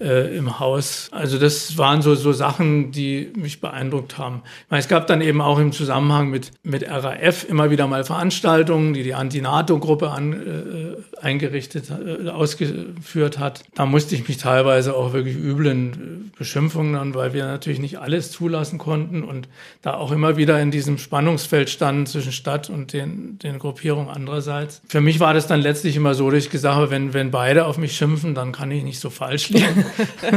äh, 0.00 0.36
im 0.36 0.58
Haus. 0.58 1.08
Also 1.12 1.38
das 1.38 1.78
waren 1.78 2.02
so, 2.02 2.14
so 2.14 2.32
Sachen, 2.32 2.92
die 2.92 3.32
mich 3.34 3.60
beeindruckt 3.60 4.18
haben. 4.18 4.42
Ich 4.64 4.70
meine, 4.70 4.80
es 4.80 4.88
gab 4.88 5.06
dann 5.06 5.20
eben 5.20 5.40
auch 5.40 5.58
im 5.58 5.72
Zusammenhang 5.72 6.28
mit, 6.28 6.52
mit 6.62 6.88
RAF 6.88 7.48
immer 7.48 7.70
wieder 7.70 7.86
mal 7.86 8.04
Veranstaltungen, 8.04 8.92
die 8.92 9.02
die 9.02 9.14
Anti-NATO-Gruppe 9.14 10.10
an, 10.10 10.32
äh, 10.32 11.22
eingerichtet, 11.22 11.86
äh, 11.90 12.28
ausgeführt 12.28 13.38
hat. 13.38 13.64
Da 13.74 13.86
musste 13.86 14.14
ich 14.14 14.28
mich 14.28 14.36
teilweise 14.36 14.94
auch 14.94 15.12
wirklich 15.12 15.36
üblen 15.36 16.30
Beschimpfungen 16.38 16.96
an, 16.96 17.14
weil 17.14 17.32
wir 17.32 17.46
natürlich 17.46 17.78
nicht 17.78 17.98
alles 17.98 18.30
zulassen 18.30 18.78
konnten 18.78 19.24
und 19.24 19.48
da 19.80 19.94
auch 19.94 20.12
immer 20.12 20.36
wieder 20.36 20.60
in 20.60 20.70
diesem 20.70 20.98
Spannungsfeld 20.98 21.70
standen 21.70 22.06
zwischen 22.06 22.32
Stadt 22.32 22.68
und 22.68 22.92
den, 22.92 23.38
den 23.38 23.58
Gruppierungen 23.58 24.10
andererseits. 24.10 24.82
Für 24.88 25.00
mich 25.00 25.20
war 25.20 25.32
das 25.32 25.46
dann 25.46 25.60
letztlich 25.60 25.96
immer 25.96 26.14
so, 26.14 26.30
dass 26.30 26.44
ich 26.44 26.50
gesagt 26.50 26.76
habe, 26.76 26.90
wenn, 26.90 27.14
wenn 27.14 27.30
beide 27.30 27.64
auf 27.64 27.78
mich 27.78 27.96
schimpfen, 27.96 28.34
dann 28.34 28.52
kann 28.52 28.70
ich 28.70 28.84
nicht 28.84 29.00
so 29.00 29.08
falsch 29.08 29.48
liegen. 29.48 29.85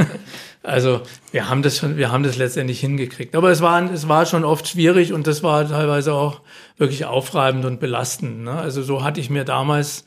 also 0.64 1.02
wir 1.32 1.50
haben 1.50 1.62
das 1.62 1.78
schon, 1.78 1.98
wir 1.98 2.12
haben 2.12 2.24
das 2.24 2.38
letztendlich 2.38 2.80
hingekriegt. 2.80 3.36
Aber 3.36 3.50
es 3.50 3.62
war, 3.62 3.92
es 3.92 4.08
war 4.08 4.26
schon 4.26 4.44
oft 4.44 4.68
schwierig 4.68 5.14
und 5.14 5.28
das 5.28 5.44
war 5.44 5.68
teilweise 5.68 6.14
auch 6.14 6.42
wirklich 6.78 7.06
aufreibend 7.06 7.66
und 7.66 7.80
belastend. 7.80 8.44
Ne? 8.44 8.52
Also 8.52 8.82
so 8.82 9.04
hatte 9.04 9.20
ich 9.20 9.30
mir 9.30 9.46
damals 9.46 10.06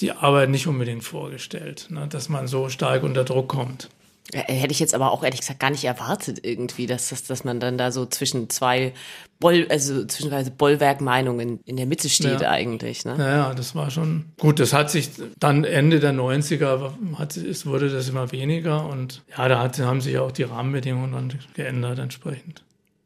die 0.00 0.12
Arbeit 0.12 0.50
nicht 0.50 0.66
unbedingt 0.66 1.04
vorgestellt, 1.04 1.88
ne? 1.90 2.06
dass 2.08 2.28
man 2.28 2.46
so 2.46 2.68
stark 2.68 3.02
unter 3.02 3.24
Druck 3.24 3.48
kommt. 3.48 3.88
Hätte 4.32 4.72
ich 4.72 4.80
jetzt 4.80 4.94
aber 4.94 5.12
auch 5.12 5.24
ehrlich 5.24 5.40
gesagt 5.40 5.60
gar 5.60 5.70
nicht 5.70 5.84
erwartet 5.84 6.40
irgendwie, 6.44 6.86
dass, 6.86 7.08
dass, 7.08 7.24
dass 7.24 7.44
man 7.44 7.60
dann 7.60 7.78
da 7.78 7.90
so 7.90 8.06
zwischen 8.06 8.50
zwei 8.50 8.92
Boll, 9.40 9.66
also 9.70 10.04
zwischenweise 10.04 10.50
Bollwerkmeinungen 10.50 11.60
in 11.64 11.76
der 11.76 11.86
Mitte 11.86 12.08
steht 12.08 12.42
ja. 12.42 12.50
eigentlich. 12.50 13.04
Ne? 13.04 13.16
Ja, 13.18 13.54
das 13.54 13.74
war 13.74 13.90
schon 13.90 14.26
gut. 14.38 14.60
Das 14.60 14.72
hat 14.72 14.90
sich 14.90 15.10
dann 15.38 15.64
Ende 15.64 15.98
der 15.98 16.12
90er 16.12 16.92
hat, 17.18 17.36
es 17.36 17.66
wurde 17.66 17.88
das 17.88 18.08
immer 18.08 18.30
weniger 18.32 18.86
und 18.86 19.22
ja, 19.36 19.48
da 19.48 19.60
hat, 19.60 19.78
haben 19.78 20.00
sich 20.00 20.18
auch 20.18 20.32
die 20.32 20.42
Rahmenbedingungen 20.42 21.12
dann 21.12 21.32
geändert 21.54 21.98
entsprechend. 21.98 22.62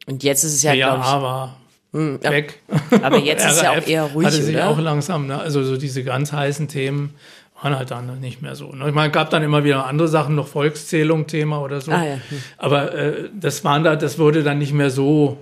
Und 0.07 0.23
jetzt 0.23 0.45
ist 0.45 0.55
es 0.55 0.63
ja, 0.63 0.73
ja 0.73 0.97
ich, 0.97 1.01
war 1.01 1.57
hm, 1.93 2.21
weg. 2.25 2.61
Aber 3.03 3.19
jetzt 3.19 3.47
ist 3.47 3.53
es 3.53 3.63
ja 3.63 3.71
auch 3.71 3.87
eher 3.87 4.03
ruhig, 4.05 4.27
hatte 4.27 4.43
sich 4.43 4.57
oder? 4.57 4.69
auch 4.69 4.79
langsam, 4.79 5.29
ne? 5.29 5.39
also 5.39 5.63
so 5.63 5.77
diese 5.77 6.03
ganz 6.03 6.33
heißen 6.33 6.67
Themen 6.67 7.15
waren 7.61 7.77
halt 7.77 7.91
dann 7.91 8.21
nicht 8.21 8.43
mehr 8.43 8.57
so. 8.57 8.73
Ne? 8.73 8.89
Ich 8.89 8.95
meine, 8.95 9.13
gab 9.13 9.31
dann 9.31 9.43
immer 9.43 9.65
wieder 9.65 9.87
andere 9.87 10.09
Sachen, 10.09 10.35
noch 10.35 10.49
Volkszählung 10.49 11.27
Thema 11.27 11.61
oder 11.61 11.81
so. 11.81 11.93
Ah, 11.93 12.05
ja. 12.05 12.15
Hm. 12.15 12.43
Aber 12.59 12.95
äh, 12.95 13.31
das 13.33 13.65
waren 13.65 13.85
da, 13.85 13.97
das 13.97 14.19
wurde 14.19 14.43
dann 14.43 14.59
nicht 14.59 14.73
mehr 14.73 14.91
so 14.91 15.39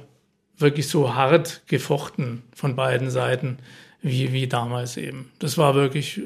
wirklich 0.58 0.88
so 0.88 1.14
hart 1.14 1.62
gefochten 1.66 2.42
von 2.54 2.76
beiden 2.76 3.10
Seiten 3.10 3.58
wie, 4.02 4.32
wie 4.32 4.46
damals 4.46 4.96
eben. 4.96 5.30
Das 5.38 5.58
war 5.58 5.74
wirklich 5.74 6.20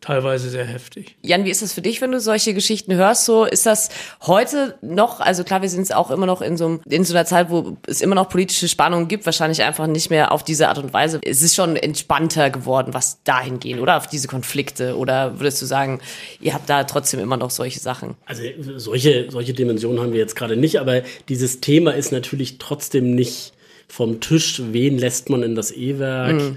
teilweise 0.00 0.48
sehr 0.48 0.64
heftig. 0.64 1.16
Jan, 1.22 1.44
wie 1.44 1.50
ist 1.50 1.60
das 1.62 1.72
für 1.72 1.82
dich, 1.82 2.00
wenn 2.00 2.10
du 2.10 2.20
solche 2.20 2.54
Geschichten 2.54 2.94
hörst? 2.94 3.26
So 3.26 3.44
ist 3.44 3.66
das 3.66 3.90
heute 4.22 4.78
noch, 4.80 5.20
also 5.20 5.44
klar, 5.44 5.60
wir 5.60 5.68
sind 5.68 5.82
es 5.82 5.92
auch 5.92 6.10
immer 6.10 6.26
noch 6.26 6.40
in 6.40 6.56
so, 6.56 6.80
in 6.88 7.04
so 7.04 7.14
einer 7.14 7.26
Zeit, 7.26 7.50
wo 7.50 7.76
es 7.86 8.00
immer 8.00 8.14
noch 8.14 8.28
politische 8.28 8.68
Spannungen 8.68 9.08
gibt, 9.08 9.26
wahrscheinlich 9.26 9.62
einfach 9.62 9.86
nicht 9.86 10.08
mehr 10.08 10.32
auf 10.32 10.42
diese 10.42 10.68
Art 10.68 10.78
und 10.78 10.92
Weise. 10.92 11.20
Es 11.24 11.42
ist 11.42 11.54
schon 11.54 11.76
entspannter 11.76 12.50
geworden, 12.50 12.94
was 12.94 13.22
dahin 13.24 13.60
gehen, 13.60 13.78
oder 13.78 13.98
auf 13.98 14.06
diese 14.06 14.26
Konflikte. 14.26 14.96
Oder 14.96 15.38
würdest 15.38 15.60
du 15.60 15.66
sagen, 15.66 16.00
ihr 16.40 16.54
habt 16.54 16.70
da 16.70 16.84
trotzdem 16.84 17.20
immer 17.20 17.36
noch 17.36 17.50
solche 17.50 17.80
Sachen? 17.80 18.16
Also 18.24 18.42
solche, 18.76 19.30
solche 19.30 19.52
Dimensionen 19.52 20.00
haben 20.00 20.12
wir 20.12 20.20
jetzt 20.20 20.36
gerade 20.36 20.56
nicht, 20.56 20.80
aber 20.80 21.02
dieses 21.28 21.60
Thema 21.60 21.92
ist 21.92 22.10
natürlich 22.10 22.58
trotzdem 22.58 23.14
nicht 23.14 23.52
vom 23.86 24.20
Tisch. 24.20 24.62
Wen 24.70 24.98
lässt 24.98 25.28
man 25.28 25.42
in 25.42 25.54
das 25.54 25.72
E-Werk? 25.72 26.32
Mhm 26.32 26.56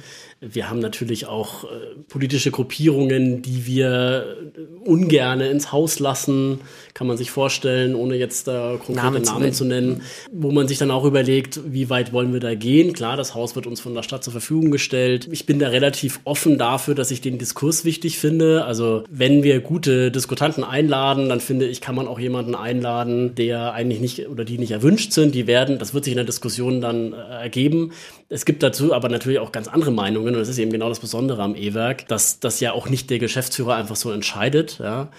wir 0.52 0.70
haben 0.70 0.80
natürlich 0.80 1.28
auch 1.28 1.64
äh, 1.64 1.68
politische 2.08 2.52
Gruppierungen, 2.52 3.42
die 3.42 3.66
wir 3.66 4.38
ungerne 4.84 5.48
ins 5.48 5.72
Haus 5.72 6.00
lassen, 6.00 6.60
kann 6.94 7.08
man 7.08 7.18
sich 7.18 7.32
vorstellen, 7.32 7.96
ohne 7.96 8.16
jetzt 8.16 8.48
da 8.48 8.74
konkrete 8.78 8.94
Namen, 8.96 9.24
Namen 9.24 9.54
zu 9.54 9.66
nennen, 9.66 10.02
wo 10.32 10.52
man 10.52 10.68
sich 10.68 10.78
dann 10.78 10.92
auch 10.92 11.06
überlegt, 11.06 11.60
wie 11.66 11.90
weit 11.90 12.14
wollen 12.14 12.34
wir 12.34 12.40
da 12.40 12.54
gehen. 12.54 12.94
Klar, 12.94 13.18
das 13.18 13.34
Haus 13.34 13.56
wird 13.56 13.66
uns 13.66 13.82
von 13.82 13.96
der 13.96 14.04
Stadt 14.04 14.24
zur 14.24 14.32
Verfügung 14.32 14.70
gestellt. 14.70 15.28
Ich 15.32 15.46
bin 15.46 15.58
da 15.60 15.70
relativ 15.70 16.20
offen 16.24 16.58
dafür, 16.58 16.94
dass 16.94 17.10
ich 17.10 17.22
den 17.22 17.38
Diskurs 17.38 17.84
wichtig 17.84 18.20
finde. 18.20 18.66
Also 18.66 19.04
wenn 19.10 19.44
wir 19.44 19.60
gute 19.60 20.12
Diskutanten 20.12 20.64
einladen, 20.64 21.30
dann 21.30 21.40
finde 21.40 21.66
ich, 21.66 21.82
kann 21.82 21.96
man 21.96 22.08
auch 22.08 22.20
jemanden 22.20 22.54
einladen, 22.54 23.34
der 23.36 23.74
eigentlich 23.74 24.00
nicht 24.00 24.30
oder 24.30 24.46
die 24.46 24.60
nicht 24.60 24.72
erwünscht 24.72 25.14
sind. 25.14 25.34
Die 25.34 25.48
werden, 25.48 25.80
das 25.80 25.94
wird 25.94 26.04
sich 26.04 26.14
in 26.14 26.18
der 26.18 26.26
Diskussion 26.26 26.80
dann 26.80 27.14
äh, 27.14 27.44
ergeben. 27.44 27.92
Es 28.30 28.46
gibt 28.46 28.64
dazu 28.64 28.94
aber 28.94 29.10
natürlich 29.10 29.40
auch 29.40 29.52
ganz 29.52 29.68
andere 29.68 29.92
Meinungen 29.92 30.34
und 30.34 30.40
das 30.40 30.50
ist 30.50 30.58
eben 30.58 30.72
genau 30.72 30.90
das 30.90 31.00
Besondere 31.00 31.42
am 31.42 31.56
E-Werk, 31.56 32.08
dass 32.08 32.40
das 32.40 32.60
ja 32.60 32.74
auch 32.74 32.90
nicht 32.90 33.10
der 33.10 33.20
Geschäftsführer 33.20 33.76
einfach 33.76 33.96
so 33.96 34.12
entscheidet, 34.12 34.80
ja, 34.80 35.10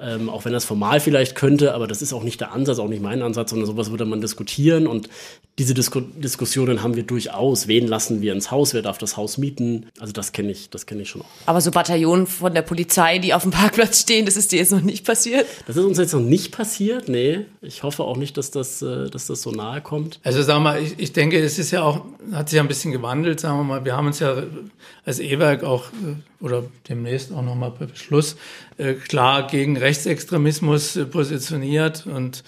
ähm, 0.00 0.30
auch 0.30 0.44
wenn 0.44 0.52
das 0.52 0.64
formal 0.64 1.00
vielleicht 1.00 1.34
könnte, 1.34 1.74
aber 1.74 1.86
das 1.86 2.02
ist 2.02 2.12
auch 2.12 2.22
nicht 2.22 2.40
der 2.40 2.52
Ansatz, 2.52 2.78
auch 2.78 2.88
nicht 2.88 3.02
mein 3.02 3.22
Ansatz, 3.22 3.50
sondern 3.50 3.66
sowas 3.66 3.90
würde 3.90 4.04
man 4.04 4.20
diskutieren 4.20 4.86
und 4.86 5.08
diese 5.58 5.74
Disku 5.74 6.00
Diskussionen 6.00 6.82
haben 6.82 6.96
wir 6.96 7.02
durchaus. 7.02 7.68
Wen 7.68 7.86
lassen 7.86 8.22
wir 8.22 8.32
ins 8.32 8.50
Haus? 8.50 8.72
Wer 8.72 8.80
darf 8.80 8.96
das 8.96 9.18
Haus 9.18 9.36
mieten? 9.36 9.86
Also 10.00 10.12
das 10.12 10.32
kenne 10.32 10.50
ich, 10.50 10.70
das 10.70 10.86
kenne 10.86 11.02
ich 11.02 11.10
schon 11.10 11.20
auch. 11.20 11.26
Aber 11.44 11.60
so 11.60 11.70
Bataillonen 11.70 12.26
von 12.26 12.54
der 12.54 12.62
Polizei, 12.62 13.18
die 13.18 13.34
auf 13.34 13.42
dem 13.42 13.50
Parkplatz 13.50 14.00
stehen, 14.00 14.24
das 14.24 14.36
ist 14.36 14.52
dir 14.52 14.60
jetzt 14.60 14.72
noch 14.72 14.80
nicht 14.80 15.04
passiert? 15.04 15.46
Das 15.66 15.76
ist 15.76 15.84
uns 15.84 15.98
jetzt 15.98 16.14
noch 16.14 16.20
nicht 16.20 16.52
passiert, 16.52 17.08
nee. 17.10 17.40
Ich 17.60 17.82
hoffe 17.82 18.04
auch 18.04 18.16
nicht, 18.16 18.38
dass 18.38 18.50
das, 18.50 18.80
äh, 18.80 19.10
dass 19.10 19.26
das 19.26 19.42
so 19.42 19.50
nahe 19.50 19.82
kommt. 19.82 20.20
Also 20.24 20.42
sag 20.42 20.62
mal, 20.62 20.82
ich, 20.82 20.94
ich 20.98 21.12
denke, 21.12 21.38
es 21.38 21.58
ist 21.58 21.70
ja 21.70 21.82
auch, 21.82 22.06
hat 22.32 22.48
sich 22.48 22.56
ja 22.56 22.62
ein 22.62 22.68
bisschen 22.68 22.92
gewandelt, 22.92 23.38
sagen 23.38 23.58
wir 23.58 23.64
mal. 23.64 23.84
Wir 23.84 23.94
haben 23.94 24.06
uns 24.06 24.20
ja 24.20 24.42
als 25.04 25.18
E-Werk 25.18 25.64
auch 25.64 25.84
äh, 25.88 26.42
oder 26.42 26.64
demnächst 26.88 27.30
auch 27.32 27.42
nochmal 27.42 27.72
per 27.72 27.88
Beschluss 27.88 28.36
klar 29.08 29.46
gegen 29.46 29.76
Rechtsextremismus 29.76 30.98
positioniert 31.10 32.06
und 32.06 32.42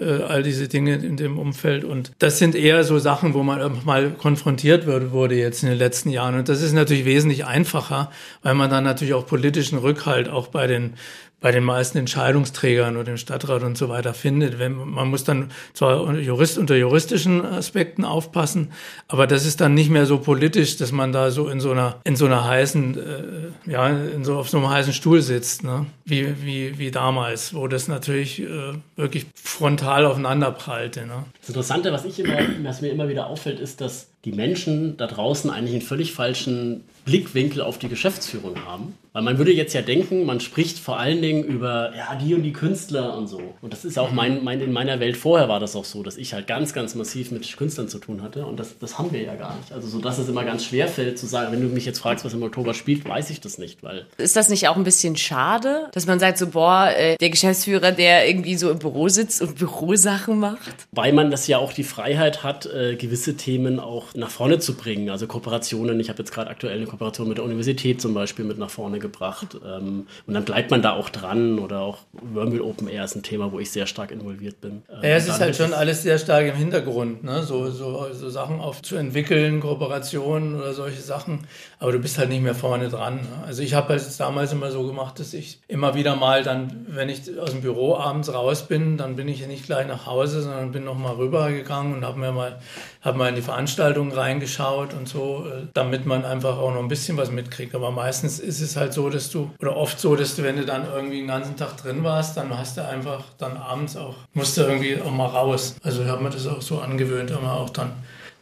äh, 0.00 0.22
all 0.22 0.42
diese 0.42 0.68
Dinge 0.68 0.94
in 0.94 1.16
dem 1.16 1.38
Umfeld. 1.38 1.84
Und 1.84 2.12
das 2.18 2.38
sind 2.38 2.54
eher 2.54 2.84
so 2.84 2.98
Sachen, 2.98 3.34
wo 3.34 3.42
man 3.42 3.84
mal 3.84 4.10
konfrontiert 4.10 4.86
wurde 4.86 5.34
jetzt 5.34 5.62
in 5.62 5.68
den 5.68 5.78
letzten 5.78 6.10
Jahren. 6.10 6.36
Und 6.36 6.48
das 6.48 6.62
ist 6.62 6.72
natürlich 6.72 7.04
wesentlich 7.04 7.46
einfacher, 7.46 8.10
weil 8.42 8.54
man 8.54 8.70
dann 8.70 8.84
natürlich 8.84 9.14
auch 9.14 9.26
politischen 9.26 9.78
Rückhalt 9.78 10.28
auch 10.28 10.48
bei 10.48 10.66
den 10.66 10.94
bei 11.40 11.52
den 11.52 11.62
meisten 11.62 11.98
Entscheidungsträgern 11.98 12.96
oder 12.96 13.04
dem 13.04 13.16
Stadtrat 13.16 13.62
und 13.62 13.78
so 13.78 13.88
weiter 13.88 14.12
findet. 14.12 14.58
Wenn, 14.58 14.74
man 14.74 15.08
muss 15.08 15.22
dann 15.22 15.50
zwar 15.72 16.12
Jurist, 16.14 16.58
unter 16.58 16.74
juristischen 16.74 17.44
Aspekten 17.44 18.04
aufpassen, 18.04 18.72
aber 19.06 19.28
das 19.28 19.46
ist 19.46 19.60
dann 19.60 19.74
nicht 19.74 19.88
mehr 19.90 20.06
so 20.06 20.18
politisch, 20.18 20.76
dass 20.76 20.90
man 20.90 21.12
da 21.12 21.30
so 21.30 21.48
in 21.48 21.60
so 21.60 21.70
einer, 21.70 22.00
in 22.02 22.16
so 22.16 22.26
einer 22.26 22.44
heißen, 22.44 22.98
äh, 22.98 23.70
ja, 23.70 23.88
in 23.88 24.24
so, 24.24 24.36
auf 24.36 24.48
so 24.48 24.58
einem 24.58 24.68
heißen 24.68 24.92
Stuhl 24.92 25.22
sitzt, 25.22 25.62
ne? 25.62 25.86
wie, 26.04 26.34
wie, 26.44 26.78
wie 26.78 26.90
damals, 26.90 27.54
wo 27.54 27.68
das 27.68 27.86
natürlich 27.86 28.42
äh, 28.42 28.74
wirklich 28.96 29.26
frontal 29.34 30.06
aufeinander 30.06 30.50
prallte. 30.50 31.06
Ne? 31.06 31.24
Das 31.40 31.50
Interessante, 31.50 31.92
was 31.92 32.04
ich 32.04 32.18
immer, 32.18 32.38
was 32.62 32.80
mir 32.80 32.88
immer 32.88 33.08
wieder 33.08 33.28
auffällt, 33.28 33.60
ist, 33.60 33.80
dass 33.80 34.08
die 34.24 34.32
Menschen 34.32 34.96
da 34.96 35.06
draußen 35.06 35.50
eigentlich 35.50 35.74
einen 35.74 35.82
völlig 35.82 36.12
falschen 36.12 36.84
Blickwinkel 37.08 37.62
auf 37.62 37.78
die 37.78 37.88
Geschäftsführung 37.88 38.54
haben. 38.66 38.94
Weil 39.14 39.22
man 39.22 39.38
würde 39.38 39.52
jetzt 39.52 39.72
ja 39.72 39.82
denken, 39.82 40.26
man 40.26 40.38
spricht 40.38 40.78
vor 40.78 40.98
allen 40.98 41.22
Dingen 41.22 41.42
über 41.42 41.92
ja, 41.96 42.14
die 42.14 42.34
und 42.34 42.42
die 42.42 42.52
Künstler 42.52 43.16
und 43.16 43.26
so. 43.26 43.40
Und 43.62 43.72
das 43.72 43.84
ist 43.84 43.98
auch 43.98 44.12
mein, 44.12 44.44
mein, 44.44 44.60
in 44.60 44.70
meiner 44.70 45.00
Welt 45.00 45.16
vorher 45.16 45.48
war 45.48 45.58
das 45.58 45.74
auch 45.74 45.86
so, 45.86 46.02
dass 46.02 46.18
ich 46.18 46.34
halt 46.34 46.46
ganz, 46.46 46.74
ganz 46.74 46.94
massiv 46.94 47.30
mit 47.30 47.56
Künstlern 47.56 47.88
zu 47.88 47.98
tun 47.98 48.22
hatte. 48.22 48.44
Und 48.44 48.60
das, 48.60 48.78
das 48.78 48.98
haben 48.98 49.10
wir 49.10 49.22
ja 49.22 49.34
gar 49.34 49.56
nicht. 49.56 49.72
Also 49.72 49.88
so, 49.88 49.98
dass 49.98 50.18
es 50.18 50.28
immer 50.28 50.44
ganz 50.44 50.66
schwer 50.66 50.86
fällt 50.86 51.18
zu 51.18 51.26
sagen, 51.26 51.50
wenn 51.50 51.62
du 51.62 51.68
mich 51.68 51.86
jetzt 51.86 51.98
fragst, 51.98 52.24
was 52.24 52.34
im 52.34 52.42
Oktober 52.42 52.74
spielt, 52.74 53.08
weiß 53.08 53.30
ich 53.30 53.40
das 53.40 53.56
nicht. 53.56 53.82
Weil 53.82 54.06
ist 54.18 54.36
das 54.36 54.50
nicht 54.50 54.68
auch 54.68 54.76
ein 54.76 54.84
bisschen 54.84 55.16
schade, 55.16 55.88
dass 55.92 56.06
man 56.06 56.20
sagt 56.20 56.38
so, 56.38 56.48
boah, 56.48 56.92
äh, 56.94 57.16
der 57.16 57.30
Geschäftsführer, 57.30 57.92
der 57.92 58.28
irgendwie 58.28 58.56
so 58.56 58.70
im 58.70 58.78
Büro 58.78 59.08
sitzt 59.08 59.40
und 59.40 59.56
Bürosachen 59.56 60.38
macht? 60.38 60.86
Weil 60.92 61.14
man 61.14 61.30
das 61.30 61.46
ja 61.46 61.58
auch 61.58 61.72
die 61.72 61.82
Freiheit 61.82 62.44
hat, 62.44 62.66
äh, 62.66 62.94
gewisse 62.96 63.36
Themen 63.36 63.80
auch 63.80 64.14
nach 64.14 64.30
vorne 64.30 64.58
zu 64.58 64.74
bringen. 64.74 65.08
Also 65.10 65.26
Kooperationen. 65.26 65.98
Ich 65.98 66.10
habe 66.10 66.18
jetzt 66.18 66.30
gerade 66.30 66.50
aktuell 66.50 66.76
eine 66.76 66.86
Kooperation 66.86 66.97
mit 67.00 67.38
der 67.38 67.44
Universität 67.44 68.00
zum 68.00 68.14
Beispiel 68.14 68.44
mit 68.44 68.58
nach 68.58 68.70
vorne 68.70 68.98
gebracht. 68.98 69.58
Ähm, 69.64 70.06
und 70.26 70.34
dann 70.34 70.44
bleibt 70.44 70.70
man 70.70 70.82
da 70.82 70.92
auch 70.92 71.08
dran 71.08 71.58
oder 71.58 71.80
auch 71.80 71.98
Wormwheel 72.12 72.60
Open 72.60 72.88
Air 72.88 73.04
ist 73.04 73.16
ein 73.16 73.22
Thema, 73.22 73.52
wo 73.52 73.58
ich 73.58 73.70
sehr 73.70 73.86
stark 73.86 74.10
involviert 74.10 74.60
bin. 74.60 74.82
Ähm, 74.90 75.02
ja, 75.02 75.10
es 75.10 75.28
ist 75.28 75.40
halt 75.40 75.56
schon 75.56 75.72
alles 75.72 76.02
sehr 76.02 76.18
stark 76.18 76.46
im 76.46 76.56
Hintergrund, 76.56 77.24
ne? 77.24 77.42
so, 77.42 77.70
so, 77.70 78.06
so 78.12 78.30
Sachen 78.30 78.60
aufzuentwickeln, 78.60 79.60
Kooperationen 79.60 80.56
oder 80.56 80.74
solche 80.74 81.00
Sachen. 81.00 81.46
Aber 81.78 81.92
du 81.92 81.98
bist 81.98 82.18
halt 82.18 82.28
nicht 82.28 82.42
mehr 82.42 82.54
vorne 82.54 82.88
dran. 82.88 83.16
Ne? 83.16 83.44
Also 83.46 83.62
ich 83.62 83.74
habe 83.74 83.88
halt 83.90 84.20
damals 84.20 84.52
immer 84.52 84.70
so 84.70 84.86
gemacht, 84.86 85.18
dass 85.18 85.34
ich 85.34 85.60
immer 85.68 85.94
wieder 85.94 86.16
mal 86.16 86.42
dann, 86.42 86.86
wenn 86.88 87.08
ich 87.08 87.38
aus 87.38 87.50
dem 87.50 87.60
Büro 87.60 87.96
abends 87.96 88.32
raus 88.32 88.66
bin, 88.66 88.96
dann 88.96 89.16
bin 89.16 89.28
ich 89.28 89.40
ja 89.40 89.46
nicht 89.46 89.64
gleich 89.64 89.86
nach 89.86 90.06
Hause, 90.06 90.42
sondern 90.42 90.72
bin 90.72 90.84
noch 90.84 90.98
mal 90.98 91.14
rübergegangen 91.14 91.94
und 91.94 92.04
habe 92.04 92.18
mir 92.18 92.32
mal, 92.32 92.58
hab 93.00 93.16
mal 93.16 93.28
in 93.28 93.36
die 93.36 93.42
Veranstaltung 93.42 94.12
reingeschaut 94.12 94.94
und 94.94 95.08
so, 95.08 95.46
äh, 95.46 95.66
damit 95.74 96.06
man 96.06 96.24
einfach 96.24 96.58
auch 96.58 96.72
noch 96.72 96.80
ein 96.80 96.88
bisschen 96.88 97.16
was 97.16 97.30
mitkriegt. 97.30 97.74
Aber 97.74 97.90
meistens 97.90 98.40
ist 98.40 98.60
es 98.60 98.76
halt 98.76 98.92
so, 98.92 99.08
dass 99.08 99.30
du, 99.30 99.50
oder 99.60 99.76
oft 99.76 100.00
so, 100.00 100.16
dass 100.16 100.36
du, 100.36 100.42
wenn 100.42 100.56
du 100.56 100.64
dann 100.64 100.86
irgendwie 100.86 101.18
den 101.18 101.28
ganzen 101.28 101.56
Tag 101.56 101.76
drin 101.76 102.02
warst, 102.02 102.36
dann 102.36 102.56
hast 102.56 102.76
du 102.76 102.86
einfach 102.86 103.24
dann 103.38 103.56
abends 103.56 103.96
auch, 103.96 104.16
musst 104.34 104.56
du 104.56 104.62
irgendwie 104.62 105.00
auch 105.00 105.10
mal 105.10 105.26
raus. 105.26 105.76
Also 105.82 106.02
ich 106.02 106.08
habe 106.08 106.22
mir 106.22 106.30
das 106.30 106.46
auch 106.46 106.62
so 106.62 106.80
angewöhnt, 106.80 107.30
immer 107.30 107.54
auch 107.54 107.70
dann 107.70 107.92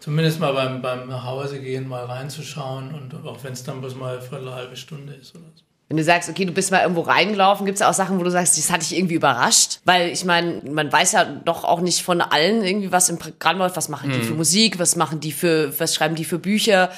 zumindest 0.01 0.41
mal 0.41 0.53
beim, 0.53 0.81
beim 0.81 1.09
nach 1.09 1.25
Hause 1.25 1.61
gehen 1.61 1.89
mal 1.89 2.05
reinzuschauen 2.05 2.95
und 2.95 3.27
auch 3.27 3.43
wenn 3.45 3.53
es 3.53 3.65
dann 3.65 3.81
bloß 3.81 3.97
mal 3.97 4.21
für 4.21 4.37
eine 4.37 4.55
halbe 4.55 4.77
Stunde 4.77 5.13
ist 5.15 5.35
oder 5.35 5.51
so. 5.55 5.66
Wenn 5.89 5.99
du 5.99 6.03
sagst, 6.03 6.29
okay, 6.29 6.45
du 6.45 6.51
bist 6.51 6.73
mal 6.73 6.83
irgendwo 6.83 7.03
reingelaufen, 7.03 7.65
gibt 7.65 7.77
es 7.77 7.83
auch 7.83 7.93
Sachen, 7.95 8.19
wo 8.19 8.25
du 8.25 8.31
sagst, 8.31 8.59
das 8.59 8.73
hat 8.73 8.83
dich 8.83 8.97
irgendwie 8.97 9.15
überrascht? 9.15 9.79
Weil 9.85 10.09
ich 10.09 10.25
meine, 10.25 10.61
man 10.69 10.93
weiß 10.93 11.13
ja 11.13 11.25
doch 11.25 11.63
auch 11.63 11.81
nicht 11.81 12.03
von 12.03 12.21
allen 12.21 12.65
irgendwie, 12.65 12.91
was 12.91 13.09
im 13.09 13.19
Programm 13.19 13.59
läuft. 13.59 13.77
Was 13.77 13.89
machen 13.89 14.11
die 14.11 14.19
für 14.19 14.33
mhm. 14.33 14.39
Musik? 14.39 14.81
Was 14.81 14.97
machen 14.97 15.21
die 15.21 15.31
für, 15.31 15.79
was 15.79 15.95
schreiben 15.95 16.17
die 16.17 16.25
für 16.25 16.41
Bücher? 16.41 16.91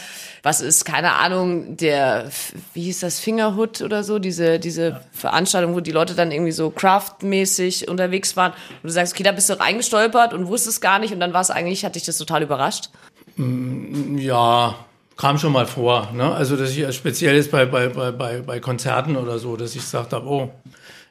Was 0.42 0.62
ist, 0.62 0.86
keine 0.86 1.12
Ahnung, 1.12 1.76
der, 1.76 2.30
wie 2.72 2.84
hieß 2.84 3.00
das, 3.00 3.20
Fingerhood 3.20 3.82
oder 3.82 4.04
so? 4.04 4.18
Diese, 4.18 4.58
diese 4.58 4.88
ja. 4.88 5.00
Veranstaltung, 5.12 5.74
wo 5.74 5.80
die 5.80 5.92
Leute 5.92 6.14
dann 6.14 6.32
irgendwie 6.32 6.52
so 6.52 6.70
craftmäßig 6.70 7.88
unterwegs 7.88 8.36
waren. 8.36 8.52
Und 8.52 8.84
du 8.84 8.90
sagst, 8.90 9.12
okay, 9.12 9.22
da 9.22 9.32
bist 9.32 9.50
du 9.50 9.60
reingestolpert 9.60 10.32
und 10.32 10.46
wusstest 10.46 10.80
gar 10.80 10.98
nicht 10.98 11.12
und 11.12 11.20
dann 11.20 11.34
war 11.34 11.42
es 11.42 11.50
eigentlich, 11.50 11.84
hat 11.84 11.96
dich 11.96 12.04
das 12.04 12.16
total 12.16 12.42
überrascht? 12.42 12.88
Mm, 13.36 14.16
ja, 14.16 14.76
kam 15.18 15.36
schon 15.36 15.52
mal 15.52 15.66
vor. 15.66 16.10
Ne? 16.14 16.32
Also, 16.32 16.56
dass 16.56 16.74
ich 16.74 16.96
speziell 16.96 17.36
ist 17.36 17.50
bei, 17.50 17.66
bei, 17.66 17.88
bei, 17.88 18.40
bei 18.40 18.60
Konzerten 18.60 19.16
oder 19.16 19.38
so, 19.38 19.56
dass 19.56 19.74
ich 19.74 19.82
gesagt 19.82 20.14
habe, 20.14 20.26
oh, 20.26 20.50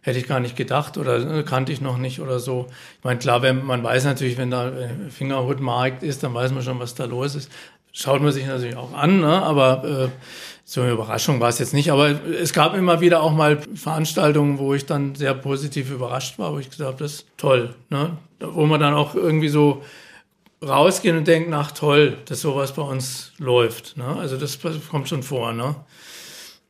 hätte 0.02 0.18
ich 0.18 0.28
gar 0.28 0.40
nicht 0.40 0.56
gedacht 0.56 0.98
oder 0.98 1.20
ne, 1.20 1.44
kannte 1.44 1.74
ich 1.74 1.82
noch 1.82 1.98
nicht 1.98 2.22
oder 2.22 2.40
so. 2.40 2.68
Ich 2.98 3.04
meine, 3.04 3.20
klar, 3.20 3.42
wenn, 3.42 3.64
man 3.66 3.84
weiß 3.84 4.06
natürlich, 4.06 4.38
wenn 4.38 4.50
da 4.50 4.70
äh, 4.70 5.10
Fingerhutmarkt 5.10 6.02
ist, 6.02 6.24
dann 6.24 6.34
weiß 6.34 6.54
man 6.54 6.64
schon, 6.64 6.80
was 6.80 6.96
da 6.96 7.04
los 7.06 7.36
ist. 7.36 7.52
Schaut 7.92 8.22
man 8.22 8.32
sich 8.32 8.46
natürlich 8.46 8.78
auch 8.78 8.94
an, 8.94 9.20
ne? 9.20 9.42
aber 9.42 9.84
äh, 9.84 10.08
so 10.64 10.82
eine 10.82 10.92
Überraschung 10.92 11.40
war 11.42 11.50
es 11.50 11.60
jetzt 11.60 11.74
nicht. 11.74 11.92
Aber 11.92 12.10
es 12.10 12.54
gab 12.54 12.76
immer 12.76 13.02
wieder 13.02 13.22
auch 13.22 13.34
mal 13.34 13.60
Veranstaltungen, 13.76 14.60
wo 14.60 14.74
ich 14.74 14.86
dann 14.86 15.16
sehr 15.16 15.34
positiv 15.34 15.92
überrascht 15.92 16.40
war, 16.40 16.54
wo 16.54 16.60
ich 16.60 16.70
gesagt 16.70 16.88
habe, 16.88 17.04
das 17.04 17.14
ist 17.14 17.28
toll. 17.36 17.74
Ne? 17.90 18.12
Wo 18.40 18.66
man 18.66 18.80
dann 18.80 18.94
auch 18.94 19.16
irgendwie 19.16 19.50
so 19.50 19.82
rausgehen 20.66 21.18
und 21.18 21.28
denken, 21.28 21.54
ach 21.54 21.72
toll, 21.72 22.18
dass 22.26 22.42
sowas 22.42 22.74
bei 22.74 22.82
uns 22.82 23.32
läuft. 23.38 23.98
Ne? 23.98 24.06
Also 24.06 24.38
das 24.38 24.60
kommt 24.90 25.08
schon 25.08 25.24
vor. 25.24 25.54
Ne? 25.54 25.76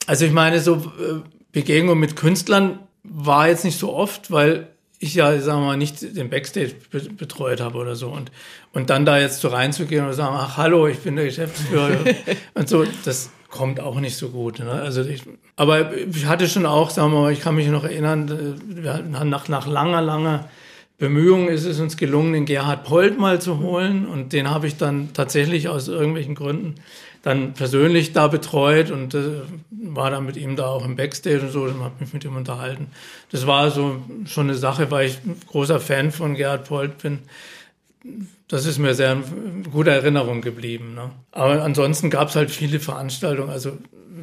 Also 0.05 0.25
ich 0.25 0.31
meine, 0.31 0.59
so 0.59 0.75
äh, 0.75 1.21
Begegnung 1.51 1.99
mit 1.99 2.15
Künstlern 2.15 2.79
war 3.03 3.47
jetzt 3.47 3.63
nicht 3.63 3.79
so 3.79 3.93
oft, 3.93 4.31
weil 4.31 4.67
ich 4.99 5.13
ja, 5.13 5.39
sagen 5.39 5.61
wir 5.61 5.67
mal, 5.67 5.77
nicht 5.77 6.17
den 6.17 6.29
Backstage 6.29 6.73
betreut 6.91 7.61
habe 7.61 7.77
oder 7.77 7.95
so. 7.95 8.09
Und, 8.09 8.31
und 8.73 8.89
dann 8.89 9.05
da 9.05 9.19
jetzt 9.19 9.41
so 9.41 9.47
reinzugehen 9.47 10.05
und 10.05 10.13
sagen, 10.13 10.35
ach 10.37 10.57
hallo, 10.57 10.87
ich 10.87 10.99
bin 10.99 11.15
der 11.15 11.25
Geschäftsführer 11.25 11.99
und 12.55 12.67
so, 12.67 12.83
das 13.05 13.29
kommt 13.49 13.79
auch 13.79 13.99
nicht 13.99 14.17
so 14.17 14.29
gut. 14.29 14.59
Ne? 14.59 14.71
Also 14.71 15.03
ich, 15.03 15.23
aber 15.55 15.95
ich 15.95 16.25
hatte 16.25 16.49
schon 16.49 16.65
auch, 16.65 16.89
sagen 16.89 17.13
wir 17.13 17.21
mal, 17.21 17.31
ich 17.31 17.41
kann 17.41 17.55
mich 17.55 17.67
noch 17.67 17.83
erinnern, 17.83 18.27
äh, 18.27 18.83
wir 18.83 18.93
hatten 18.93 19.29
nach, 19.29 19.47
nach 19.47 19.67
langer, 19.67 20.01
langer 20.01 20.49
Bemühungen 20.97 21.49
ist 21.49 21.65
es 21.65 21.79
uns 21.79 21.95
gelungen, 21.95 22.33
den 22.33 22.45
Gerhard 22.45 22.83
Polt 22.83 23.19
mal 23.19 23.39
zu 23.39 23.59
holen. 23.59 24.07
Und 24.07 24.33
den 24.33 24.49
habe 24.49 24.67
ich 24.67 24.77
dann 24.77 25.13
tatsächlich 25.13 25.69
aus 25.69 25.87
irgendwelchen 25.87 26.35
Gründen 26.35 26.75
dann 27.23 27.53
persönlich 27.53 28.13
da 28.13 28.27
betreut 28.27 28.89
und 28.89 29.13
äh, 29.13 29.41
war 29.69 30.09
dann 30.09 30.25
mit 30.25 30.37
ihm 30.37 30.55
da 30.55 30.67
auch 30.67 30.85
im 30.85 30.95
Backstage 30.95 31.41
und 31.41 31.51
so 31.51 31.63
und 31.63 31.83
habe 31.83 31.95
mich 31.99 32.13
mit 32.13 32.23
ihm 32.23 32.35
unterhalten. 32.35 32.87
Das 33.31 33.45
war 33.45 33.69
so 33.69 33.97
schon 34.25 34.47
eine 34.47 34.55
Sache, 34.55 34.91
weil 34.91 35.07
ich 35.07 35.19
ein 35.25 35.35
großer 35.47 35.79
Fan 35.79 36.11
von 36.11 36.35
Gerhard 36.35 36.67
Polt 36.67 36.99
bin. 36.99 37.19
Das 38.47 38.65
ist 38.65 38.77
mir 38.77 38.93
sehr 38.93 39.11
eine 39.11 39.23
gute 39.71 39.89
Erinnerung 39.91 40.41
geblieben. 40.41 40.93
Ne? 40.95 41.09
Aber 41.31 41.63
ansonsten 41.63 42.09
gab 42.09 42.29
es 42.29 42.35
halt 42.35 42.49
viele 42.49 42.79
Veranstaltungen. 42.79 43.49
Also 43.49 43.77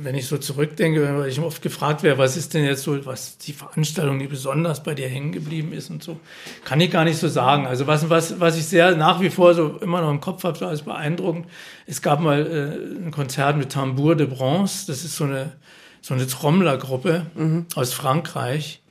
wenn 0.05 0.15
ich 0.15 0.27
so 0.27 0.39
zurückdenke, 0.39 1.19
weil 1.19 1.29
ich 1.29 1.41
oft 1.41 1.63
gefragt 1.63 2.03
werde, 2.03 2.19
was 2.19 2.37
ist 2.37 2.55
denn 2.55 2.65
jetzt 2.65 2.83
so, 2.83 3.05
was 3.07 3.39
die 3.39 3.53
Veranstaltung, 3.53 4.19
die 4.19 4.27
besonders 4.27 4.83
bei 4.83 4.95
dir 4.95 5.09
hängen 5.09 5.33
geblieben 5.33 5.73
ist 5.73 5.91
und 5.91 6.03
so, 6.03 6.21
kann 6.65 6.81
ich 6.81 6.91
gar 6.91 7.05
nicht 7.05 7.19
so 7.19 7.29
sagen. 7.29 7.67
Also 7.67 7.87
was, 7.87 8.09
was, 8.11 8.39
was 8.39 8.57
ich 8.59 8.67
sehr 8.67 8.95
nach 8.97 9.21
wie 9.21 9.31
vor 9.31 9.55
so 9.55 9.79
immer 9.79 10.03
noch 10.03 10.11
im 10.11 10.21
Kopf 10.21 10.45
habe, 10.45 10.59
so 10.59 10.67
als 10.67 10.83
beeindruckend, 10.83 11.47
es 11.87 12.03
gab 12.03 12.21
mal 12.21 12.47
äh, 12.47 13.07
ein 13.07 13.11
Konzert 13.11 13.57
mit 13.57 13.73
Tambour 13.73 14.15
de 14.15 14.27
Bronze, 14.27 14.87
das 14.87 15.05
ist 15.05 15.17
so 15.17 15.25
eine, 15.25 15.53
so 16.01 16.15
eine 16.15 16.27
Trommlergruppe 16.27 17.27
mhm. 17.35 17.67
aus 17.75 17.93
Frankreich, 17.93 18.83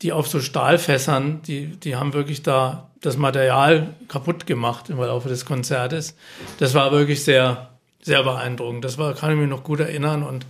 die 0.00 0.12
auf 0.12 0.26
so 0.26 0.40
Stahlfässern, 0.40 1.42
die, 1.42 1.66
die 1.66 1.96
haben 1.96 2.12
wirklich 2.12 2.42
da 2.42 2.90
das 3.02 3.16
Material 3.16 3.94
kaputt 4.08 4.46
gemacht 4.46 4.88
im 4.88 4.98
Laufe 4.98 5.28
des 5.28 5.44
Konzertes. 5.44 6.16
Das 6.58 6.74
war 6.74 6.92
wirklich 6.92 7.24
sehr, 7.24 7.71
sehr 8.02 8.22
beeindruckend. 8.22 8.84
Das 8.84 8.98
war, 8.98 9.14
kann 9.14 9.32
ich 9.32 9.38
mich 9.38 9.48
noch 9.48 9.64
gut 9.64 9.80
erinnern 9.80 10.22
und 10.22 10.44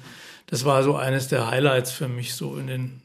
das 0.47 0.65
war 0.65 0.83
so 0.83 0.97
eines 0.97 1.29
der 1.29 1.51
Highlights 1.51 1.93
für 1.93 2.09
mich 2.09 2.35
so 2.35 2.57
in 2.57 2.67
den, 2.67 3.03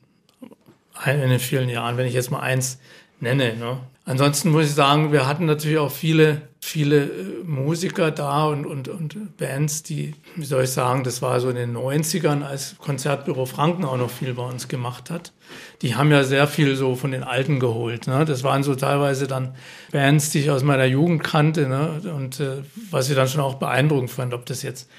in 1.06 1.30
den 1.30 1.40
vielen 1.40 1.70
Jahren, 1.70 1.98
wenn 1.98 2.08
ich 2.08 2.14
jetzt 2.14 2.32
mal 2.32 2.40
eins 2.40 2.80
nenne. 3.20 3.56
Ne? 3.56 3.80
Ansonsten 4.08 4.52
muss 4.52 4.68
ich 4.68 4.74
sagen, 4.74 5.12
wir 5.12 5.28
hatten 5.28 5.46
natürlich 5.46 5.80
auch 5.80 5.92
viele, 5.92 6.44
viele 6.62 7.04
äh, 7.04 7.44
Musiker 7.44 8.10
da 8.10 8.46
und, 8.46 8.66
und, 8.66 8.88
und 8.88 9.36
Bands, 9.36 9.84
die, 9.84 10.16
wie 10.38 10.46
soll 10.46 10.64
ich 10.64 10.70
sagen, 10.70 11.04
das 11.04 11.22
war 11.22 11.42
so 11.42 11.50
in 11.50 11.58
den 11.58 11.76
90ern, 11.76 12.42
als 12.42 12.78
Konzertbüro 12.78 13.46
Franken 13.46 13.84
auch 13.84 13.98
noch 13.98 14.10
viel 14.10 14.34
bei 14.34 14.44
uns 14.44 14.70
gemacht 14.70 15.12
hat. 15.12 15.34
Die 15.82 15.96
haben 15.96 16.10
ja 16.10 16.24
sehr 16.24 16.48
viel 16.48 16.78
so 16.78 16.96
von 16.96 17.12
den 17.12 17.26
Alten 17.26 17.60
geholt. 17.60 18.08
Ne? 18.08 18.24
Das 18.24 18.46
waren 18.46 18.64
so 18.64 18.76
teilweise 18.76 19.28
dann 19.28 19.56
Bands, 19.92 20.30
die 20.30 20.40
ich 20.40 20.52
aus 20.52 20.64
meiner 20.64 20.86
Jugend 20.86 21.22
kannte 21.26 21.68
ne? 21.68 22.02
und 22.16 22.40
äh, 22.40 22.64
was 22.90 23.10
ich 23.10 23.16
dann 23.18 23.28
schon 23.28 23.42
auch 23.42 23.56
beeindruckend 23.56 24.10
fand, 24.10 24.34
ob 24.34 24.46
das 24.46 24.62
jetzt 24.64 24.90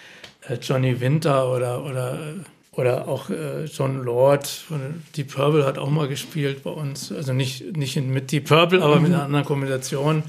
äh, 0.47 0.57
Johnny 0.57 1.01
Winter 1.01 1.51
oder, 1.51 1.83
oder 1.83 2.13
äh, 2.13 2.35
oder 2.79 3.09
auch 3.09 3.29
äh, 3.29 3.65
John 3.65 4.05
Lord 4.05 4.47
von 4.47 5.03
Deep 5.17 5.35
Purple 5.35 5.67
hat 5.67 5.79
auch 5.79 5.91
mal 5.91 6.07
gespielt 6.07 6.63
bei 6.63 6.71
uns. 6.71 7.11
Also 7.11 7.33
nicht, 7.33 7.77
nicht 7.77 7.97
mit 7.97 8.31
Deep 8.31 8.47
Purple, 8.47 8.83
aber 8.83 9.01
mit 9.01 9.13
einer 9.13 9.25
anderen 9.25 9.45
Kombination. 9.45 10.23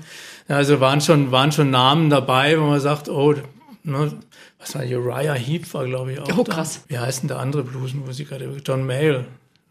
Ja, 0.47 0.55
also 0.55 0.79
waren 0.79 0.99
schon, 0.99 1.31
waren 1.31 1.51
schon 1.51 1.69
Namen 1.69 2.09
dabei, 2.09 2.59
wo 2.59 2.65
man 2.65 2.79
sagt, 2.79 3.07
oh, 3.07 3.35
ne, 3.83 4.13
was 4.57 4.73
war 4.73 4.81
Uriah 4.81 5.35
Heep 5.35 5.71
war, 5.75 5.85
glaube 5.85 6.13
ich, 6.13 6.19
auch. 6.19 6.39
Oh, 6.39 6.43
krass. 6.43 6.85
Da. 6.87 6.95
Wie 6.95 6.97
heißt 6.97 7.21
denn 7.21 7.27
der 7.27 7.37
andere 7.37 7.63
Bluesmusiker? 7.63 8.37
John 8.65 8.83
Mayall 8.83 9.25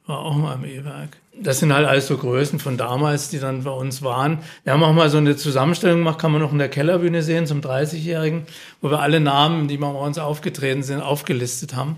war 0.07 0.21
auch 0.21 0.37
mal 0.37 0.55
im 0.55 0.65
E-Werk. 0.65 1.17
Das 1.41 1.61
sind 1.61 1.73
halt 1.73 1.87
alles 1.87 2.07
so 2.07 2.17
Größen 2.17 2.59
von 2.59 2.77
damals, 2.77 3.29
die 3.29 3.39
dann 3.39 3.65
bei 3.65 3.71
uns 3.71 4.03
waren. 4.03 4.39
Wir 4.65 4.73
haben 4.73 4.83
auch 4.83 4.93
mal 4.93 5.09
so 5.09 5.19
eine 5.19 5.37
Zusammenstellung 5.37 5.99
gemacht, 5.99 6.19
kann 6.19 6.33
man 6.33 6.41
noch 6.41 6.53
in 6.53 6.59
der 6.59 6.69
Kellerbühne 6.69 7.23
sehen 7.23 7.47
zum 7.47 7.61
30-Jährigen, 7.61 8.47
wo 8.81 8.91
wir 8.91 9.01
alle 9.01 9.21
Namen, 9.21 9.69
die 9.69 9.79
mal 9.79 9.93
bei 9.93 10.01
uns 10.01 10.19
aufgetreten 10.19 10.83
sind, 10.83 11.01
aufgelistet 11.01 11.77
haben. 11.77 11.97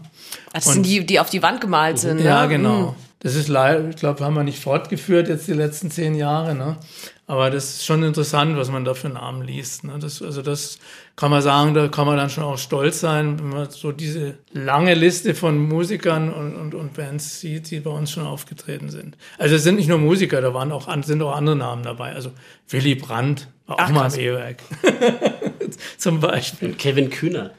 Das 0.52 0.66
und, 0.66 0.74
sind 0.74 0.86
die, 0.86 1.06
die 1.06 1.20
auf 1.20 1.30
die 1.30 1.42
Wand 1.42 1.60
gemalt 1.60 1.98
sind. 1.98 2.20
Ja, 2.20 2.42
ne? 2.42 2.48
genau. 2.48 2.78
Mhm. 2.78 2.94
Das 3.22 3.34
ist 3.34 3.48
leider, 3.48 3.88
ich 3.90 3.96
glaube, 3.96 4.24
haben 4.24 4.34
wir 4.34 4.44
nicht 4.44 4.58
fortgeführt 4.58 5.28
jetzt 5.28 5.46
die 5.46 5.52
letzten 5.52 5.90
zehn 5.90 6.14
Jahre. 6.14 6.54
Ne? 6.54 6.76
Aber 7.30 7.48
das 7.48 7.74
ist 7.74 7.86
schon 7.86 8.02
interessant, 8.02 8.56
was 8.56 8.72
man 8.72 8.84
da 8.84 8.92
für 8.92 9.08
Namen 9.08 9.42
liest. 9.42 9.84
Ne? 9.84 9.96
Das, 10.00 10.20
also 10.20 10.42
das 10.42 10.80
kann 11.14 11.30
man 11.30 11.40
sagen, 11.42 11.74
da 11.74 11.86
kann 11.86 12.04
man 12.04 12.16
dann 12.16 12.28
schon 12.28 12.42
auch 12.42 12.58
stolz 12.58 12.98
sein, 12.98 13.38
wenn 13.38 13.50
man 13.50 13.70
so 13.70 13.92
diese 13.92 14.38
lange 14.52 14.94
Liste 14.94 15.36
von 15.36 15.56
Musikern 15.56 16.32
und, 16.32 16.56
und, 16.56 16.74
und 16.74 16.94
Bands 16.94 17.38
sieht, 17.38 17.70
die 17.70 17.78
bei 17.78 17.90
uns 17.92 18.10
schon 18.10 18.26
aufgetreten 18.26 18.88
sind. 18.88 19.16
Also 19.38 19.54
es 19.54 19.62
sind 19.62 19.76
nicht 19.76 19.86
nur 19.86 19.98
Musiker, 19.98 20.40
da 20.40 20.54
waren 20.54 20.72
auch, 20.72 20.88
sind 21.04 21.22
auch 21.22 21.36
andere 21.36 21.54
Namen 21.54 21.84
dabei. 21.84 22.14
Also 22.14 22.32
Willy 22.68 22.96
Brandt 22.96 23.46
war 23.68 23.76
auch 23.76 23.82
Ach, 23.82 23.90
mal 23.90 24.12
im 24.12 24.18
E-Werk. 24.18 24.56
Zum 25.98 26.18
Beispiel. 26.18 26.72
Kevin 26.72 27.10
Kühner. 27.10 27.52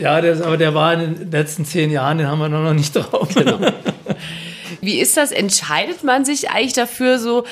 Ja, 0.00 0.20
der, 0.20 0.44
aber 0.44 0.56
der 0.56 0.74
war 0.74 0.94
in 0.94 1.14
den 1.14 1.30
letzten 1.30 1.64
zehn 1.64 1.92
Jahren, 1.92 2.18
den 2.18 2.26
haben 2.26 2.40
wir 2.40 2.48
noch 2.48 2.74
nicht 2.74 2.96
drauf. 2.96 3.32
Genau. 3.36 3.60
Wie 4.84 4.98
ist 4.98 5.16
das? 5.16 5.32
Entscheidet 5.32 6.04
man 6.04 6.24
sich 6.24 6.50
eigentlich 6.50 6.72
dafür 6.72 7.18
so, 7.18 7.44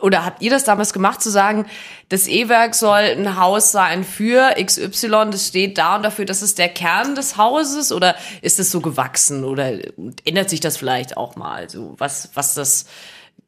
oder 0.00 0.24
habt 0.24 0.42
ihr 0.42 0.50
das 0.50 0.64
damals 0.64 0.92
gemacht, 0.92 1.22
zu 1.22 1.30
sagen, 1.30 1.66
das 2.08 2.28
E-Werk 2.28 2.74
soll 2.74 3.00
ein 3.00 3.36
Haus 3.36 3.72
sein 3.72 4.04
für 4.04 4.54
XY, 4.62 5.30
das 5.30 5.48
steht 5.48 5.78
da 5.78 5.96
und 5.96 6.02
dafür, 6.02 6.24
das 6.24 6.42
ist 6.42 6.58
der 6.58 6.68
Kern 6.68 7.14
des 7.14 7.36
Hauses, 7.36 7.92
oder 7.92 8.14
ist 8.42 8.58
das 8.58 8.70
so 8.70 8.80
gewachsen, 8.80 9.44
oder 9.44 9.78
ändert 10.24 10.50
sich 10.50 10.60
das 10.60 10.76
vielleicht 10.76 11.16
auch 11.16 11.36
mal, 11.36 11.68
so 11.68 11.94
was, 11.98 12.30
was 12.34 12.54
das 12.54 12.86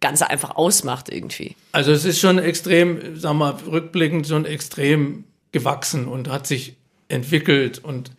Ganze 0.01 0.31
einfach 0.31 0.57
ausmacht 0.57 1.09
irgendwie? 1.09 1.57
Also 1.73 1.93
es 1.93 2.05
ist 2.05 2.21
schon 2.21 2.39
extrem, 2.39 3.19
sagen 3.19 3.39
wir 3.39 3.53
mal, 3.53 3.57
rückblickend 3.67 4.27
schon 4.27 4.45
extrem 4.45 5.25
gewachsen 5.53 6.07
und 6.07 6.29
hat 6.29 6.47
sich 6.47 6.77
entwickelt 7.09 7.79
und 7.79 8.11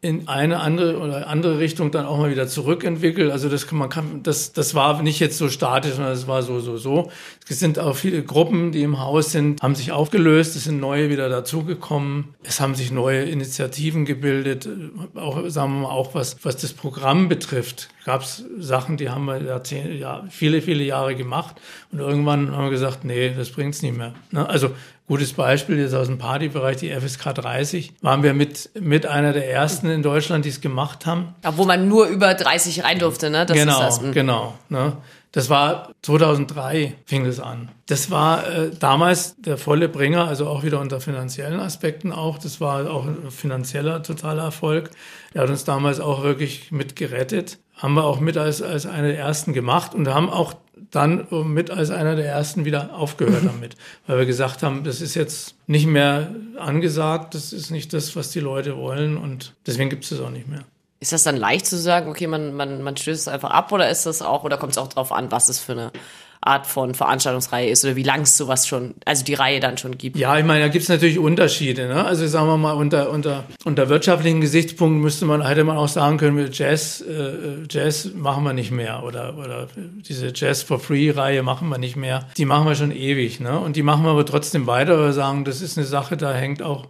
in 0.00 0.28
eine 0.28 0.60
andere 0.60 0.98
oder 0.98 1.26
andere 1.26 1.58
Richtung 1.58 1.90
dann 1.90 2.06
auch 2.06 2.18
mal 2.18 2.30
wieder 2.30 2.46
zurückentwickelt. 2.46 3.32
Also 3.32 3.48
das 3.48 3.66
kann 3.66 3.78
man 3.78 3.88
kann, 3.88 4.22
das 4.22 4.52
das 4.52 4.76
war 4.76 5.02
nicht 5.02 5.18
jetzt 5.18 5.38
so 5.38 5.48
statisch, 5.48 5.94
sondern 5.94 6.12
es 6.12 6.28
war 6.28 6.42
so 6.44 6.60
so 6.60 6.76
so. 6.76 7.10
Es 7.48 7.58
sind 7.58 7.80
auch 7.80 7.96
viele 7.96 8.22
Gruppen, 8.22 8.70
die 8.70 8.82
im 8.82 9.00
Haus 9.00 9.32
sind, 9.32 9.60
haben 9.60 9.74
sich 9.74 9.90
aufgelöst. 9.90 10.54
Es 10.54 10.64
sind 10.64 10.78
neue 10.78 11.10
wieder 11.10 11.28
dazugekommen. 11.28 12.28
Es 12.44 12.60
haben 12.60 12.76
sich 12.76 12.92
neue 12.92 13.24
Initiativen 13.24 14.04
gebildet. 14.04 14.68
Auch 15.16 15.48
sagen 15.48 15.72
wir 15.72 15.88
mal 15.88 15.90
auch 15.90 16.14
was 16.14 16.36
was 16.44 16.56
das 16.56 16.74
Programm 16.74 17.28
betrifft, 17.28 17.88
gab 18.04 18.22
es 18.22 18.44
Sachen, 18.56 18.98
die 18.98 19.10
haben 19.10 19.24
wir 19.24 19.42
Jahrzehnte, 19.42 19.94
ja, 19.94 20.24
viele 20.30 20.62
viele 20.62 20.84
Jahre 20.84 21.16
gemacht 21.16 21.56
und 21.90 21.98
irgendwann 21.98 22.52
haben 22.52 22.64
wir 22.64 22.70
gesagt, 22.70 23.04
nee, 23.04 23.32
das 23.36 23.50
bringt's 23.50 23.82
nicht 23.82 23.96
mehr. 23.96 24.14
Ne? 24.30 24.48
Also 24.48 24.70
Gutes 25.08 25.32
Beispiel 25.32 25.78
jetzt 25.78 25.94
aus 25.94 26.06
dem 26.06 26.18
Partybereich, 26.18 26.76
die 26.76 26.90
FSK 26.90 27.34
30, 27.34 27.94
waren 28.02 28.22
wir 28.22 28.34
mit, 28.34 28.68
mit 28.78 29.06
einer 29.06 29.32
der 29.32 29.50
ersten 29.50 29.88
in 29.88 30.02
Deutschland, 30.02 30.44
die 30.44 30.50
es 30.50 30.60
gemacht 30.60 31.06
haben. 31.06 31.34
Wo 31.56 31.64
man 31.64 31.88
nur 31.88 32.06
über 32.08 32.34
30 32.34 32.84
rein 32.84 32.98
durfte, 32.98 33.30
ne? 33.30 33.46
Das 33.46 33.56
genau, 33.56 33.80
das. 33.80 34.02
Mhm. 34.02 34.12
genau. 34.12 34.54
Ne? 34.68 34.98
Das 35.32 35.48
war 35.48 35.92
2003 36.02 36.94
fing 37.06 37.24
das 37.24 37.40
an. 37.40 37.70
Das 37.86 38.10
war 38.10 38.46
äh, 38.46 38.70
damals 38.78 39.36
der 39.36 39.56
volle 39.56 39.88
Bringer, 39.88 40.26
also 40.26 40.46
auch 40.46 40.62
wieder 40.62 40.78
unter 40.78 41.00
finanziellen 41.00 41.60
Aspekten 41.60 42.12
auch. 42.12 42.38
Das 42.38 42.60
war 42.60 42.90
auch 42.90 43.06
ein 43.06 43.30
finanzieller 43.30 44.02
totaler 44.02 44.42
Erfolg. 44.42 44.90
Er 45.32 45.42
hat 45.42 45.50
uns 45.50 45.64
damals 45.64 46.00
auch 46.00 46.22
wirklich 46.22 46.70
mit 46.70 46.96
gerettet. 46.96 47.58
Haben 47.76 47.94
wir 47.94 48.04
auch 48.04 48.20
mit 48.20 48.36
als, 48.36 48.60
als 48.60 48.84
eine 48.84 49.08
der 49.08 49.18
ersten 49.18 49.54
gemacht 49.54 49.94
und 49.94 50.08
haben 50.08 50.28
auch 50.28 50.54
dann 50.90 51.26
mit 51.44 51.70
als 51.70 51.90
einer 51.90 52.16
der 52.16 52.26
ersten 52.26 52.64
wieder 52.64 52.94
aufgehört 52.94 53.42
damit, 53.46 53.76
weil 54.06 54.18
wir 54.18 54.26
gesagt 54.26 54.62
haben, 54.62 54.84
das 54.84 55.00
ist 55.00 55.14
jetzt 55.14 55.54
nicht 55.66 55.86
mehr 55.86 56.34
angesagt, 56.58 57.34
das 57.34 57.52
ist 57.52 57.70
nicht 57.70 57.92
das, 57.92 58.16
was 58.16 58.30
die 58.30 58.40
Leute 58.40 58.76
wollen 58.76 59.16
und 59.16 59.54
deswegen 59.66 59.90
gibt 59.90 60.04
es 60.04 60.10
das 60.10 60.20
auch 60.20 60.30
nicht 60.30 60.48
mehr. 60.48 60.64
Ist 61.00 61.12
das 61.12 61.22
dann 61.22 61.36
leicht 61.36 61.66
zu 61.66 61.76
sagen, 61.76 62.10
okay, 62.10 62.26
man, 62.26 62.54
man, 62.54 62.82
man 62.82 62.96
stößt 62.96 63.20
es 63.20 63.28
einfach 63.28 63.50
ab 63.50 63.70
oder 63.70 63.88
ist 63.88 64.06
das 64.06 64.20
auch, 64.20 64.42
oder 64.42 64.56
kommt 64.56 64.72
es 64.72 64.78
auch 64.78 64.88
darauf 64.88 65.12
an, 65.12 65.30
was 65.30 65.48
es 65.48 65.60
für 65.60 65.72
eine 65.72 65.92
Art 66.40 66.66
von 66.66 66.94
Veranstaltungsreihe 66.94 67.68
ist 67.68 67.84
oder 67.84 67.96
wie 67.96 68.02
lang 68.02 68.22
es 68.22 68.36
sowas 68.36 68.66
schon, 68.66 68.94
also 69.04 69.24
die 69.24 69.34
Reihe 69.34 69.60
dann 69.60 69.76
schon 69.76 69.98
gibt. 69.98 70.16
Ja, 70.16 70.38
ich 70.38 70.44
meine, 70.44 70.60
da 70.60 70.68
gibt 70.68 70.84
es 70.84 70.88
natürlich 70.88 71.18
Unterschiede. 71.18 71.88
Ne? 71.88 72.04
Also 72.04 72.26
sagen 72.26 72.46
wir 72.46 72.56
mal, 72.56 72.72
unter, 72.72 73.10
unter, 73.10 73.44
unter 73.64 73.88
wirtschaftlichen 73.88 74.40
Gesichtspunkten 74.40 75.00
müsste 75.00 75.26
man, 75.26 75.46
hätte 75.46 75.64
man 75.64 75.76
auch 75.76 75.88
sagen 75.88 76.16
können, 76.16 76.48
Jazz, 76.52 77.00
äh, 77.00 77.64
Jazz 77.68 78.10
machen 78.14 78.44
wir 78.44 78.52
nicht 78.52 78.70
mehr 78.70 79.02
oder, 79.02 79.36
oder 79.36 79.68
diese 80.08 80.32
Jazz 80.34 80.62
for 80.62 80.78
Free-Reihe 80.78 81.42
machen 81.42 81.68
wir 81.68 81.78
nicht 81.78 81.96
mehr. 81.96 82.26
Die 82.36 82.44
machen 82.44 82.66
wir 82.66 82.74
schon 82.74 82.92
ewig. 82.92 83.40
Ne? 83.40 83.58
Und 83.58 83.76
die 83.76 83.82
machen 83.82 84.04
wir 84.04 84.10
aber 84.10 84.26
trotzdem 84.26 84.66
weiter, 84.66 84.98
weil 84.98 85.06
wir 85.06 85.12
sagen, 85.12 85.44
das 85.44 85.60
ist 85.60 85.76
eine 85.76 85.86
Sache, 85.86 86.16
da 86.16 86.32
hängt 86.32 86.62
auch 86.62 86.86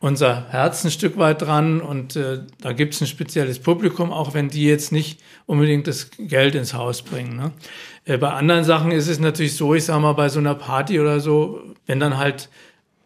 unser 0.00 0.46
Herz 0.48 0.82
ein 0.84 0.90
Stück 0.90 1.18
weit 1.18 1.42
dran 1.42 1.82
und 1.82 2.16
äh, 2.16 2.40
da 2.62 2.72
gibt 2.72 2.94
es 2.94 3.02
ein 3.02 3.06
spezielles 3.06 3.58
Publikum, 3.58 4.12
auch 4.12 4.32
wenn 4.32 4.48
die 4.48 4.64
jetzt 4.64 4.92
nicht 4.92 5.20
unbedingt 5.46 5.86
das 5.86 6.10
Geld 6.18 6.54
ins 6.54 6.72
Haus 6.72 7.02
bringen. 7.02 7.36
Ne? 7.36 7.52
Äh, 8.04 8.18
bei 8.18 8.30
anderen 8.30 8.64
Sachen 8.64 8.90
ist 8.92 9.08
es 9.08 9.18
natürlich 9.18 9.56
so, 9.56 9.74
ich 9.74 9.84
sage 9.84 10.00
mal, 10.00 10.12
bei 10.12 10.28
so 10.28 10.38
einer 10.38 10.54
Party 10.54 11.00
oder 11.00 11.20
so, 11.20 11.62
wenn 11.86 12.00
dann 12.00 12.18
halt 12.18 12.48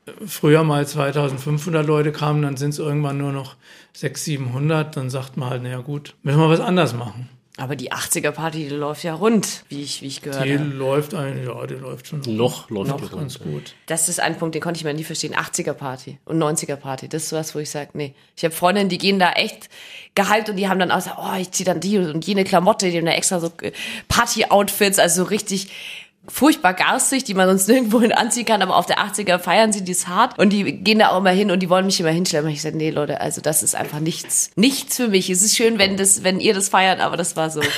äh, 0.07 0.13
früher 0.27 0.65
mal 0.65 0.87
2500 0.87 1.87
Leute 1.87 2.13
kamen, 2.13 2.43
dann 2.43 2.57
sind 2.57 2.71
es 2.71 2.79
irgendwann 2.79 3.19
nur 3.19 3.33
noch 3.33 3.57
600, 3.95 4.19
700, 4.19 4.97
dann 4.97 5.11
sagt 5.11 5.37
man 5.37 5.51
halt, 5.51 5.63
naja 5.63 5.81
gut, 5.81 6.15
müssen 6.23 6.41
wir 6.41 6.49
was 6.49 6.61
anders 6.61 6.95
machen. 6.95 7.29
Aber 7.57 7.77
die 7.77 7.93
80er-Party, 7.93 8.69
die 8.69 8.75
läuft 8.75 9.05
ja 9.05 9.15
rund, 9.15 9.65
wie 9.69 9.83
ich, 9.83 10.03
wie 10.03 10.09
ich 10.09 10.23
gehört 10.23 10.45
die 10.45 10.55
habe. 10.59 10.65
Die 10.65 10.77
läuft 10.77 11.15
eigentlich, 11.15 11.47
ja, 11.47 11.67
die 11.69 11.75
läuft 11.75 12.09
schon. 12.09 12.21
Noch 12.27 12.69
läuft 12.69 12.91
noch 12.91 13.01
die 13.01 13.15
ganz 13.15 13.39
gut. 13.39 13.75
Das 13.87 14.09
ist 14.09 14.19
ein 14.19 14.37
Punkt, 14.37 14.57
den 14.57 14.63
konnte 14.63 14.79
ich 14.79 14.85
mir 14.85 14.93
nie 14.93 15.05
verstehen. 15.05 15.37
80er-Party 15.37 16.19
und 16.25 16.43
90er-Party. 16.43 17.09
Das 17.09 17.23
ist 17.23 17.29
sowas, 17.29 17.55
wo 17.55 17.61
ich 17.61 17.71
sage, 17.71 17.91
nee. 17.95 18.13
Ich 18.37 18.45
habe 18.45 18.53
Freundinnen, 18.53 18.89
die 18.89 18.99
gehen 18.99 19.21
da 19.21 19.31
echt 19.33 19.69
gehypt 20.17 20.49
und 20.49 20.57
die 20.57 20.69
haben 20.69 20.81
dann 20.81 20.91
auch 20.91 20.97
gesagt, 20.97 21.19
oh, 21.21 21.37
ich 21.39 21.53
ziehe 21.53 21.65
dann 21.65 21.79
die 21.79 21.99
und 21.99 22.27
jene 22.27 22.43
Klamotte, 22.43 22.91
die 22.91 22.99
haben 22.99 23.07
da 23.07 23.13
extra 23.13 23.39
so 23.39 23.53
äh, 23.63 23.71
Party-Outfits, 24.09 24.99
also 24.99 25.23
so 25.23 25.29
richtig 25.29 25.71
furchtbar 26.29 26.75
garstig, 26.75 27.25
die 27.25 27.35
man 27.35 27.49
sonst 27.49 27.69
nirgendwo 27.75 28.01
hin 28.01 28.13
anziehen 28.13 28.45
kann, 28.45 28.63
aber 28.63 28.77
auf 28.77 28.87
der 28.87 28.99
80er 28.99 29.39
feiern 29.39 29.73
sie 29.73 29.85
dies 29.85 30.09
hart 30.09 30.39
und 30.39 30.53
die 30.53 30.65
gehen 30.73 30.99
da 30.99 31.11
auch 31.11 31.19
immer 31.19 31.31
hin 31.31 31.51
und 31.51 31.61
die 31.61 31.71
wollen 31.71 31.87
mich 31.87 32.01
immer 32.01 32.11
hinstellen. 32.11 32.47
Und 32.47 32.53
ich 32.53 32.63
sage, 32.63 32.77
nee, 32.77 32.91
Leute, 32.91 33.21
also 33.21 33.41
das 33.41 33.63
ist 33.63 33.75
einfach 33.75 34.01
nichts, 34.01 34.51
nichts 34.57 34.97
für 34.97 35.09
mich. 35.09 35.31
Es 35.31 35.43
ist 35.43 35.57
schön, 35.57 35.79
wenn 35.79 35.97
das, 35.97 36.25
wenn 36.25 36.41
ihr 36.41 36.55
das 36.55 36.69
feiert, 36.69 37.01
aber 37.01 37.17
das 37.17 37.37
war 37.37 37.51
so. 37.51 37.61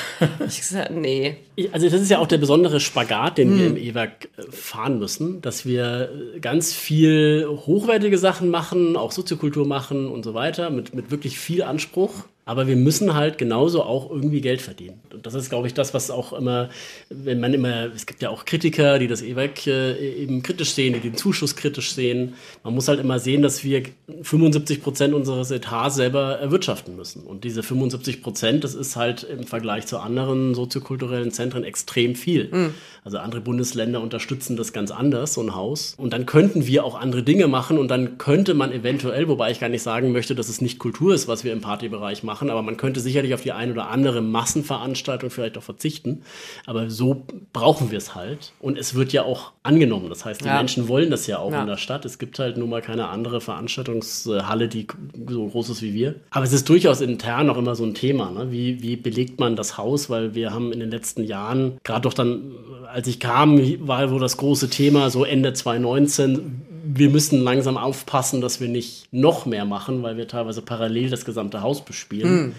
Ich 0.46 0.64
sage, 0.64 0.94
nee. 0.94 1.36
Also 1.72 1.88
das 1.88 2.00
ist 2.00 2.10
ja 2.10 2.18
auch 2.18 2.26
der 2.26 2.38
besondere 2.38 2.80
Spagat, 2.80 3.38
den 3.38 3.50
hm. 3.50 3.58
wir 3.58 3.66
im 3.66 3.76
E-Werk 3.76 4.28
fahren 4.50 4.98
müssen, 4.98 5.42
dass 5.42 5.66
wir 5.66 6.10
ganz 6.40 6.72
viel 6.72 7.46
hochwertige 7.48 8.18
Sachen 8.18 8.50
machen, 8.50 8.96
auch 8.96 9.12
Soziokultur 9.12 9.66
machen 9.66 10.08
und 10.08 10.24
so 10.24 10.34
weiter, 10.34 10.70
mit, 10.70 10.94
mit 10.94 11.10
wirklich 11.10 11.38
viel 11.38 11.62
Anspruch 11.62 12.24
aber 12.46 12.68
wir 12.68 12.76
müssen 12.76 13.14
halt 13.14 13.38
genauso 13.38 13.82
auch 13.82 14.08
irgendwie 14.08 14.40
Geld 14.40 14.62
verdienen. 14.62 15.00
Und 15.12 15.26
das 15.26 15.34
ist, 15.34 15.50
glaube 15.50 15.66
ich, 15.66 15.74
das, 15.74 15.94
was 15.94 16.12
auch 16.12 16.32
immer, 16.32 16.70
wenn 17.10 17.40
man 17.40 17.52
immer, 17.52 17.92
es 17.92 18.06
gibt 18.06 18.22
ja 18.22 18.30
auch 18.30 18.44
Kritiker, 18.44 19.00
die 19.00 19.08
das 19.08 19.20
E-Werk 19.20 19.66
äh, 19.66 20.22
eben 20.22 20.44
kritisch 20.44 20.70
sehen, 20.70 20.94
die 20.94 21.00
den 21.00 21.16
Zuschuss 21.16 21.56
kritisch 21.56 21.92
sehen. 21.92 22.34
Man 22.62 22.72
muss 22.72 22.86
halt 22.86 23.00
immer 23.00 23.18
sehen, 23.18 23.42
dass 23.42 23.64
wir 23.64 23.82
75 24.22 24.80
Prozent 24.80 25.12
unseres 25.12 25.50
Etats 25.50 25.96
selber 25.96 26.38
erwirtschaften 26.38 26.94
müssen. 26.94 27.24
Und 27.24 27.42
diese 27.42 27.64
75 27.64 28.22
Prozent, 28.22 28.62
das 28.62 28.74
ist 28.74 28.94
halt 28.94 29.24
im 29.24 29.44
Vergleich 29.44 29.86
zu 29.86 29.98
anderen 29.98 30.54
soziokulturellen 30.54 31.32
Zentren 31.32 31.64
extrem 31.64 32.14
viel. 32.14 32.48
Mhm. 32.52 32.74
Also 33.02 33.18
andere 33.18 33.40
Bundesländer 33.40 34.00
unterstützen 34.00 34.56
das 34.56 34.72
ganz 34.72 34.90
anders, 34.90 35.34
so 35.34 35.40
ein 35.40 35.54
Haus. 35.54 35.94
Und 35.96 36.12
dann 36.12 36.26
könnten 36.26 36.66
wir 36.66 36.84
auch 36.84 36.94
andere 36.96 37.22
Dinge 37.22 37.46
machen 37.46 37.78
und 37.78 37.88
dann 37.88 38.18
könnte 38.18 38.54
man 38.54 38.72
eventuell, 38.72 39.28
wobei 39.28 39.50
ich 39.50 39.60
gar 39.60 39.68
nicht 39.68 39.82
sagen 39.82 40.12
möchte, 40.12 40.34
dass 40.34 40.48
es 40.48 40.60
nicht 40.60 40.78
Kultur 40.78 41.14
ist, 41.14 41.28
was 41.28 41.44
wir 41.44 41.52
im 41.52 41.60
Partybereich 41.60 42.22
machen, 42.24 42.35
machen, 42.36 42.50
aber 42.50 42.62
man 42.62 42.76
könnte 42.76 43.00
sicherlich 43.00 43.32
auf 43.32 43.40
die 43.40 43.52
ein 43.52 43.72
oder 43.72 43.88
andere 43.88 44.20
Massenveranstaltung 44.20 45.30
vielleicht 45.30 45.56
auch 45.56 45.62
verzichten. 45.62 46.22
Aber 46.66 46.90
so 46.90 47.24
brauchen 47.54 47.90
wir 47.90 47.96
es 47.96 48.14
halt. 48.14 48.52
Und 48.60 48.76
es 48.76 48.94
wird 48.94 49.12
ja 49.14 49.22
auch 49.22 49.52
angenommen. 49.62 50.10
Das 50.10 50.26
heißt, 50.26 50.42
die 50.42 50.48
ja. 50.48 50.58
Menschen 50.58 50.88
wollen 50.88 51.10
das 51.10 51.26
ja 51.26 51.38
auch 51.38 51.52
ja. 51.52 51.62
in 51.62 51.66
der 51.66 51.78
Stadt. 51.78 52.04
Es 52.04 52.18
gibt 52.18 52.38
halt 52.38 52.58
nun 52.58 52.68
mal 52.68 52.82
keine 52.82 53.08
andere 53.08 53.40
Veranstaltungshalle, 53.40 54.68
die 54.68 54.86
so 55.28 55.46
groß 55.46 55.70
ist 55.70 55.82
wie 55.82 55.94
wir. 55.94 56.16
Aber 56.30 56.44
es 56.44 56.52
ist 56.52 56.68
durchaus 56.68 57.00
intern 57.00 57.48
auch 57.48 57.56
immer 57.56 57.74
so 57.74 57.84
ein 57.84 57.94
Thema. 57.94 58.30
Ne? 58.30 58.52
Wie, 58.52 58.82
wie 58.82 58.96
belegt 58.96 59.40
man 59.40 59.56
das 59.56 59.78
Haus? 59.78 60.10
Weil 60.10 60.34
wir 60.34 60.52
haben 60.52 60.72
in 60.72 60.80
den 60.80 60.90
letzten 60.90 61.24
Jahren, 61.24 61.78
gerade 61.84 62.02
doch 62.02 62.14
dann, 62.14 62.52
als 62.92 63.08
ich 63.08 63.18
kam, 63.18 63.58
war 63.86 64.10
wohl 64.10 64.20
das 64.20 64.36
große 64.36 64.68
Thema, 64.68 65.08
so 65.08 65.24
Ende 65.24 65.54
2019, 65.54 66.65
wir 66.98 67.10
müssen 67.10 67.42
langsam 67.42 67.76
aufpassen, 67.76 68.40
dass 68.40 68.60
wir 68.60 68.68
nicht 68.68 69.08
noch 69.12 69.46
mehr 69.46 69.64
machen, 69.64 70.02
weil 70.02 70.16
wir 70.16 70.28
teilweise 70.28 70.62
parallel 70.62 71.10
das 71.10 71.24
gesamte 71.24 71.62
Haus 71.62 71.84
bespielen. 71.84 72.46
Mhm. 72.46 72.52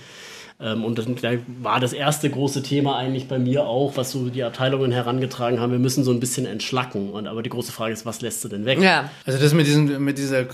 Ähm, 0.59 0.83
und 0.83 0.97
das, 0.97 1.05
da 1.21 1.33
war 1.61 1.79
das 1.79 1.93
erste 1.93 2.29
große 2.29 2.63
Thema 2.63 2.97
eigentlich 2.97 3.27
bei 3.27 3.37
mir 3.37 3.67
auch, 3.67 3.95
was 3.95 4.11
so 4.11 4.29
die 4.29 4.43
Abteilungen 4.43 4.91
herangetragen 4.91 5.59
haben. 5.59 5.71
Wir 5.71 5.79
müssen 5.79 6.03
so 6.03 6.11
ein 6.11 6.19
bisschen 6.19 6.45
entschlacken. 6.47 7.11
Und 7.11 7.27
aber 7.27 7.43
die 7.43 7.49
große 7.49 7.71
Frage 7.71 7.93
ist, 7.93 8.05
was 8.05 8.21
lässt 8.21 8.43
du 8.43 8.47
denn 8.47 8.65
weg? 8.65 8.81
Ja. 8.81 9.11
Also 9.25 9.39
das 9.39 9.53
mit 9.53 9.67
diesem, 9.67 10.03
mit 10.03 10.17
dieser, 10.17 10.47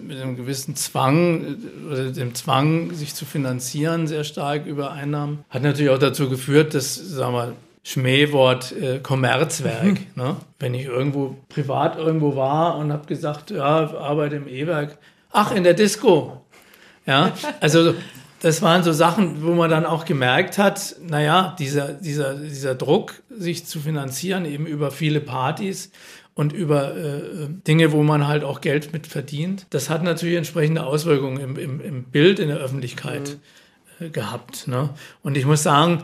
mit 0.00 0.18
dem 0.18 0.36
gewissen 0.36 0.76
Zwang 0.76 1.56
oder 1.90 2.10
dem 2.10 2.34
Zwang, 2.34 2.94
sich 2.94 3.14
zu 3.14 3.26
finanzieren, 3.26 4.06
sehr 4.06 4.24
stark 4.24 4.64
über 4.66 4.92
Einnahmen, 4.92 5.44
hat 5.50 5.62
natürlich 5.62 5.90
auch 5.90 5.98
dazu 5.98 6.30
geführt, 6.30 6.72
dass, 6.72 6.94
sagen 6.94 7.34
wir, 7.34 7.52
Schmähwort 7.86 8.72
äh, 8.72 8.98
Kommerzwerk. 8.98 9.84
Mhm. 9.84 10.06
Ne? 10.16 10.36
Wenn 10.58 10.74
ich 10.74 10.86
irgendwo 10.86 11.36
privat 11.50 11.96
irgendwo 11.96 12.34
war 12.34 12.78
und 12.78 12.90
habe 12.90 13.06
gesagt, 13.06 13.50
ja, 13.50 13.94
arbeite 13.94 14.36
im 14.36 14.48
E-Werk. 14.48 14.98
Ach, 15.30 15.54
in 15.54 15.62
der 15.62 15.74
Disco. 15.74 16.40
Ja, 17.06 17.32
also 17.60 17.94
das 18.40 18.62
waren 18.62 18.82
so 18.82 18.92
Sachen, 18.92 19.42
wo 19.42 19.52
man 19.52 19.68
dann 19.68 19.84
auch 19.84 20.06
gemerkt 20.06 20.56
hat, 20.56 20.96
naja, 21.02 21.54
dieser, 21.58 21.92
dieser, 21.92 22.34
dieser 22.34 22.74
Druck, 22.74 23.22
sich 23.28 23.66
zu 23.66 23.80
finanzieren, 23.80 24.46
eben 24.46 24.66
über 24.66 24.90
viele 24.90 25.20
Partys 25.20 25.90
und 26.32 26.54
über 26.54 26.96
äh, 26.96 27.48
Dinge, 27.66 27.92
wo 27.92 28.02
man 28.02 28.26
halt 28.26 28.44
auch 28.44 28.62
Geld 28.62 28.94
mit 28.94 29.06
verdient, 29.06 29.66
das 29.70 29.90
hat 29.90 30.02
natürlich 30.02 30.36
entsprechende 30.36 30.84
Auswirkungen 30.84 31.38
im, 31.38 31.56
im, 31.58 31.80
im 31.82 32.04
Bild 32.04 32.38
in 32.38 32.48
der 32.48 32.58
Öffentlichkeit 32.58 33.36
mhm. 33.98 34.06
äh, 34.06 34.10
gehabt. 34.10 34.68
Ne? 34.68 34.90
Und 35.22 35.36
ich 35.36 35.44
muss 35.44 35.62
sagen, 35.62 36.02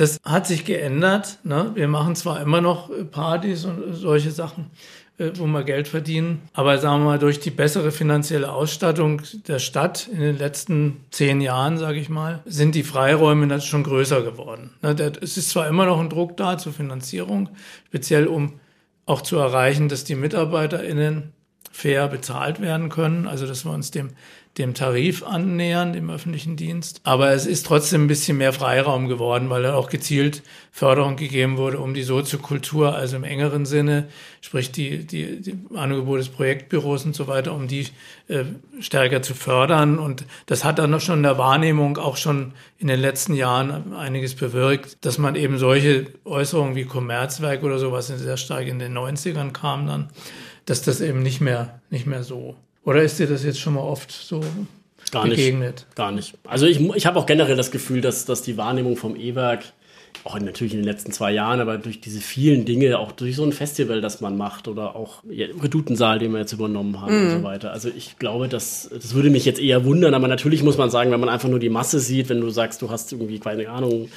das 0.00 0.18
hat 0.24 0.46
sich 0.46 0.64
geändert. 0.64 1.38
Ne? 1.44 1.72
Wir 1.74 1.86
machen 1.86 2.16
zwar 2.16 2.40
immer 2.40 2.62
noch 2.62 2.90
Partys 3.10 3.66
und 3.66 3.92
solche 3.92 4.30
Sachen, 4.30 4.70
äh, 5.18 5.30
wo 5.34 5.46
wir 5.46 5.62
Geld 5.62 5.88
verdienen. 5.88 6.40
Aber 6.54 6.78
sagen 6.78 7.02
wir 7.02 7.10
mal, 7.10 7.18
durch 7.18 7.38
die 7.38 7.50
bessere 7.50 7.92
finanzielle 7.92 8.50
Ausstattung 8.50 9.20
der 9.46 9.58
Stadt 9.58 10.08
in 10.08 10.20
den 10.20 10.38
letzten 10.38 11.04
zehn 11.10 11.42
Jahren, 11.42 11.76
sage 11.76 11.98
ich 11.98 12.08
mal, 12.08 12.40
sind 12.46 12.74
die 12.74 12.82
Freiräume 12.82 13.60
schon 13.60 13.82
größer 13.82 14.22
geworden. 14.22 14.70
Ne, 14.80 14.96
es 15.20 15.36
ist 15.36 15.50
zwar 15.50 15.68
immer 15.68 15.84
noch 15.84 16.00
ein 16.00 16.08
Druck 16.08 16.38
da 16.38 16.56
zur 16.56 16.72
Finanzierung, 16.72 17.50
speziell 17.88 18.26
um 18.26 18.58
auch 19.04 19.20
zu 19.20 19.36
erreichen, 19.36 19.90
dass 19.90 20.04
die 20.04 20.14
MitarbeiterInnen 20.14 21.34
fair 21.70 22.08
bezahlt 22.08 22.60
werden 22.60 22.88
können, 22.88 23.26
also 23.26 23.46
dass 23.46 23.66
wir 23.66 23.72
uns 23.72 23.90
dem 23.90 24.10
dem 24.58 24.74
Tarif 24.74 25.22
annähern, 25.22 25.92
dem 25.92 26.10
öffentlichen 26.10 26.56
Dienst. 26.56 27.00
Aber 27.04 27.30
es 27.30 27.46
ist 27.46 27.66
trotzdem 27.66 28.04
ein 28.04 28.08
bisschen 28.08 28.36
mehr 28.36 28.52
Freiraum 28.52 29.06
geworden, 29.06 29.48
weil 29.48 29.62
da 29.62 29.74
auch 29.74 29.88
gezielt 29.88 30.42
Förderung 30.72 31.16
gegeben 31.16 31.56
wurde, 31.56 31.78
um 31.78 31.94
die 31.94 32.02
Soziokultur, 32.02 32.94
also 32.94 33.16
im 33.16 33.24
engeren 33.24 33.64
Sinne, 33.64 34.08
sprich 34.40 34.72
die, 34.72 35.06
die, 35.06 35.40
die 35.40 35.56
Angebote 35.74 36.18
des 36.18 36.28
Projektbüros 36.30 37.04
und 37.04 37.14
so 37.14 37.28
weiter, 37.28 37.54
um 37.54 37.68
die 37.68 37.86
äh, 38.26 38.44
stärker 38.80 39.22
zu 39.22 39.34
fördern. 39.34 40.00
Und 40.00 40.24
das 40.46 40.64
hat 40.64 40.80
dann 40.80 41.00
schon 41.00 41.18
in 41.18 41.22
der 41.22 41.38
Wahrnehmung 41.38 41.96
auch 41.96 42.16
schon 42.16 42.52
in 42.78 42.88
den 42.88 43.00
letzten 43.00 43.34
Jahren 43.34 43.94
einiges 43.94 44.34
bewirkt, 44.34 45.04
dass 45.04 45.16
man 45.16 45.36
eben 45.36 45.58
solche 45.58 46.06
Äußerungen 46.24 46.74
wie 46.74 46.84
Kommerzwerk 46.84 47.62
oder 47.62 47.78
sowas 47.78 48.08
sehr 48.08 48.36
stark 48.36 48.66
in 48.66 48.80
den 48.80 48.96
90ern 48.98 49.52
kam 49.52 49.86
dann, 49.86 50.08
dass 50.66 50.82
das 50.82 51.00
eben 51.00 51.22
nicht 51.22 51.40
mehr, 51.40 51.80
nicht 51.88 52.06
mehr 52.06 52.24
so 52.24 52.56
oder 52.84 53.02
ist 53.02 53.18
dir 53.18 53.26
das 53.26 53.44
jetzt 53.44 53.60
schon 53.60 53.74
mal 53.74 53.82
oft 53.82 54.10
so 54.10 54.40
gar 55.10 55.24
begegnet? 55.24 55.86
Nicht, 55.86 55.96
gar 55.96 56.12
nicht. 56.12 56.34
Also 56.44 56.66
ich, 56.66 56.80
ich 56.80 57.06
habe 57.06 57.18
auch 57.18 57.26
generell 57.26 57.56
das 57.56 57.70
Gefühl, 57.70 58.00
dass, 58.00 58.24
dass 58.24 58.42
die 58.42 58.56
Wahrnehmung 58.56 58.96
vom 58.96 59.16
E-Werk 59.16 59.64
auch 60.24 60.38
natürlich 60.38 60.74
in 60.74 60.80
den 60.80 60.86
letzten 60.86 61.12
zwei 61.12 61.32
Jahren, 61.32 61.60
aber 61.60 61.78
durch 61.78 62.00
diese 62.00 62.20
vielen 62.20 62.64
Dinge, 62.64 62.98
auch 62.98 63.12
durch 63.12 63.36
so 63.36 63.44
ein 63.44 63.52
Festival, 63.52 64.00
das 64.00 64.20
man 64.20 64.36
macht 64.36 64.68
oder 64.68 64.94
auch 64.94 65.22
ja, 65.30 65.46
Redutensaal, 65.46 66.18
den 66.18 66.32
wir 66.32 66.40
jetzt 66.40 66.52
übernommen 66.52 67.00
haben 67.00 67.14
mm. 67.14 67.22
und 67.22 67.30
so 67.30 67.38
mhm. 67.38 67.42
weiter. 67.42 67.72
Also 67.72 67.88
ich 67.88 68.18
glaube, 68.18 68.48
das, 68.48 68.90
das 68.92 69.14
würde 69.14 69.30
mich 69.30 69.44
jetzt 69.44 69.60
eher 69.60 69.84
wundern, 69.84 70.12
aber 70.14 70.28
natürlich 70.28 70.62
muss 70.62 70.76
man 70.76 70.90
sagen, 70.90 71.10
wenn 71.10 71.20
man 71.20 71.28
einfach 71.28 71.48
nur 71.48 71.58
die 71.58 71.70
Masse 71.70 72.00
sieht, 72.00 72.28
wenn 72.28 72.40
du 72.40 72.50
sagst, 72.50 72.82
du 72.82 72.90
hast 72.90 73.12
irgendwie, 73.12 73.38
keine 73.38 73.70
Ahnung, 73.70 74.10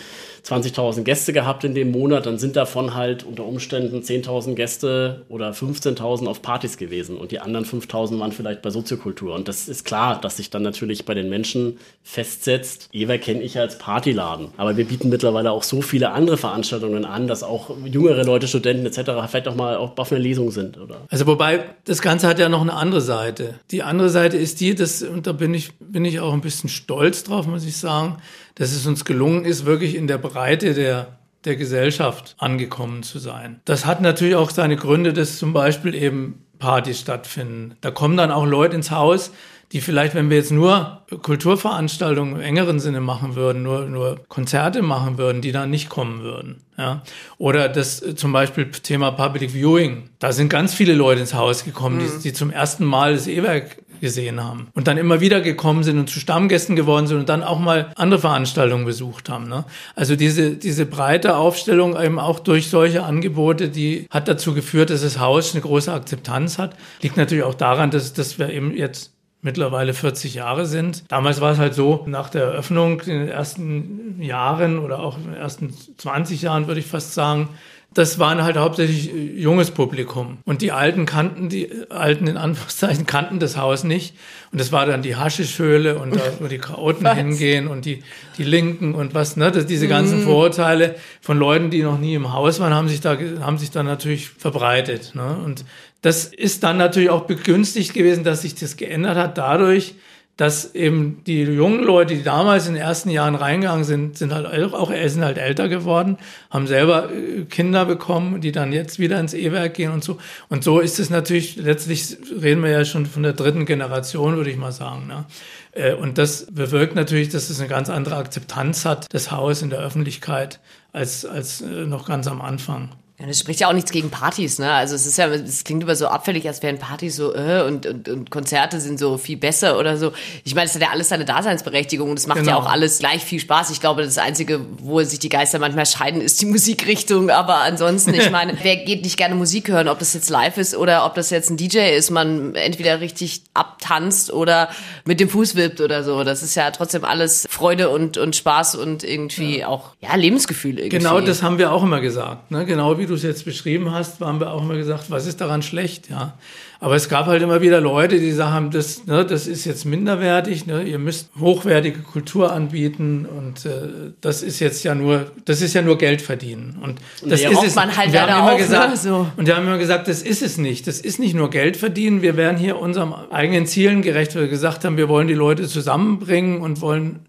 20.000 0.45 1.03
Gäste 1.03 1.32
gehabt 1.32 1.63
in 1.63 1.73
dem 1.73 1.91
Monat, 1.91 2.25
dann 2.25 2.38
sind 2.38 2.58
davon 2.58 2.95
halt 2.95 3.23
unter 3.23 3.45
Umständen 3.45 4.01
10.000 4.01 4.56
Gäste 4.56 5.21
oder 5.29 5.51
15.000 5.51 6.27
auf 6.27 6.41
Partys 6.41 6.77
gewesen 6.77 7.17
und 7.17 7.32
die 7.32 7.39
anderen 7.39 7.65
5.000 7.65 8.19
waren 8.19 8.34
vielleicht 8.34 8.62
bei 8.62 8.69
Soziokultur. 8.69 9.36
Und 9.36 9.47
das 9.47 9.69
ist 9.69 9.86
klar, 9.86 10.19
dass 10.19 10.38
sich 10.38 10.49
dann 10.49 10.62
natürlich 10.62 11.06
bei 11.06 11.13
den 11.13 11.29
Menschen 11.29 11.77
festsetzt, 12.03 12.89
Ewer 12.91 13.17
kenne 13.19 13.41
ich 13.41 13.58
als 13.58 13.77
Partyladen. 13.77 14.49
Aber 14.58 14.75
wir 14.75 14.86
bieten 14.86 15.10
mittlerweile 15.10 15.51
auch 15.51 15.63
so 15.63 15.82
viele 15.82 16.12
andere 16.12 16.36
Veranstaltungen 16.36 17.06
an, 17.06 17.27
dass 17.27 17.43
auch 17.43 17.75
jüngere 17.86 18.25
Leute, 18.25 18.47
Studenten 18.47 18.86
etc. 18.86 19.12
vielleicht 19.29 19.47
auch 19.47 19.56
mal 19.56 19.77
auf 19.77 20.12
einer 20.12 20.19
Lesung 20.19 20.51
sind. 20.51 20.77
Oder? 20.77 20.97
Also 21.10 21.25
wobei, 21.25 21.63
das 21.86 22.01
Ganze 22.01 22.27
hat 22.27 22.39
ja 22.39 22.49
noch 22.49 22.62
eine 22.62 22.73
andere 22.73 23.01
Seite. 23.01 23.56
Die 23.71 23.82
andere 23.84 24.10
Seite 24.10 24.38
ist 24.38 24.60
die, 24.60 24.75
dass, 24.75 25.01
und 25.03 25.25
da 25.25 25.32
bin 25.32 25.53
ich, 25.53 25.71
bin 25.79 26.03
ich 26.03 26.19
auch 26.19 26.34
ein 26.34 26.41
bisschen 26.41 26.69
stolz 26.69 27.23
drauf, 27.23 27.47
muss 27.47 27.65
ich 27.65 27.77
sagen, 27.77 28.17
dass 28.56 28.71
es 28.71 28.86
uns 28.86 29.06
gelungen 29.06 29.45
ist, 29.45 29.65
wirklich 29.65 29.95
in 29.95 30.08
der 30.08 30.17
Breite 30.34 30.74
der, 30.74 31.19
der 31.46 31.56
Gesellschaft 31.56 32.36
angekommen 32.39 33.04
zu 33.04 33.19
sein. 33.19 33.62
Das 33.65 33.86
hat 33.86 34.02
natürlich 34.02 34.36
auch 34.36 34.50
seine 34.50 34.78
Gründe, 34.78 35.13
dass 35.13 35.38
zum 35.38 35.54
Beispiel 35.54 35.93
eben 35.93 36.43
Partys 36.58 37.00
stattfinden. 37.00 37.76
Da 37.82 37.91
kommen 37.91 38.17
dann 38.17 38.32
auch 38.32 38.46
Leute 38.46 38.76
ins 38.76 38.89
Haus, 38.89 39.32
die 39.73 39.81
vielleicht, 39.81 40.13
wenn 40.13 40.29
wir 40.29 40.38
jetzt 40.38 40.51
nur 40.51 41.01
Kulturveranstaltungen 41.23 42.36
im 42.36 42.41
engeren 42.41 42.79
Sinne 42.79 43.01
machen 43.01 43.36
würden, 43.36 43.63
nur, 43.63 43.86
nur 43.86 44.19
Konzerte 44.27 44.83
machen 44.83 45.17
würden, 45.17 45.41
die 45.41 45.51
dann 45.51 45.71
nicht 45.71 45.89
kommen 45.89 46.21
würden. 46.21 46.62
Ja? 46.77 47.01
Oder 47.39 47.69
das 47.69 48.03
zum 48.15 48.31
Beispiel 48.31 48.69
Thema 48.69 49.12
Public 49.12 49.51
Viewing. 49.51 50.09
Da 50.19 50.31
sind 50.31 50.49
ganz 50.49 50.75
viele 50.75 50.93
Leute 50.93 51.21
ins 51.21 51.33
Haus 51.33 51.65
gekommen, 51.65 51.97
mhm. 51.97 52.12
die, 52.17 52.29
die 52.29 52.33
zum 52.33 52.51
ersten 52.51 52.86
Mal 52.86 53.13
das 53.13 53.25
E-Werk 53.25 53.77
gesehen 53.99 54.43
haben 54.43 54.67
und 54.73 54.88
dann 54.88 54.97
immer 54.97 55.21
wieder 55.21 55.39
gekommen 55.39 55.83
sind 55.83 55.97
und 55.97 56.09
zu 56.09 56.19
Stammgästen 56.19 56.75
geworden 56.75 57.07
sind 57.07 57.19
und 57.19 57.29
dann 57.29 57.41
auch 57.41 57.57
mal 57.57 57.89
andere 57.95 58.19
Veranstaltungen 58.19 58.83
besucht 58.83 59.29
haben. 59.29 59.47
Ne? 59.47 59.63
Also 59.95 60.17
diese, 60.17 60.57
diese 60.57 60.86
breite 60.86 61.38
Aufstellung 61.38 61.97
eben 61.99 62.19
auch 62.19 62.41
durch 62.41 62.67
solche 62.67 63.03
Angebote, 63.03 63.69
die 63.69 64.07
hat 64.09 64.27
dazu 64.27 64.53
geführt, 64.53 64.89
dass 64.89 65.03
das 65.03 65.19
Haus 65.19 65.53
eine 65.53 65.62
große 65.62 65.91
Akzeptanz 65.91 66.59
hat. 66.59 66.75
Liegt 67.01 67.15
natürlich 67.15 67.45
auch 67.45 67.53
daran, 67.53 67.91
dass, 67.91 68.12
dass 68.12 68.38
wir 68.38 68.49
eben 68.49 68.75
jetzt 68.75 69.12
mittlerweile 69.43 69.93
40 69.93 70.34
Jahre 70.34 70.65
sind. 70.65 71.03
Damals 71.10 71.41
war 71.41 71.51
es 71.51 71.60
halt 71.60 71.75
so, 71.75 72.03
nach 72.08 72.29
der 72.29 72.43
Eröffnung 72.43 73.01
in 73.01 73.19
den 73.19 73.27
ersten 73.27 74.21
Jahren 74.21 74.79
oder 74.79 74.99
auch 74.99 75.17
in 75.17 75.25
den 75.25 75.36
ersten 75.36 75.73
20 75.97 76.41
Jahren 76.41 76.67
würde 76.67 76.79
ich 76.79 76.88
fast 76.88 77.13
sagen, 77.13 77.49
das 77.93 78.19
waren 78.19 78.43
halt 78.43 78.58
hauptsächlich 78.58 79.13
äh, 79.13 79.39
junges 79.39 79.71
Publikum. 79.71 80.39
Und 80.45 80.62
die 80.62 80.71
Alten 80.71 81.06
kannten, 81.06 81.49
die 81.49 81.69
Alten 81.89 82.27
in 82.27 82.38
Anführungszeichen 82.38 83.06
kannten 83.06 83.39
das 83.39 83.58
Haus 83.58 83.84
nicht. 83.84 84.15
Und 84.51 84.60
das 84.60 84.71
war 84.71 84.86
dann 84.86 85.01
die 85.01 85.15
Haschischhöhle 85.15 85.99
und 85.99 86.15
da, 86.15 86.21
wo 86.39 86.47
die 86.47 86.58
Chaoten 86.58 87.08
hingehen 87.15 87.67
und 87.67 87.86
die, 87.86 88.03
die 88.38 88.43
Linken 88.43 88.95
und 88.95 89.13
was, 89.13 89.38
ne, 89.38 89.51
das, 89.51 89.65
diese 89.65 89.88
ganzen 89.88 90.21
mm. 90.21 90.23
Vorurteile 90.23 90.95
von 91.21 91.38
Leuten, 91.38 91.69
die 91.69 91.84
noch 91.84 91.99
nie 91.99 92.15
im 92.15 92.34
Haus 92.34 92.60
waren, 92.60 92.73
haben 92.73 92.88
sich 92.88 93.01
da, 93.01 93.17
haben 93.41 93.58
sich 93.58 93.71
dann 93.71 93.86
natürlich 93.86 94.29
verbreitet, 94.29 95.13
ne. 95.13 95.38
Und 95.45 95.65
das 96.03 96.25
ist 96.25 96.63
dann 96.63 96.77
natürlich 96.77 97.09
auch 97.09 97.25
begünstigt 97.25 97.93
gewesen, 97.93 98.25
dass 98.25 98.41
sich 98.41 98.53
das 98.55 98.75
geändert 98.75 99.17
hat 99.17 99.37
dadurch, 99.37 99.95
dass 100.35 100.75
eben 100.75 101.23
die 101.25 101.43
jungen 101.43 101.81
Leute, 101.81 102.15
die 102.15 102.23
damals 102.23 102.67
in 102.67 102.73
den 102.73 102.81
ersten 102.81 103.09
Jahren 103.09 103.35
reingegangen 103.35 103.85
sind, 103.85 104.17
sind 104.17 104.33
halt 104.33 104.47
auch 104.73 104.91
sind 105.05 105.23
halt 105.23 105.37
älter 105.37 105.69
geworden, 105.69 106.17
haben 106.49 106.67
selber 106.67 107.09
äh, 107.11 107.45
Kinder 107.45 107.85
bekommen, 107.85 108.41
die 108.41 108.51
dann 108.51 108.73
jetzt 108.73 108.99
wieder 108.99 109.17
ins 109.19 109.33
E-Werk 109.33 109.75
gehen 109.75 109.91
und 109.91 110.03
so. 110.03 110.17
Und 110.49 110.63
so 110.63 110.81
ist 110.81 110.99
es 110.99 111.09
natürlich, 111.09 111.55
letztlich 111.55 112.17
reden 112.41 112.63
wir 112.63 112.71
ja 112.71 112.83
schon 112.83 113.05
von 113.05 113.23
der 113.23 113.33
dritten 113.33 113.65
Generation, 113.65 114.35
würde 114.35 114.49
ich 114.49 114.57
mal 114.57 114.73
sagen. 114.73 115.07
Ne? 115.07 115.25
Äh, 115.71 115.93
und 115.93 116.17
das 116.17 116.47
bewirkt 116.51 116.95
natürlich, 116.95 117.29
dass 117.29 117.49
es 117.49 117.59
eine 117.59 117.69
ganz 117.69 117.89
andere 117.89 118.17
Akzeptanz 118.17 118.83
hat, 118.83 119.13
das 119.13 119.31
Haus 119.31 119.61
in 119.61 119.69
der 119.69 119.79
Öffentlichkeit, 119.79 120.59
als, 120.91 121.25
als 121.25 121.61
äh, 121.61 121.85
noch 121.85 122.07
ganz 122.07 122.27
am 122.27 122.41
Anfang. 122.41 122.89
Ja, 123.23 123.27
das 123.29 123.39
spricht 123.39 123.62
ja 123.62 123.69
auch 123.69 123.73
nichts 123.73 123.93
gegen 123.93 124.09
Partys, 124.09 124.59
ne? 124.59 124.69
Also 124.69 124.95
es 124.95 125.07
ist 125.07 125.17
ja, 125.17 125.27
es 125.27 125.63
klingt 125.63 125.81
immer 125.81 125.95
so 125.95 126.07
abfällig, 126.07 126.45
als 126.45 126.62
wären 126.62 126.77
Partys 126.77 127.15
so, 127.15 127.33
äh, 127.33 127.63
und, 127.65 127.86
und, 127.86 128.09
und 128.09 128.29
Konzerte 128.29 128.81
sind 128.81 128.99
so 128.99 129.17
viel 129.17 129.38
besser 129.38 129.79
oder 129.79 129.95
so. 129.95 130.12
Ich 130.43 130.55
meine, 130.55 130.65
es 130.65 130.75
hat 130.75 130.81
ja 130.81 130.89
alles 130.89 131.07
seine 131.07 131.23
Daseinsberechtigung 131.23 132.09
und 132.09 132.19
es 132.19 132.27
macht 132.27 132.39
genau. 132.39 132.51
ja 132.51 132.57
auch 132.57 132.69
alles 132.69 132.99
gleich 132.99 133.23
viel 133.23 133.39
Spaß. 133.39 133.69
Ich 133.69 133.79
glaube, 133.79 134.03
das 134.03 134.17
Einzige, 134.17 134.59
wo 134.77 135.01
sich 135.03 135.19
die 135.19 135.29
Geister 135.29 135.57
manchmal 135.59 135.86
scheiden, 135.86 136.19
ist 136.19 136.41
die 136.41 136.45
Musikrichtung. 136.47 137.29
Aber 137.29 137.62
ansonsten, 137.62 138.13
ich 138.13 138.29
meine, 138.29 138.57
wer 138.62 138.75
geht 138.75 139.03
nicht 139.03 139.15
gerne 139.15 139.36
Musik 139.36 139.69
hören, 139.69 139.88
ob 139.88 139.99
das 139.99 140.13
jetzt 140.13 140.29
live 140.29 140.57
ist 140.57 140.75
oder 140.75 141.05
ob 141.05 141.15
das 141.15 141.29
jetzt 141.29 141.49
ein 141.49 141.55
DJ 141.55 141.95
ist, 141.95 142.09
man 142.09 142.55
entweder 142.55 142.99
richtig 142.99 143.43
abtanzt 143.53 144.33
oder 144.33 144.67
mit 145.05 145.21
dem 145.21 145.29
Fuß 145.29 145.55
wippt 145.55 145.79
oder 145.79 146.03
so. 146.03 146.25
Das 146.25 146.43
ist 146.43 146.55
ja 146.55 146.71
trotzdem 146.71 147.05
alles 147.05 147.47
Freude 147.49 147.88
und, 147.88 148.17
und 148.17 148.36
Spaß 148.36 148.75
und 148.75 149.05
irgendwie 149.05 149.59
ja. 149.59 149.67
auch, 149.67 149.91
ja, 150.01 150.13
Lebensgefühl 150.13 150.77
irgendwie. 150.77 150.97
Genau, 150.97 151.21
das 151.21 151.41
haben 151.41 151.57
wir 151.57 151.71
auch 151.71 151.83
immer 151.83 152.01
gesagt, 152.01 152.51
ne? 152.51 152.65
Genau 152.65 152.97
wie 152.97 153.05
du 153.05 153.12
es 153.13 153.23
jetzt 153.23 153.45
beschrieben 153.45 153.91
hast, 153.91 154.19
haben 154.21 154.39
wir 154.39 154.52
auch 154.52 154.62
immer 154.62 154.76
gesagt, 154.76 155.10
was 155.10 155.26
ist 155.26 155.41
daran 155.41 155.62
schlecht, 155.62 156.10
ja. 156.10 156.38
Aber 156.84 156.95
es 156.95 157.08
gab 157.08 157.28
halt 157.28 157.41
immer 157.41 157.62
wieder 157.62 157.80
Leute, 157.80 158.19
die 158.19 158.34
sagen, 158.34 158.69
das, 158.69 159.06
ne, 159.06 159.26
das 159.26 159.47
ist 159.47 159.63
jetzt 159.63 159.86
minderwertig, 159.86 160.65
ne, 160.65 160.84
ihr 160.84 160.99
müsst 160.99 161.30
hochwertige 161.39 161.99
Kultur 161.99 162.52
anbieten 162.52 163.26
und 163.26 163.65
äh, 163.65 164.12
das 164.19 164.43
ist 164.43 164.60
jetzt 164.60 164.84
ja 164.84 164.93
nur, 164.93 165.32
das 165.45 165.62
ist 165.62 165.73
ja 165.73 165.82
nur 165.82 165.97
Geld 165.97 166.21
verdienen. 166.21 166.78
Und 166.82 166.99
das 167.26 167.41
ja, 167.41 167.52
ist 167.52 167.63
es. 167.63 167.76
Man 167.76 167.95
halt 167.95 168.12
wir 168.12 168.21
haben 168.21 168.38
immer 168.38 168.52
auch, 168.52 168.58
gesagt, 168.58 168.89
ne, 168.89 168.97
so. 168.97 169.28
und 169.38 169.47
wir 169.47 169.56
haben 169.56 169.65
immer 169.65 169.78
gesagt, 169.78 170.10
das 170.10 170.21
ist 170.21 170.41
es 170.41 170.58
nicht. 170.58 170.86
Das 170.86 170.99
ist 170.99 171.19
nicht 171.19 171.36
nur 171.36 171.49
Geld 171.49 171.78
verdienen. 171.78 172.21
Wir 172.21 172.36
werden 172.36 172.58
hier 172.58 172.78
unserem 172.78 173.13
eigenen 173.13 173.65
Zielen 173.65 174.02
gerecht, 174.02 174.36
weil 174.36 174.43
wir 174.43 174.49
gesagt 174.49 174.84
haben, 174.84 174.97
wir 174.97 175.08
wollen 175.08 175.30
die 175.30 175.36
Leute 175.36 175.69
zusammenbringen 175.69 176.60
und 176.60 176.82
wollen 176.82 177.21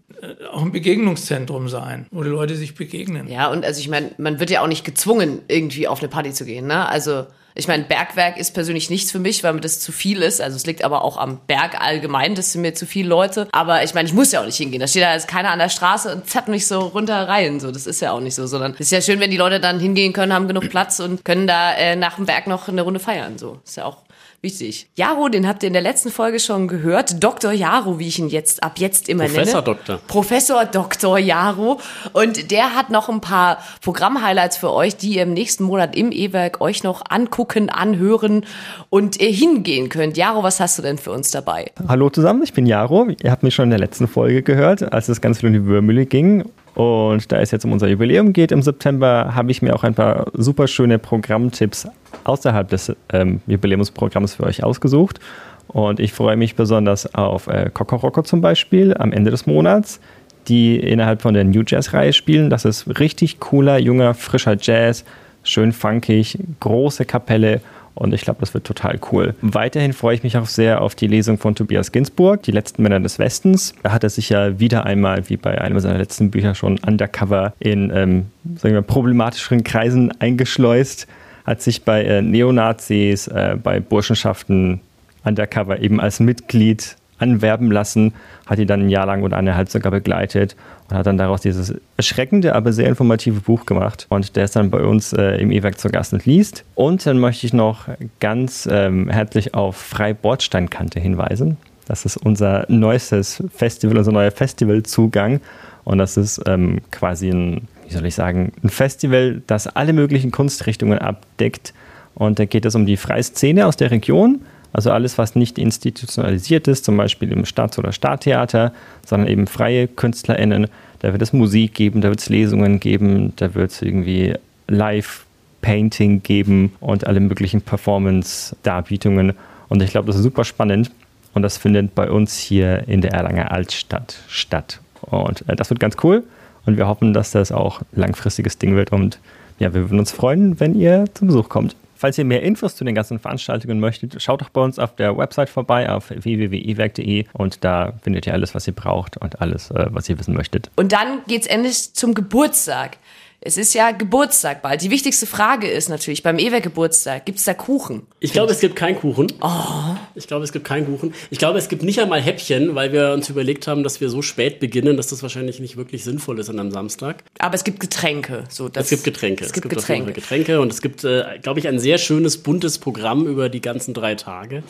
auch 0.51 0.61
ein 0.61 0.71
Begegnungszentrum 0.71 1.69
sein, 1.69 2.07
wo 2.11 2.23
die 2.23 2.29
Leute 2.29 2.55
sich 2.55 2.75
begegnen. 2.75 3.27
Ja, 3.27 3.47
und 3.47 3.65
also 3.65 3.79
ich 3.79 3.89
meine, 3.89 4.11
man 4.17 4.39
wird 4.39 4.49
ja 4.49 4.61
auch 4.61 4.67
nicht 4.67 4.83
gezwungen, 4.85 5.41
irgendwie 5.47 5.87
auf 5.87 5.99
eine 5.99 6.07
Party 6.07 6.31
zu 6.31 6.45
gehen. 6.45 6.67
Ne? 6.67 6.87
Also 6.87 7.25
Ich 7.57 7.69
meine, 7.69 7.85
Bergwerk 7.85 8.37
ist 8.37 8.53
persönlich 8.53 8.89
nichts 8.89 9.13
für 9.13 9.19
mich, 9.19 9.41
weil 9.41 9.53
mir 9.53 9.61
das 9.61 9.79
zu 9.79 9.93
viel 9.93 10.21
ist. 10.21 10.41
Also 10.41 10.57
es 10.57 10.65
liegt 10.65 10.83
aber 10.83 11.05
auch 11.05 11.15
am 11.15 11.39
Berg 11.47 11.81
allgemein, 11.81 12.35
das 12.35 12.51
sind 12.51 12.61
mir 12.61 12.73
zu 12.73 12.85
viele 12.85 13.07
Leute. 13.07 13.47
Aber 13.53 13.81
ich 13.81 13.93
meine, 13.93 14.09
ich 14.09 14.13
muss 14.13 14.33
ja 14.33 14.41
auch 14.41 14.45
nicht 14.45 14.57
hingehen. 14.57 14.81
Da 14.81 14.87
steht 14.87 15.03
da 15.03 15.13
jetzt 15.13 15.29
keiner 15.29 15.51
an 15.51 15.59
der 15.59 15.69
Straße 15.69 16.13
und 16.13 16.29
zappt 16.29 16.49
mich 16.49 16.67
so 16.67 16.79
runter 16.79 17.29
rein. 17.29 17.61
So, 17.61 17.71
das 17.71 17.87
ist 17.87 18.01
ja 18.01 18.11
auch 18.11 18.19
nicht 18.19 18.35
so, 18.35 18.45
sondern 18.45 18.73
es 18.73 18.81
ist 18.81 18.91
ja 18.91 19.01
schön, 19.01 19.21
wenn 19.21 19.31
die 19.31 19.37
Leute 19.37 19.61
dann 19.61 19.79
hingehen 19.79 20.11
können, 20.11 20.33
haben 20.33 20.49
genug 20.49 20.69
Platz 20.69 20.99
und 20.99 21.23
können 21.23 21.47
da 21.47 21.73
äh, 21.75 21.95
nach 21.95 22.17
dem 22.17 22.25
Berg 22.25 22.47
noch 22.47 22.67
eine 22.67 22.81
Runde 22.81 22.99
feiern. 22.99 23.37
So, 23.37 23.59
ist 23.63 23.77
ja 23.77 23.85
auch 23.85 24.04
Wichtig. 24.45 24.85
Jaro, 24.93 25.27
den 25.27 25.47
habt 25.47 25.63
ihr 25.63 25.67
in 25.67 25.73
der 25.73 25.81
letzten 25.81 26.11
Folge 26.11 26.39
schon 26.39 26.67
gehört. 26.67 27.23
Dr. 27.23 27.51
Jaro, 27.51 27.97
wie 27.97 28.07
ich 28.07 28.19
ihn 28.19 28.29
jetzt 28.29 28.61
ab 28.61 28.73
jetzt 28.77 29.09
immer 29.09 29.23
Professor 29.23 29.61
nenne. 29.61 29.63
Doktor. 29.63 29.99
Professor 30.07 30.65
Dr. 30.65 31.17
Jaro. 31.17 31.79
Und 32.13 32.51
der 32.51 32.75
hat 32.75 32.91
noch 32.91 33.09
ein 33.09 33.21
paar 33.21 33.57
Programmhighlights 33.81 34.57
für 34.57 34.71
euch, 34.71 34.97
die 34.97 35.15
ihr 35.15 35.23
im 35.23 35.33
nächsten 35.33 35.63
Monat 35.63 35.95
im 35.95 36.11
E-Werk 36.11 36.61
euch 36.61 36.83
noch 36.83 37.01
angucken, 37.09 37.71
anhören 37.71 38.45
und 38.91 39.19
ihr 39.19 39.31
hingehen 39.31 39.89
könnt. 39.89 40.15
Jaro, 40.15 40.43
was 40.43 40.59
hast 40.59 40.77
du 40.77 40.83
denn 40.83 40.99
für 40.99 41.11
uns 41.11 41.31
dabei? 41.31 41.71
Hallo 41.87 42.11
zusammen, 42.11 42.43
ich 42.43 42.53
bin 42.53 42.67
Jaro. 42.67 43.07
Ihr 43.23 43.31
habt 43.31 43.41
mich 43.41 43.55
schon 43.55 43.63
in 43.63 43.71
der 43.71 43.79
letzten 43.79 44.07
Folge 44.07 44.43
gehört, 44.43 44.93
als 44.93 45.09
es 45.09 45.21
ganz 45.21 45.39
viel 45.39 45.47
um 45.47 45.53
die 45.53 45.65
Würmühle 45.65 46.05
ging. 46.05 46.45
Und 46.75 47.31
da 47.31 47.39
es 47.39 47.51
jetzt 47.51 47.63
um 47.63 47.71
unser 47.71 47.87
Jubiläum 47.87 48.33
geht 48.33 48.51
im 48.51 48.61
September, 48.61 49.33
habe 49.33 49.49
ich 49.49 49.61
mir 49.61 49.73
auch 49.73 49.83
ein 49.83 49.95
paar 49.95 50.27
super 50.33 50.67
schöne 50.67 50.99
Programmtipps 50.99 51.87
außerhalb 52.25 52.67
des 52.67 52.93
ähm, 53.13 53.41
Jubiläumsprogramms 53.47 54.35
für 54.35 54.43
euch 54.43 54.63
ausgesucht. 54.63 55.19
Und 55.67 55.99
ich 55.99 56.13
freue 56.13 56.35
mich 56.35 56.55
besonders 56.55 57.15
auf 57.15 57.47
äh, 57.47 57.69
Kokoroko 57.73 58.21
zum 58.21 58.41
Beispiel 58.41 58.93
am 58.97 59.13
Ende 59.13 59.31
des 59.31 59.45
Monats, 59.45 60.01
die 60.47 60.77
innerhalb 60.77 61.21
von 61.21 61.33
der 61.33 61.45
New 61.45 61.63
Jazz-Reihe 61.65 62.13
spielen. 62.13 62.49
Das 62.49 62.65
ist 62.65 62.99
richtig 62.99 63.39
cooler, 63.39 63.79
junger, 63.79 64.13
frischer 64.13 64.57
Jazz, 64.59 65.05
schön 65.43 65.71
funkig, 65.71 66.37
große 66.59 67.05
Kapelle 67.05 67.61
und 67.95 68.13
ich 68.13 68.21
glaube, 68.21 68.41
das 68.41 68.53
wird 68.53 68.65
total 68.65 68.99
cool. 69.11 69.33
Weiterhin 69.41 69.93
freue 69.93 70.15
ich 70.15 70.23
mich 70.23 70.37
auch 70.37 70.45
sehr 70.45 70.81
auf 70.81 70.95
die 70.95 71.07
Lesung 71.07 71.37
von 71.37 71.55
Tobias 71.55 71.91
Ginsburg, 71.91 72.43
Die 72.43 72.51
letzten 72.51 72.83
Männer 72.83 72.99
des 72.99 73.19
Westens. 73.19 73.73
Da 73.83 73.91
hat 73.91 74.03
er 74.03 74.09
sich 74.09 74.29
ja 74.29 74.59
wieder 74.59 74.85
einmal, 74.85 75.29
wie 75.29 75.37
bei 75.37 75.59
einem 75.59 75.79
seiner 75.79 75.97
letzten 75.97 76.29
Bücher, 76.29 76.55
schon 76.55 76.77
undercover 76.79 77.53
in 77.59 77.91
ähm, 77.95 78.25
sagen 78.57 78.75
wir, 78.75 78.81
problematischeren 78.81 79.63
Kreisen 79.63 80.11
eingeschleust. 80.19 81.07
Hat 81.45 81.61
sich 81.61 81.83
bei 81.83 82.03
äh, 82.03 82.21
Neonazis, 82.21 83.27
äh, 83.27 83.55
bei 83.61 83.79
Burschenschaften 83.79 84.81
undercover 85.23 85.79
eben 85.79 85.99
als 85.99 86.19
Mitglied 86.19 86.97
anwerben 87.17 87.71
lassen, 87.71 88.13
hat 88.45 88.59
die 88.59 88.65
dann 88.65 88.81
ein 88.81 88.89
Jahr 88.89 89.05
lang 89.05 89.23
oder 89.23 89.37
eineinhalb 89.37 89.69
sogar 89.69 89.91
begleitet 89.91 90.55
und 90.89 90.97
hat 90.97 91.05
dann 91.05 91.17
daraus 91.17 91.41
dieses 91.41 91.73
erschreckende, 91.97 92.55
aber 92.55 92.73
sehr 92.73 92.87
informative 92.87 93.39
Buch 93.39 93.65
gemacht. 93.65 94.05
Und 94.09 94.35
der 94.35 94.45
ist 94.45 94.55
dann 94.55 94.69
bei 94.69 94.81
uns 94.81 95.13
äh, 95.13 95.37
im 95.37 95.51
E-Werk 95.51 95.79
zu 95.79 95.89
Gast 95.89 96.13
und 96.13 96.25
liest. 96.25 96.63
Und 96.75 97.05
dann 97.05 97.19
möchte 97.19 97.45
ich 97.45 97.53
noch 97.53 97.87
ganz 98.19 98.67
ähm, 98.71 99.09
herzlich 99.09 99.53
auf 99.53 99.77
Freibordsteinkante 99.77 100.99
hinweisen. 100.99 101.57
Das 101.87 102.05
ist 102.05 102.17
unser 102.17 102.65
neuestes 102.67 103.43
Festival, 103.53 103.97
unser 103.97 104.11
neuer 104.11 104.31
Festivalzugang. 104.31 105.39
Und 105.83 105.99
das 105.99 106.17
ist 106.17 106.41
ähm, 106.47 106.81
quasi 106.91 107.29
ein, 107.29 107.67
wie 107.87 107.93
soll 107.93 108.05
ich 108.05 108.15
sagen, 108.15 108.51
ein 108.63 108.69
Festival, 108.69 109.41
das 109.47 109.67
alle 109.67 109.93
möglichen 109.93 110.31
Kunstrichtungen 110.31 110.97
abdeckt. 110.97 111.73
Und 112.15 112.39
da 112.39 112.45
geht 112.45 112.65
es 112.65 112.75
um 112.75 112.85
die 112.85 112.97
freie 112.97 113.23
Szene 113.23 113.67
aus 113.67 113.77
der 113.77 113.91
Region 113.91 114.41
also 114.75 114.91
alles, 114.91 115.17
was 115.17 115.35
nicht 115.35 115.57
institutionalisiert 115.57 116.67
ist, 116.67 116.83
zum 116.83 116.97
Beispiel 116.97 117.31
im 117.31 117.45
Stadt- 117.45 117.79
oder 117.79 117.93
Stadttheater, 117.93 118.73
sondern 119.05 119.29
eben 119.29 119.47
freie 119.47 119.87
KünstlerInnen. 119.87 120.67
Da 120.99 121.13
wird 121.13 121.21
es 121.21 121.31
Musik 121.31 121.75
geben, 121.75 122.01
da 122.01 122.09
wird 122.09 122.19
es 122.19 122.27
Lesungen 122.27 122.81
geben, 122.81 123.31
da 123.37 123.55
wird 123.55 123.71
es 123.71 123.81
irgendwie 123.81 124.35
Live-Painting 124.67 126.23
geben 126.23 126.73
und 126.81 127.07
alle 127.07 127.21
möglichen 127.21 127.61
Performance-Darbietungen. 127.61 129.31
Und 129.69 129.81
ich 129.81 129.91
glaube, 129.91 130.07
das 130.07 130.17
ist 130.17 130.23
super 130.23 130.43
spannend. 130.43 130.91
Und 131.33 131.43
das 131.43 131.57
findet 131.57 131.95
bei 131.95 132.11
uns 132.11 132.37
hier 132.37 132.85
in 132.89 132.99
der 132.99 133.13
Erlanger 133.13 133.53
Altstadt 133.53 134.17
statt. 134.27 134.81
Und 135.03 135.47
äh, 135.47 135.55
das 135.55 135.69
wird 135.69 135.79
ganz 135.79 135.95
cool. 136.03 136.25
Und 136.65 136.75
wir 136.75 136.87
hoffen, 136.87 137.13
dass 137.13 137.31
das 137.31 137.53
auch 137.53 137.81
langfristiges 137.93 138.57
Ding 138.57 138.75
wird. 138.75 138.91
Und 138.91 139.19
ja, 139.57 139.73
wir 139.73 139.83
würden 139.83 139.99
uns 139.99 140.11
freuen, 140.11 140.59
wenn 140.59 140.75
ihr 140.75 141.05
zum 141.13 141.27
Besuch 141.27 141.47
kommt. 141.47 141.77
Falls 142.05 142.19
ihr 142.19 142.25
mehr 142.25 142.43
Infos 142.43 142.75
zu 142.75 142.83
den 142.83 142.93
ganzen 142.93 143.17
Veranstaltungen 143.17 143.79
möchtet, 143.79 144.21
schaut 144.21 144.39
doch 144.39 144.49
bei 144.49 144.61
uns 144.61 144.77
auf 144.77 144.95
der 144.95 145.17
Website 145.17 145.49
vorbei 145.49 145.89
auf 145.89 146.11
www.ewerk.de 146.11 147.25
und 147.33 147.63
da 147.63 147.93
findet 148.03 148.27
ihr 148.27 148.33
alles, 148.33 148.53
was 148.53 148.67
ihr 148.67 148.75
braucht 148.75 149.17
und 149.17 149.41
alles, 149.41 149.71
äh, 149.71 149.87
was 149.89 150.07
ihr 150.07 150.19
wissen 150.19 150.35
möchtet. 150.35 150.69
Und 150.75 150.91
dann 150.91 151.21
geht's 151.27 151.47
endlich 151.47 151.95
zum 151.95 152.13
Geburtstag. 152.13 152.97
Es 153.41 153.57
ist 153.57 153.73
ja 153.73 153.91
Geburtstag 153.91 154.61
bald. 154.61 154.81
Die 154.81 154.89
wichtigste 154.89 155.25
Frage 155.27 155.67
ist 155.67 155.89
natürlich 155.89 156.23
beim 156.23 156.39
Ewer-Geburtstag, 156.39 157.25
gibt 157.25 157.37
es 157.37 157.45
da 157.45 157.53
Kuchen? 157.53 158.07
Ich 158.19 158.33
glaube, 158.33 158.51
es 158.51 158.59
gibt 158.59 158.75
keinen 158.75 158.95
Kuchen. 158.95 159.27
Oh. 159.41 159.95
Ich 160.15 160.27
glaube, 160.27 160.43
es 160.43 160.51
gibt 160.51 160.65
keinen 160.65 160.85
Kuchen. 160.85 161.13
Ich 161.29 161.37
glaube, 161.37 161.59
es 161.59 161.69
gibt 161.69 161.83
nicht 161.83 161.99
einmal 161.99 162.21
Häppchen, 162.21 162.73
weil 162.73 162.91
wir 162.91 163.11
uns 163.11 163.29
überlegt 163.29 163.67
haben, 163.67 163.83
dass 163.83 164.01
wir 164.01 164.09
so 164.09 164.21
spät 164.21 164.59
beginnen, 164.59 164.97
dass 164.97 165.07
das 165.07 165.21
wahrscheinlich 165.21 165.59
nicht 165.59 165.77
wirklich 165.77 166.03
sinnvoll 166.03 166.39
ist 166.39 166.49
an 166.49 166.59
einem 166.59 166.71
Samstag. 166.71 167.23
Aber 167.37 167.55
es 167.55 167.63
gibt 167.63 167.79
Getränke. 167.79 168.45
So, 168.49 168.69
es 168.73 168.89
gibt 168.89 169.03
Getränke. 169.03 169.43
Es 169.43 169.53
gibt, 169.53 169.65
es 169.65 169.69
gibt 169.69 169.81
Getränke. 169.81 170.13
Getränke 170.13 170.61
und 170.61 170.71
es 170.71 170.81
gibt, 170.81 171.03
äh, 171.03 171.23
glaube 171.41 171.59
ich, 171.59 171.67
ein 171.67 171.79
sehr 171.79 171.97
schönes, 171.97 172.37
buntes 172.37 172.79
Programm 172.79 173.27
über 173.27 173.49
die 173.49 173.61
ganzen 173.61 173.93
drei 173.93 174.15
Tage. 174.15 174.63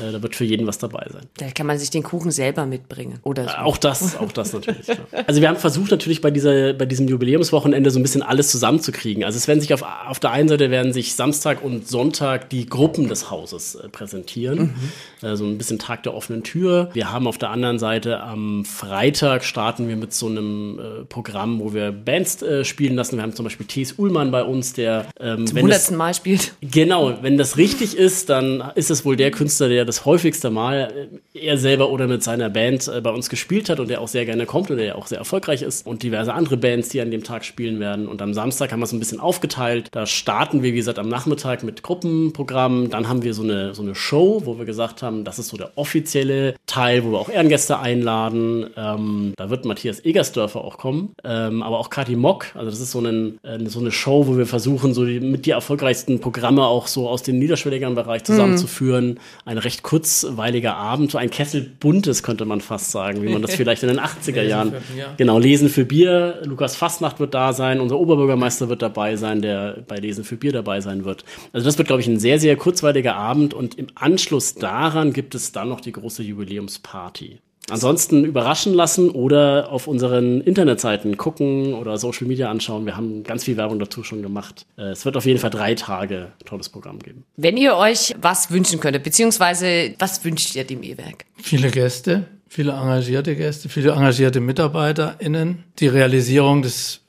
Äh, 0.00 0.12
da 0.12 0.22
wird 0.22 0.36
für 0.36 0.44
jeden 0.44 0.66
was 0.66 0.78
dabei 0.78 1.06
sein. 1.12 1.22
Da 1.36 1.50
kann 1.50 1.66
man 1.66 1.78
sich 1.78 1.90
den 1.90 2.02
Kuchen 2.02 2.30
selber 2.30 2.66
mitbringen. 2.66 3.18
Oder 3.22 3.44
so. 3.44 3.50
Äh, 3.50 3.60
auch 3.60 3.76
das, 3.76 4.16
auch 4.16 4.32
das 4.32 4.52
natürlich. 4.52 4.86
ja. 4.86 4.96
Also 5.26 5.40
wir 5.40 5.48
haben 5.48 5.56
versucht 5.56 5.90
natürlich 5.90 6.20
bei, 6.20 6.30
dieser, 6.30 6.72
bei 6.72 6.86
diesem 6.86 7.08
Jubiläumswochenende 7.08 7.90
so 7.90 7.98
ein 7.98 8.02
bisschen 8.02 8.22
alles 8.22 8.50
zusammenzukriegen. 8.50 9.24
Also 9.24 9.36
es 9.36 9.48
werden 9.48 9.60
sich 9.60 9.74
auf, 9.74 9.82
auf 9.82 10.20
der 10.20 10.30
einen 10.30 10.48
Seite 10.48 10.70
werden 10.70 10.92
sich 10.92 11.14
Samstag 11.14 11.62
und 11.62 11.88
Sonntag 11.88 12.50
die 12.50 12.66
Gruppen 12.66 13.08
des 13.08 13.30
Hauses 13.30 13.74
äh, 13.74 13.88
präsentieren. 13.88 14.74
Mhm. 15.20 15.28
Äh, 15.28 15.36
so 15.36 15.44
ein 15.44 15.58
bisschen 15.58 15.78
Tag 15.78 16.02
der 16.04 16.14
offenen 16.14 16.42
Tür. 16.42 16.90
Wir 16.94 17.12
haben 17.12 17.26
auf 17.26 17.38
der 17.38 17.50
anderen 17.50 17.78
Seite 17.78 18.20
am 18.20 18.64
Freitag 18.64 19.44
starten 19.44 19.88
wir 19.88 19.96
mit 19.96 20.12
so 20.12 20.26
einem 20.26 21.06
Programm, 21.08 21.60
wo 21.60 21.74
wir 21.74 21.92
Bands 21.92 22.44
spielen 22.62 22.94
lassen. 22.94 23.16
Wir 23.16 23.22
haben 23.22 23.34
zum 23.34 23.44
Beispiel 23.44 23.66
Thies 23.66 23.92
Ullmann 23.98 24.30
bei 24.30 24.42
uns, 24.42 24.72
der 24.72 25.06
ähm, 25.20 25.46
zum 25.46 25.58
hundertsten 25.60 25.96
Mal 25.96 26.14
spielt. 26.14 26.54
Genau, 26.60 27.18
wenn 27.22 27.36
das 27.36 27.56
richtig 27.56 27.96
ist, 27.96 28.30
dann 28.30 28.62
ist 28.74 28.90
es 28.90 29.04
wohl 29.04 29.16
der 29.16 29.30
Künstler, 29.30 29.68
der 29.68 29.81
das 29.84 30.04
häufigste 30.04 30.50
Mal 30.50 31.10
äh, 31.34 31.46
er 31.46 31.58
selber 31.58 31.90
oder 31.90 32.06
mit 32.06 32.22
seiner 32.22 32.50
Band 32.50 32.88
äh, 32.88 33.00
bei 33.00 33.10
uns 33.10 33.28
gespielt 33.28 33.68
hat 33.68 33.80
und 33.80 33.88
der 33.88 34.00
auch 34.00 34.08
sehr 34.08 34.24
gerne 34.24 34.46
kommt 34.46 34.70
und 34.70 34.76
der 34.76 34.96
auch 34.96 35.06
sehr 35.06 35.18
erfolgreich 35.18 35.62
ist 35.62 35.86
und 35.86 36.02
diverse 36.02 36.34
andere 36.34 36.56
Bands, 36.56 36.88
die 36.88 37.00
an 37.00 37.10
dem 37.10 37.24
Tag 37.24 37.44
spielen 37.44 37.80
werden. 37.80 38.06
Und 38.06 38.22
am 38.22 38.34
Samstag 38.34 38.72
haben 38.72 38.80
wir 38.80 38.84
es 38.84 38.92
ein 38.92 38.98
bisschen 38.98 39.20
aufgeteilt. 39.20 39.88
Da 39.92 40.06
starten 40.06 40.62
wir, 40.62 40.72
wie 40.72 40.76
gesagt, 40.76 40.98
am 40.98 41.08
Nachmittag 41.08 41.62
mit 41.62 41.82
Gruppenprogrammen. 41.82 42.90
Dann 42.90 43.08
haben 43.08 43.22
wir 43.22 43.34
so 43.34 43.42
eine, 43.42 43.74
so 43.74 43.82
eine 43.82 43.94
Show, 43.94 44.42
wo 44.44 44.58
wir 44.58 44.64
gesagt 44.64 45.02
haben, 45.02 45.24
das 45.24 45.38
ist 45.38 45.48
so 45.48 45.56
der 45.56 45.72
offizielle 45.76 46.54
Teil, 46.66 47.04
wo 47.04 47.12
wir 47.12 47.18
auch 47.18 47.28
Ehrengäste 47.28 47.78
einladen. 47.78 48.66
Ähm, 48.76 49.34
da 49.36 49.50
wird 49.50 49.64
Matthias 49.64 50.04
Egersdörfer 50.04 50.62
auch 50.62 50.78
kommen, 50.78 51.14
ähm, 51.24 51.62
aber 51.62 51.78
auch 51.78 51.90
Kati 51.90 52.16
Mock. 52.16 52.46
Also 52.54 52.70
das 52.70 52.80
ist 52.80 52.90
so, 52.90 52.98
einen, 52.98 53.38
äh, 53.42 53.58
so 53.68 53.80
eine 53.80 53.90
Show, 53.90 54.26
wo 54.26 54.36
wir 54.36 54.46
versuchen, 54.46 54.94
so 54.94 55.04
die, 55.04 55.20
mit 55.20 55.46
die 55.46 55.50
erfolgreichsten 55.50 56.20
Programme 56.20 56.64
auch 56.64 56.86
so 56.86 57.08
aus 57.08 57.22
dem 57.22 57.38
niederschwelligeren 57.38 57.94
Bereich 57.94 58.24
zusammenzuführen. 58.24 59.08
Mhm. 59.08 59.18
Eine 59.44 59.64
recht 59.64 59.71
kurzweiliger 59.80 60.76
Abend, 60.76 61.10
so 61.10 61.18
ein 61.18 61.30
Kessel 61.30 61.62
buntes, 61.62 62.22
könnte 62.22 62.44
man 62.44 62.60
fast 62.60 62.90
sagen, 62.90 63.22
wie 63.22 63.28
man 63.28 63.40
das 63.42 63.54
vielleicht 63.56 63.82
in 63.82 63.88
den 63.88 64.00
80er 64.00 64.42
Jahren. 64.42 64.74
Genau, 65.16 65.38
Lesen 65.38 65.68
für 65.68 65.84
Bier. 65.84 66.42
Lukas 66.44 66.76
Fastnacht 66.76 67.20
wird 67.20 67.32
da 67.32 67.52
sein, 67.52 67.80
unser 67.80 67.98
Oberbürgermeister 67.98 68.68
wird 68.68 68.82
dabei 68.82 69.16
sein, 69.16 69.40
der 69.40 69.82
bei 69.86 69.96
Lesen 69.96 70.24
für 70.24 70.36
Bier 70.36 70.52
dabei 70.52 70.80
sein 70.80 71.04
wird. 71.04 71.24
Also 71.52 71.64
das 71.64 71.78
wird, 71.78 71.88
glaube 71.88 72.02
ich, 72.02 72.08
ein 72.08 72.18
sehr, 72.18 72.38
sehr 72.38 72.56
kurzweiliger 72.56 73.16
Abend 73.16 73.54
und 73.54 73.78
im 73.78 73.86
Anschluss 73.94 74.54
daran 74.54 75.12
gibt 75.12 75.34
es 75.34 75.52
dann 75.52 75.68
noch 75.68 75.80
die 75.80 75.92
große 75.92 76.22
Jubiläumsparty. 76.22 77.40
Ansonsten 77.72 78.26
überraschen 78.26 78.74
lassen 78.74 79.08
oder 79.08 79.72
auf 79.72 79.86
unseren 79.86 80.42
Internetseiten 80.42 81.16
gucken 81.16 81.72
oder 81.72 81.96
Social 81.96 82.26
Media 82.26 82.50
anschauen. 82.50 82.84
Wir 82.84 82.98
haben 82.98 83.24
ganz 83.24 83.44
viel 83.44 83.56
Werbung 83.56 83.78
dazu 83.78 84.04
schon 84.04 84.20
gemacht. 84.20 84.66
Äh, 84.76 84.90
es 84.90 85.06
wird 85.06 85.16
auf 85.16 85.24
jeden 85.24 85.38
Fall 85.38 85.48
drei 85.48 85.74
Tage 85.74 86.32
tolles 86.44 86.68
Programm 86.68 86.98
geben. 86.98 87.24
Wenn 87.36 87.56
ihr 87.56 87.76
euch 87.76 88.14
was 88.20 88.50
wünschen 88.50 88.78
könntet, 88.78 89.04
beziehungsweise 89.04 89.94
was 89.98 90.22
wünscht 90.22 90.54
ihr 90.54 90.64
dem 90.64 90.82
E-Werk? 90.82 91.24
Viele 91.38 91.70
Gäste, 91.70 92.24
viele 92.46 92.72
engagierte 92.72 93.34
Gäste, 93.36 93.70
viele 93.70 93.92
engagierte 93.92 94.40
MitarbeiterInnen, 94.40 95.64
die 95.78 95.88
Realisierung 95.88 96.60
des 96.60 97.00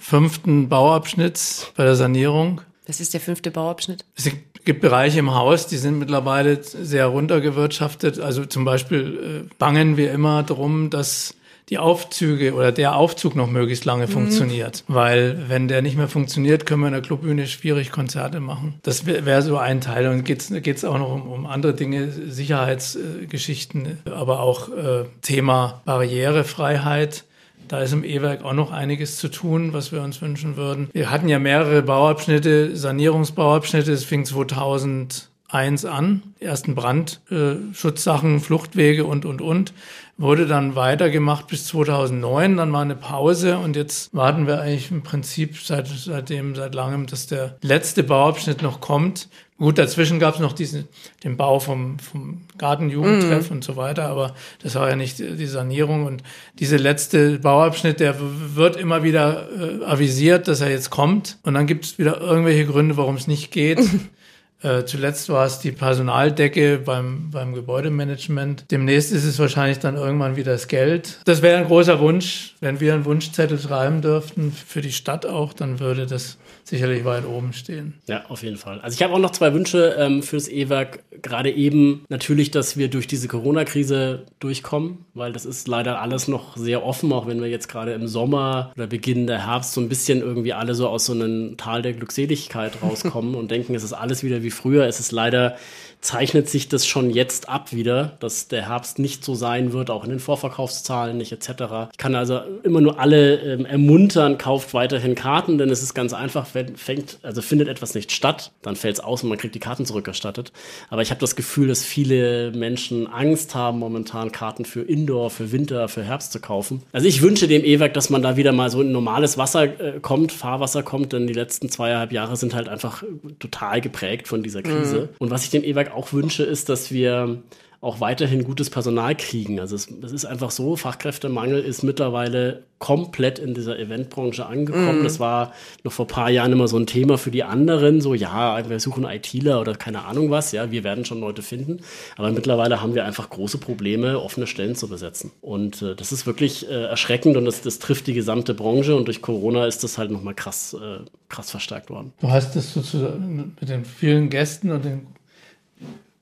fünften 0.00 0.68
Bauabschnitts 0.68 1.72
bei 1.76 1.84
der 1.84 1.94
Sanierung. 1.94 2.60
Das 2.86 3.00
ist 3.00 3.12
der 3.14 3.20
fünfte 3.20 3.50
Bauabschnitt? 3.50 4.04
Es 4.16 4.30
gibt 4.64 4.80
Bereiche 4.80 5.18
im 5.18 5.34
Haus, 5.34 5.66
die 5.66 5.76
sind 5.76 5.98
mittlerweile 5.98 6.62
sehr 6.62 7.06
runtergewirtschaftet. 7.06 8.20
Also 8.20 8.44
zum 8.44 8.64
Beispiel 8.64 9.46
äh, 9.48 9.54
bangen 9.58 9.96
wir 9.96 10.12
immer 10.12 10.42
darum, 10.42 10.90
dass 10.90 11.34
die 11.68 11.78
Aufzüge 11.78 12.54
oder 12.54 12.72
der 12.72 12.96
Aufzug 12.96 13.36
noch 13.36 13.48
möglichst 13.48 13.84
lange 13.84 14.06
mhm. 14.06 14.10
funktioniert. 14.10 14.84
Weil 14.88 15.44
wenn 15.48 15.68
der 15.68 15.82
nicht 15.82 15.96
mehr 15.96 16.08
funktioniert, 16.08 16.66
können 16.66 16.80
wir 16.80 16.86
in 16.88 16.94
der 16.94 17.02
Clubbühne 17.02 17.46
schwierig 17.46 17.92
Konzerte 17.92 18.40
machen. 18.40 18.74
Das 18.82 19.06
wäre 19.06 19.26
wär 19.26 19.42
so 19.42 19.58
ein 19.58 19.80
Teil. 19.80 20.08
Und 20.08 20.24
geht 20.24 20.50
es 20.50 20.84
auch 20.84 20.98
noch 20.98 21.12
um, 21.12 21.30
um, 21.30 21.46
andere 21.46 21.74
Dinge, 21.74 22.10
Sicherheitsgeschichten, 22.10 23.98
aber 24.10 24.40
auch 24.40 24.70
äh, 24.70 25.04
Thema 25.22 25.82
Barrierefreiheit 25.84 27.24
Da 27.68 27.80
ist 27.80 27.92
im 27.92 28.04
E-Werk 28.04 28.44
auch 28.44 28.54
noch 28.54 28.72
einiges 28.72 29.16
zu 29.18 29.28
tun, 29.28 29.72
was 29.72 29.92
wir 29.92 30.02
uns 30.02 30.22
wünschen 30.22 30.56
würden. 30.56 30.88
Wir 30.92 31.10
hatten 31.10 31.28
ja 31.28 31.38
mehrere 31.38 31.82
Bauabschnitte, 31.82 32.74
Sanierungsbauabschnitte. 32.74 33.92
Es 33.92 34.04
fing 34.04 34.24
2001 34.24 35.84
an. 35.84 36.22
Ersten 36.40 36.74
Brandschutzsachen, 36.74 38.36
äh, 38.36 38.40
Fluchtwege 38.40 39.04
und, 39.04 39.24
und, 39.24 39.42
und. 39.42 39.74
Wurde 40.16 40.46
dann 40.46 40.74
weitergemacht 40.74 41.46
bis 41.46 41.66
2009. 41.66 42.56
Dann 42.56 42.72
war 42.72 42.82
eine 42.82 42.96
Pause 42.96 43.58
und 43.58 43.76
jetzt 43.76 44.14
warten 44.14 44.46
wir 44.46 44.60
eigentlich 44.60 44.90
im 44.90 45.02
Prinzip 45.02 45.58
seit, 45.58 45.86
seitdem, 45.88 46.56
seit 46.56 46.74
langem, 46.74 47.06
dass 47.06 47.26
der 47.26 47.56
letzte 47.62 48.02
Bauabschnitt 48.02 48.62
noch 48.62 48.80
kommt. 48.80 49.28
Gut, 49.58 49.76
dazwischen 49.76 50.20
gab 50.20 50.34
es 50.34 50.40
noch 50.40 50.52
diesen, 50.52 50.86
den 51.24 51.36
Bau 51.36 51.58
vom, 51.58 51.98
vom 51.98 52.42
Gartenjugendtreff 52.58 53.50
mm. 53.50 53.52
und 53.52 53.64
so 53.64 53.76
weiter, 53.76 54.04
aber 54.04 54.36
das 54.62 54.76
war 54.76 54.88
ja 54.88 54.94
nicht 54.94 55.18
die 55.18 55.46
Sanierung. 55.46 56.06
Und 56.06 56.22
diese 56.60 56.76
letzte 56.76 57.40
Bauabschnitt, 57.40 57.98
der 57.98 58.14
wird 58.20 58.76
immer 58.76 59.02
wieder 59.02 59.48
äh, 59.50 59.84
avisiert, 59.84 60.46
dass 60.46 60.60
er 60.60 60.70
jetzt 60.70 60.90
kommt. 60.90 61.38
Und 61.42 61.54
dann 61.54 61.66
gibt 61.66 61.86
es 61.86 61.98
wieder 61.98 62.20
irgendwelche 62.20 62.66
Gründe, 62.66 62.96
warum 62.96 63.16
es 63.16 63.26
nicht 63.26 63.50
geht. 63.50 63.80
Äh, 64.62 64.84
zuletzt 64.84 65.28
war 65.28 65.46
es 65.46 65.60
die 65.60 65.72
Personaldecke 65.72 66.78
beim, 66.78 67.30
beim 67.30 67.54
Gebäudemanagement. 67.54 68.64
Demnächst 68.70 69.12
ist 69.12 69.24
es 69.24 69.38
wahrscheinlich 69.38 69.78
dann 69.78 69.96
irgendwann 69.96 70.36
wieder 70.36 70.52
das 70.52 70.68
Geld. 70.68 71.20
Das 71.24 71.42
wäre 71.42 71.58
ein 71.58 71.66
großer 71.66 72.00
Wunsch. 72.00 72.54
Wenn 72.60 72.80
wir 72.80 72.94
einen 72.94 73.04
Wunschzettel 73.04 73.58
schreiben 73.58 74.02
dürften, 74.02 74.52
für 74.52 74.80
die 74.80 74.92
Stadt 74.92 75.26
auch, 75.26 75.52
dann 75.52 75.78
würde 75.78 76.06
das 76.06 76.38
sicherlich 76.68 77.04
weit 77.04 77.24
oben 77.24 77.52
stehen. 77.52 77.94
Ja, 78.06 78.26
auf 78.28 78.42
jeden 78.42 78.56
Fall. 78.56 78.80
Also 78.80 78.94
ich 78.94 79.02
habe 79.02 79.14
auch 79.14 79.18
noch 79.18 79.30
zwei 79.30 79.54
Wünsche 79.54 79.96
ähm, 79.98 80.22
fürs 80.22 80.48
E-Werk. 80.48 81.00
Gerade 81.22 81.50
eben 81.50 82.04
natürlich, 82.08 82.50
dass 82.50 82.76
wir 82.76 82.88
durch 82.88 83.06
diese 83.06 83.28
Corona-Krise 83.28 84.26
durchkommen, 84.38 85.04
weil 85.14 85.32
das 85.32 85.46
ist 85.46 85.66
leider 85.66 86.00
alles 86.00 86.28
noch 86.28 86.56
sehr 86.56 86.84
offen, 86.84 87.12
auch 87.12 87.26
wenn 87.26 87.40
wir 87.40 87.48
jetzt 87.48 87.68
gerade 87.68 87.92
im 87.92 88.06
Sommer 88.06 88.72
oder 88.76 88.86
Beginn 88.86 89.26
der 89.26 89.46
Herbst 89.46 89.72
so 89.72 89.80
ein 89.80 89.88
bisschen 89.88 90.20
irgendwie 90.20 90.52
alle 90.52 90.74
so 90.74 90.88
aus 90.88 91.06
so 91.06 91.12
einem 91.12 91.56
Tal 91.56 91.82
der 91.82 91.94
Glückseligkeit 91.94 92.82
rauskommen 92.82 93.34
und 93.36 93.50
denken, 93.50 93.74
es 93.74 93.82
ist 93.82 93.94
alles 93.94 94.22
wieder 94.22 94.42
wie 94.42 94.47
früher. 94.50 94.86
Es 94.86 95.00
ist 95.00 95.12
leider 95.12 95.56
zeichnet 96.00 96.48
sich 96.48 96.68
das 96.68 96.86
schon 96.86 97.10
jetzt 97.10 97.48
ab 97.48 97.72
wieder, 97.72 98.16
dass 98.20 98.48
der 98.48 98.68
Herbst 98.68 98.98
nicht 98.98 99.24
so 99.24 99.34
sein 99.34 99.72
wird, 99.72 99.90
auch 99.90 100.04
in 100.04 100.10
den 100.10 100.20
Vorverkaufszahlen 100.20 101.16
nicht 101.16 101.32
etc. 101.32 101.90
Ich 101.92 101.98
kann 101.98 102.14
also 102.14 102.40
immer 102.62 102.80
nur 102.80 103.00
alle 103.00 103.36
ähm, 103.40 103.66
ermuntern, 103.66 104.38
kauft 104.38 104.74
weiterhin 104.74 105.14
Karten, 105.14 105.58
denn 105.58 105.70
es 105.70 105.82
ist 105.82 105.94
ganz 105.94 106.12
einfach, 106.12 106.46
wenn 106.52 106.76
fängt, 106.76 107.18
also 107.22 107.42
findet 107.42 107.68
etwas 107.68 107.94
nicht 107.94 108.12
statt, 108.12 108.52
dann 108.62 108.76
fällt 108.76 108.94
es 108.94 109.00
aus 109.00 109.22
und 109.22 109.28
man 109.28 109.38
kriegt 109.38 109.54
die 109.54 109.60
Karten 109.60 109.86
zurückerstattet. 109.86 110.52
Aber 110.88 111.02
ich 111.02 111.10
habe 111.10 111.20
das 111.20 111.34
Gefühl, 111.34 111.68
dass 111.68 111.82
viele 111.82 112.52
Menschen 112.52 113.06
Angst 113.08 113.54
haben, 113.54 113.80
momentan 113.80 114.30
Karten 114.30 114.64
für 114.64 114.82
Indoor, 114.82 115.30
für 115.30 115.50
Winter, 115.50 115.88
für 115.88 116.04
Herbst 116.04 116.32
zu 116.32 116.40
kaufen. 116.40 116.82
Also 116.92 117.08
ich 117.08 117.22
wünsche 117.22 117.48
dem 117.48 117.64
E-Werk, 117.64 117.94
dass 117.94 118.08
man 118.08 118.22
da 118.22 118.36
wieder 118.36 118.52
mal 118.52 118.70
so 118.70 118.82
in 118.82 118.92
normales 118.92 119.36
Wasser 119.36 119.64
äh, 119.64 120.00
kommt, 120.00 120.30
Fahrwasser 120.30 120.82
kommt, 120.84 121.12
denn 121.12 121.26
die 121.26 121.34
letzten 121.34 121.68
zweieinhalb 121.68 122.12
Jahre 122.12 122.36
sind 122.36 122.54
halt 122.54 122.68
einfach 122.68 123.02
total 123.40 123.80
geprägt 123.80 124.28
von 124.28 124.42
dieser 124.42 124.62
Krise. 124.62 125.00
Mhm. 125.00 125.08
Und 125.18 125.30
was 125.30 125.44
ich 125.44 125.50
dem 125.50 125.64
E-Werk 125.64 125.87
auch 125.94 126.12
wünsche, 126.12 126.42
ist, 126.44 126.68
dass 126.68 126.90
wir 126.90 127.42
auch 127.80 128.00
weiterhin 128.00 128.42
gutes 128.42 128.70
Personal 128.70 129.14
kriegen. 129.14 129.60
Also 129.60 129.76
es, 129.76 129.88
es, 130.02 130.10
ist 130.10 130.24
einfach 130.24 130.50
so, 130.50 130.74
Fachkräftemangel 130.74 131.62
ist 131.62 131.84
mittlerweile 131.84 132.64
komplett 132.80 133.38
in 133.38 133.54
dieser 133.54 133.78
Eventbranche 133.78 134.46
angekommen. 134.46 135.02
Mm. 135.02 135.04
Das 135.04 135.20
war 135.20 135.52
noch 135.84 135.92
vor 135.92 136.06
ein 136.06 136.08
paar 136.08 136.30
Jahren 136.30 136.50
immer 136.50 136.66
so 136.66 136.76
ein 136.76 136.86
Thema 136.86 137.18
für 137.18 137.30
die 137.30 137.44
anderen, 137.44 138.00
so 138.00 138.14
ja, 138.14 138.68
wir 138.68 138.80
suchen 138.80 139.04
ITler 139.04 139.60
oder 139.60 139.74
keine 139.74 140.04
Ahnung 140.06 140.28
was, 140.30 140.50
ja, 140.50 140.72
wir 140.72 140.82
werden 140.82 141.04
schon 141.04 141.20
Leute 141.20 141.42
finden. 141.42 141.78
Aber 142.16 142.32
mittlerweile 142.32 142.82
haben 142.82 142.96
wir 142.96 143.04
einfach 143.04 143.30
große 143.30 143.58
Probleme, 143.58 144.20
offene 144.20 144.48
Stellen 144.48 144.74
zu 144.74 144.88
besetzen. 144.88 145.30
Und 145.40 145.80
äh, 145.80 145.94
das 145.94 146.10
ist 146.10 146.26
wirklich 146.26 146.68
äh, 146.68 146.86
erschreckend 146.86 147.36
und 147.36 147.44
das, 147.44 147.62
das, 147.62 147.78
trifft 147.78 148.08
die 148.08 148.14
gesamte 148.14 148.54
Branche 148.54 148.96
und 148.96 149.06
durch 149.06 149.22
Corona 149.22 149.66
ist 149.66 149.84
das 149.84 149.98
halt 149.98 150.10
nochmal 150.10 150.34
krass, 150.34 150.74
äh, 150.74 151.04
krass 151.28 151.52
verstärkt 151.52 151.90
worden. 151.90 152.12
Du 152.20 152.28
hast 152.28 152.56
das 152.56 152.74
sozusagen 152.74 153.54
mit 153.60 153.68
den 153.68 153.84
vielen 153.84 154.30
Gästen 154.30 154.72
und 154.72 154.84
den 154.84 155.06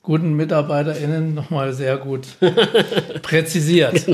guten 0.06 0.34
MitarbeiterInnen 0.34 1.34
nochmal 1.34 1.74
sehr 1.74 1.96
gut 1.96 2.28
präzisiert. 3.22 4.06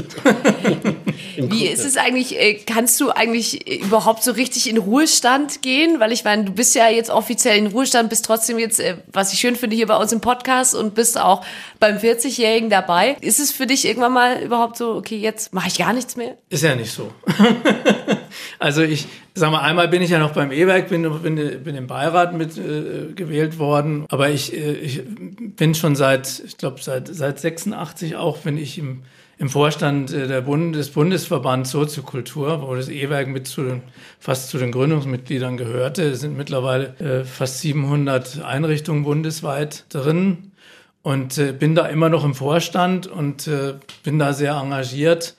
Wie 1.37 1.67
ist 1.67 1.85
es 1.85 1.99
eigentlich, 1.99 2.41
äh, 2.41 2.55
kannst 2.55 2.99
du 2.99 3.11
eigentlich 3.11 3.85
überhaupt 3.85 4.25
so 4.25 4.33
richtig 4.33 4.71
in 4.71 4.79
Ruhestand 4.79 5.61
gehen? 5.61 6.01
Weil 6.01 6.11
ich 6.13 6.25
meine, 6.25 6.45
du 6.45 6.53
bist 6.53 6.75
ja 6.75 6.89
jetzt 6.89 7.11
offiziell 7.11 7.59
in 7.59 7.67
Ruhestand, 7.67 8.09
bist 8.09 8.25
trotzdem 8.25 8.59
jetzt, 8.59 8.81
äh, 8.81 8.97
was 9.13 9.35
ich 9.35 9.39
schön 9.39 9.55
finde, 9.55 9.77
hier 9.77 9.87
bei 9.87 9.97
uns 9.97 10.13
im 10.13 10.23
Podcast 10.23 10.75
und 10.75 10.95
bist 10.95 11.21
auch 11.21 11.45
beim 11.79 11.99
40-Jährigen 11.99 12.71
dabei. 12.71 13.17
Ist 13.21 13.39
es 13.39 13.53
für 13.53 13.67
dich 13.67 13.87
irgendwann 13.87 14.15
mal 14.15 14.43
überhaupt 14.43 14.79
so, 14.79 14.95
okay, 14.95 15.19
jetzt 15.19 15.53
mache 15.53 15.69
ich 15.69 15.77
gar 15.77 15.93
nichts 15.93 16.17
mehr? 16.17 16.39
Ist 16.49 16.63
ja 16.63 16.75
nicht 16.75 16.91
so. 16.91 17.13
also 18.59 18.83
ich 18.83 19.07
sag 19.35 19.51
mal, 19.51 19.61
einmal 19.61 19.89
bin 19.89 20.03
ich 20.03 20.11
ja 20.11 20.19
noch 20.19 20.33
beim 20.33 20.53
E-Werk, 20.53 20.89
bin, 20.89 21.03
bin, 21.23 21.37
bin 21.63 21.75
im 21.75 21.87
Beirat 21.87 22.35
mit 22.35 22.57
äh, 22.59 23.13
gewählt 23.15 23.59
worden, 23.59 24.05
aber 24.09 24.31
ich, 24.31 24.53
äh, 24.55 24.73
ich 24.73 25.03
bin 25.05 25.75
schon 25.75 25.97
seit, 25.97 26.43
ich 26.45 26.59
glaube, 26.59 26.81
seit, 26.81 27.09
seit 27.09 27.39
86 27.39 28.17
auch, 28.17 28.39
bin 28.39 28.59
ich 28.59 28.79
im, 28.79 29.03
im 29.39 29.49
Vorstand 29.49 30.13
äh, 30.13 30.29
der 30.29 30.43
Bund, 30.43 30.75
des 30.75 30.91
Bundesverbands 30.91 31.71
Soziokultur, 31.71 32.63
wo 32.63 32.75
das 32.75 32.89
E-Werk 32.89 33.29
mit 33.29 33.47
zu 33.47 33.63
den, 33.63 33.83
fast 34.21 34.51
zu 34.51 34.59
den 34.59 34.71
Gründungsmitgliedern 34.71 35.57
gehörte. 35.57 36.03
Es 36.03 36.21
sind 36.21 36.37
mittlerweile 36.37 36.95
äh, 36.99 37.25
fast 37.25 37.61
700 37.61 38.43
Einrichtungen 38.43 39.05
bundesweit 39.05 39.85
drin 39.89 40.53
und 41.03 41.39
äh, 41.39 41.53
bin 41.53 41.75
da 41.75 41.87
immer 41.87 42.09
noch 42.09 42.25
im 42.25 42.35
Vorstand 42.35 43.07
und 43.07 43.49
äh, 43.49 43.75
bin 44.05 44.19
da 44.19 44.33
sehr 44.33 44.55
engagiert. 44.55 45.35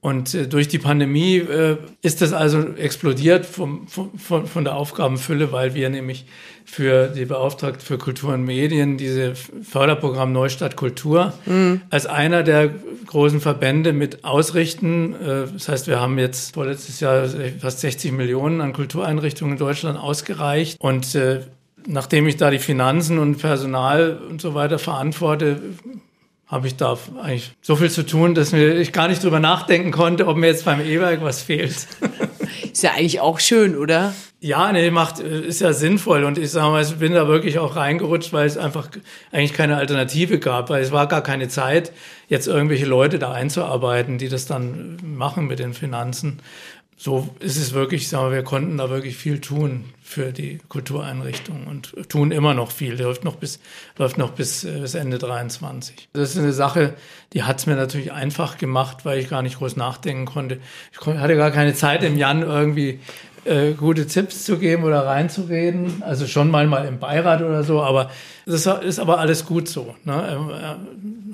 Und 0.00 0.32
äh, 0.34 0.46
durch 0.46 0.68
die 0.68 0.78
Pandemie 0.78 1.38
äh, 1.38 1.76
ist 2.02 2.22
das 2.22 2.32
also 2.32 2.60
explodiert 2.76 3.44
vom, 3.46 3.88
von, 3.88 4.46
von 4.46 4.64
der 4.64 4.76
Aufgabenfülle, 4.76 5.50
weil 5.50 5.74
wir 5.74 5.90
nämlich 5.90 6.26
für 6.64 7.08
die 7.08 7.24
Beauftragte 7.24 7.84
für 7.84 7.98
Kultur 7.98 8.34
und 8.34 8.44
Medien 8.44 8.96
diese 8.96 9.34
Förderprogramm 9.34 10.32
Neustadt 10.32 10.76
Kultur 10.76 11.32
mhm. 11.46 11.80
als 11.90 12.06
einer 12.06 12.42
der 12.42 12.70
großen 13.06 13.40
Verbände 13.40 13.92
mit 13.92 14.24
ausrichten. 14.24 15.14
Äh, 15.14 15.46
das 15.52 15.68
heißt, 15.68 15.86
wir 15.88 15.98
haben 15.98 16.18
jetzt 16.18 16.54
vorletztes 16.54 17.00
Jahr 17.00 17.26
fast 17.58 17.80
60 17.80 18.12
Millionen 18.12 18.60
an 18.60 18.72
Kultureinrichtungen 18.72 19.54
in 19.54 19.58
Deutschland 19.58 19.98
ausgereicht 19.98 20.80
und 20.80 21.14
äh, 21.16 21.40
nachdem 21.86 22.26
ich 22.26 22.36
da 22.36 22.50
die 22.50 22.58
Finanzen 22.58 23.18
und 23.18 23.38
Personal 23.38 24.20
und 24.28 24.40
so 24.40 24.54
weiter 24.54 24.78
verantworte, 24.78 25.60
habe 26.48 26.66
ich 26.66 26.76
da 26.76 26.96
eigentlich 27.22 27.52
so 27.60 27.76
viel 27.76 27.90
zu 27.90 28.04
tun, 28.04 28.34
dass 28.34 28.52
mir 28.52 28.74
ich 28.74 28.92
gar 28.92 29.08
nicht 29.08 29.22
drüber 29.22 29.38
nachdenken 29.38 29.90
konnte, 29.90 30.26
ob 30.26 30.36
mir 30.36 30.46
jetzt 30.46 30.64
beim 30.64 30.80
E-Werk 30.80 31.22
was 31.22 31.42
fehlt. 31.42 31.86
Ist 32.72 32.82
ja 32.82 32.92
eigentlich 32.92 33.20
auch 33.20 33.38
schön, 33.38 33.76
oder? 33.76 34.14
Ja, 34.40 34.72
nee, 34.72 34.90
macht, 34.92 35.18
ist 35.18 35.60
ja 35.60 35.72
sinnvoll. 35.72 36.22
Und 36.22 36.38
ich 36.38 36.52
sage 36.52 36.70
mal, 36.70 36.82
ich 36.82 36.94
bin 36.94 37.12
da 37.12 37.26
wirklich 37.26 37.58
auch 37.58 37.74
reingerutscht, 37.74 38.32
weil 38.32 38.46
es 38.46 38.56
einfach 38.56 38.88
eigentlich 39.32 39.52
keine 39.52 39.76
Alternative 39.76 40.38
gab, 40.38 40.70
weil 40.70 40.82
es 40.82 40.92
war 40.92 41.08
gar 41.08 41.22
keine 41.22 41.48
Zeit, 41.48 41.92
jetzt 42.28 42.46
irgendwelche 42.46 42.86
Leute 42.86 43.18
da 43.18 43.32
einzuarbeiten, 43.32 44.16
die 44.18 44.28
das 44.28 44.46
dann 44.46 44.96
machen 45.02 45.48
mit 45.48 45.58
den 45.58 45.74
Finanzen 45.74 46.38
so 47.00 47.28
ist 47.38 47.56
es 47.56 47.74
wirklich, 47.74 48.08
sagen 48.08 48.26
wir, 48.26 48.38
wir 48.38 48.42
konnten 48.42 48.76
da 48.76 48.90
wirklich 48.90 49.16
viel 49.16 49.40
tun 49.40 49.84
für 50.02 50.32
die 50.32 50.58
Kultureinrichtung 50.68 51.68
und 51.68 51.94
tun 52.08 52.32
immer 52.32 52.54
noch 52.54 52.72
viel. 52.72 53.00
Läuft 53.00 53.22
noch 53.22 53.36
bis, 53.36 53.60
läuft 53.96 54.18
noch 54.18 54.32
bis, 54.32 54.64
äh, 54.64 54.80
bis 54.80 54.96
Ende 54.96 55.18
23. 55.18 56.08
Das 56.12 56.30
ist 56.30 56.38
eine 56.38 56.52
Sache, 56.52 56.94
die 57.34 57.44
hat 57.44 57.58
es 57.60 57.66
mir 57.66 57.76
natürlich 57.76 58.10
einfach 58.10 58.58
gemacht, 58.58 59.04
weil 59.04 59.20
ich 59.20 59.30
gar 59.30 59.42
nicht 59.42 59.58
groß 59.58 59.76
nachdenken 59.76 60.24
konnte. 60.24 60.58
Ich 60.92 61.06
hatte 61.06 61.36
gar 61.36 61.52
keine 61.52 61.72
Zeit 61.72 62.02
im 62.02 62.18
Jan 62.18 62.42
irgendwie 62.42 62.98
äh, 63.44 63.74
gute 63.74 64.08
Tipps 64.08 64.44
zu 64.44 64.58
geben 64.58 64.82
oder 64.82 65.06
reinzureden. 65.06 66.02
Also 66.02 66.26
schon 66.26 66.50
mal 66.50 66.66
mal 66.66 66.84
im 66.84 66.98
Beirat 66.98 67.42
oder 67.42 67.62
so, 67.62 67.80
aber 67.80 68.10
das 68.44 68.66
ist 68.66 68.98
aber 68.98 69.20
alles 69.20 69.46
gut 69.46 69.68
so. 69.68 69.94
Ne? 70.02 70.48
Er 70.60 70.78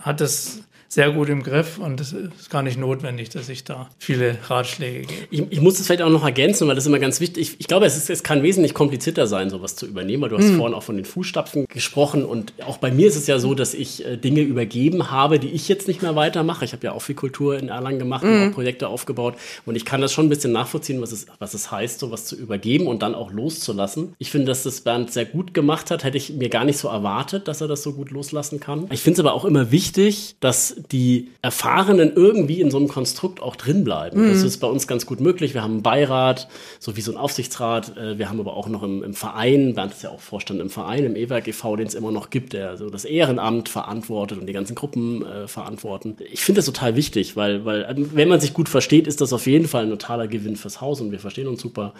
hat 0.04 0.20
das 0.20 0.63
sehr 0.94 1.10
gut 1.10 1.28
im 1.28 1.42
Griff 1.42 1.78
und 1.78 2.00
es 2.00 2.12
ist 2.12 2.50
gar 2.50 2.62
nicht 2.62 2.78
notwendig, 2.78 3.28
dass 3.28 3.48
ich 3.48 3.64
da 3.64 3.88
viele 3.98 4.38
Ratschläge 4.46 5.00
gebe. 5.00 5.26
Ich, 5.28 5.42
ich 5.50 5.60
muss 5.60 5.74
das 5.74 5.86
vielleicht 5.88 6.02
auch 6.02 6.08
noch 6.08 6.24
ergänzen, 6.24 6.68
weil 6.68 6.76
das 6.76 6.84
ist 6.84 6.88
immer 6.88 7.00
ganz 7.00 7.18
wichtig. 7.18 7.42
Ich, 7.42 7.60
ich 7.60 7.66
glaube, 7.66 7.84
es, 7.84 7.96
ist, 7.96 8.10
es 8.10 8.22
kann 8.22 8.44
wesentlich 8.44 8.74
komplizierter 8.74 9.26
sein, 9.26 9.50
sowas 9.50 9.74
zu 9.74 9.86
übernehmen, 9.86 10.22
weil 10.22 10.28
du 10.28 10.38
hast 10.38 10.50
mhm. 10.50 10.58
vorhin 10.58 10.72
auch 10.72 10.84
von 10.84 10.94
den 10.94 11.04
Fußstapfen 11.04 11.66
gesprochen 11.66 12.24
und 12.24 12.52
auch 12.64 12.76
bei 12.76 12.92
mir 12.92 13.08
ist 13.08 13.16
es 13.16 13.26
ja 13.26 13.40
so, 13.40 13.54
dass 13.54 13.74
ich 13.74 14.06
äh, 14.06 14.16
Dinge 14.16 14.42
übergeben 14.42 15.10
habe, 15.10 15.40
die 15.40 15.48
ich 15.48 15.66
jetzt 15.66 15.88
nicht 15.88 16.00
mehr 16.00 16.14
weitermache. 16.14 16.64
Ich 16.64 16.72
habe 16.72 16.86
ja 16.86 16.92
auch 16.92 17.02
viel 17.02 17.16
Kultur 17.16 17.58
in 17.58 17.70
Erlangen 17.70 17.98
gemacht 17.98 18.22
mhm. 18.22 18.30
und 18.30 18.40
hm. 18.40 18.50
auch 18.50 18.54
Projekte 18.54 18.86
aufgebaut 18.86 19.34
und 19.66 19.74
ich 19.74 19.84
kann 19.84 20.00
das 20.00 20.12
schon 20.12 20.26
ein 20.26 20.28
bisschen 20.28 20.52
nachvollziehen, 20.52 21.02
was 21.02 21.10
es, 21.10 21.26
was 21.40 21.54
es 21.54 21.72
heißt, 21.72 21.98
sowas 21.98 22.24
zu 22.24 22.36
übergeben 22.36 22.86
und 22.86 23.02
dann 23.02 23.16
auch 23.16 23.32
loszulassen. 23.32 24.14
Ich 24.20 24.30
finde, 24.30 24.46
dass 24.46 24.62
das 24.62 24.82
Bernd 24.82 25.12
sehr 25.12 25.24
gut 25.24 25.54
gemacht 25.54 25.90
hat, 25.90 26.04
hätte 26.04 26.18
ich 26.18 26.34
mir 26.34 26.50
gar 26.50 26.64
nicht 26.64 26.78
so 26.78 26.86
erwartet, 26.86 27.48
dass 27.48 27.60
er 27.60 27.66
das 27.66 27.82
so 27.82 27.94
gut 27.94 28.12
loslassen 28.12 28.60
kann. 28.60 28.86
Ich 28.92 29.00
finde 29.00 29.14
es 29.14 29.26
aber 29.26 29.34
auch 29.34 29.44
immer 29.44 29.72
wichtig, 29.72 30.36
dass 30.38 30.83
die 30.92 31.30
Erfahrenen 31.42 32.12
irgendwie 32.14 32.60
in 32.60 32.70
so 32.70 32.76
einem 32.76 32.88
Konstrukt 32.88 33.42
auch 33.42 33.56
drin 33.56 33.84
bleiben. 33.84 34.24
Mhm. 34.24 34.30
Das 34.30 34.42
ist 34.42 34.58
bei 34.58 34.66
uns 34.66 34.86
ganz 34.86 35.06
gut 35.06 35.20
möglich. 35.20 35.54
Wir 35.54 35.62
haben 35.62 35.74
einen 35.74 35.82
Beirat, 35.82 36.48
so 36.78 36.96
wie 36.96 37.00
so 37.00 37.12
ein 37.12 37.16
Aufsichtsrat. 37.16 37.96
Äh, 37.96 38.18
wir 38.18 38.28
haben 38.28 38.40
aber 38.40 38.56
auch 38.56 38.68
noch 38.68 38.82
im, 38.82 39.02
im 39.02 39.14
Verein, 39.14 39.74
Bernd 39.74 39.92
ist 39.92 40.02
ja 40.02 40.10
auch 40.10 40.20
Vorstand 40.20 40.60
im 40.60 40.70
Verein, 40.70 41.04
im 41.04 41.16
E-Werk 41.16 41.48
e.V., 41.48 41.76
den 41.76 41.86
es 41.86 41.94
immer 41.94 42.12
noch 42.12 42.30
gibt, 42.30 42.52
der 42.52 42.76
so 42.76 42.90
das 42.90 43.04
Ehrenamt 43.04 43.68
verantwortet 43.68 44.38
und 44.38 44.46
die 44.46 44.52
ganzen 44.52 44.74
Gruppen 44.74 45.24
äh, 45.24 45.48
verantworten. 45.48 46.16
Ich 46.32 46.44
finde 46.44 46.58
das 46.58 46.66
total 46.66 46.96
wichtig, 46.96 47.36
weil, 47.36 47.64
weil 47.64 47.82
äh, 47.82 47.94
wenn 47.96 48.28
man 48.28 48.40
sich 48.40 48.54
gut 48.54 48.68
versteht, 48.68 49.06
ist 49.06 49.20
das 49.20 49.32
auf 49.32 49.46
jeden 49.46 49.68
Fall 49.68 49.84
ein 49.84 49.90
totaler 49.90 50.28
Gewinn 50.28 50.56
fürs 50.56 50.80
Haus 50.80 51.00
und 51.00 51.12
wir 51.12 51.20
verstehen 51.20 51.48
uns 51.48 51.62
super. 51.62 51.94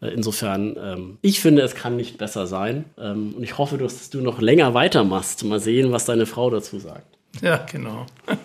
Äh, 0.00 0.08
insofern, 0.08 0.76
ähm, 0.82 1.18
ich 1.22 1.40
finde, 1.40 1.62
es 1.62 1.74
kann 1.74 1.96
nicht 1.96 2.18
besser 2.18 2.46
sein. 2.46 2.84
Ähm, 2.98 3.34
und 3.36 3.42
ich 3.42 3.58
hoffe, 3.58 3.78
dass 3.78 4.10
du 4.10 4.20
noch 4.20 4.40
länger 4.40 4.74
weitermachst. 4.74 5.44
Mal 5.44 5.60
sehen, 5.60 5.92
was 5.92 6.04
deine 6.04 6.26
Frau 6.26 6.50
dazu 6.50 6.78
sagt. 6.78 7.19
Ja, 7.42 7.64
genau. 7.70 8.06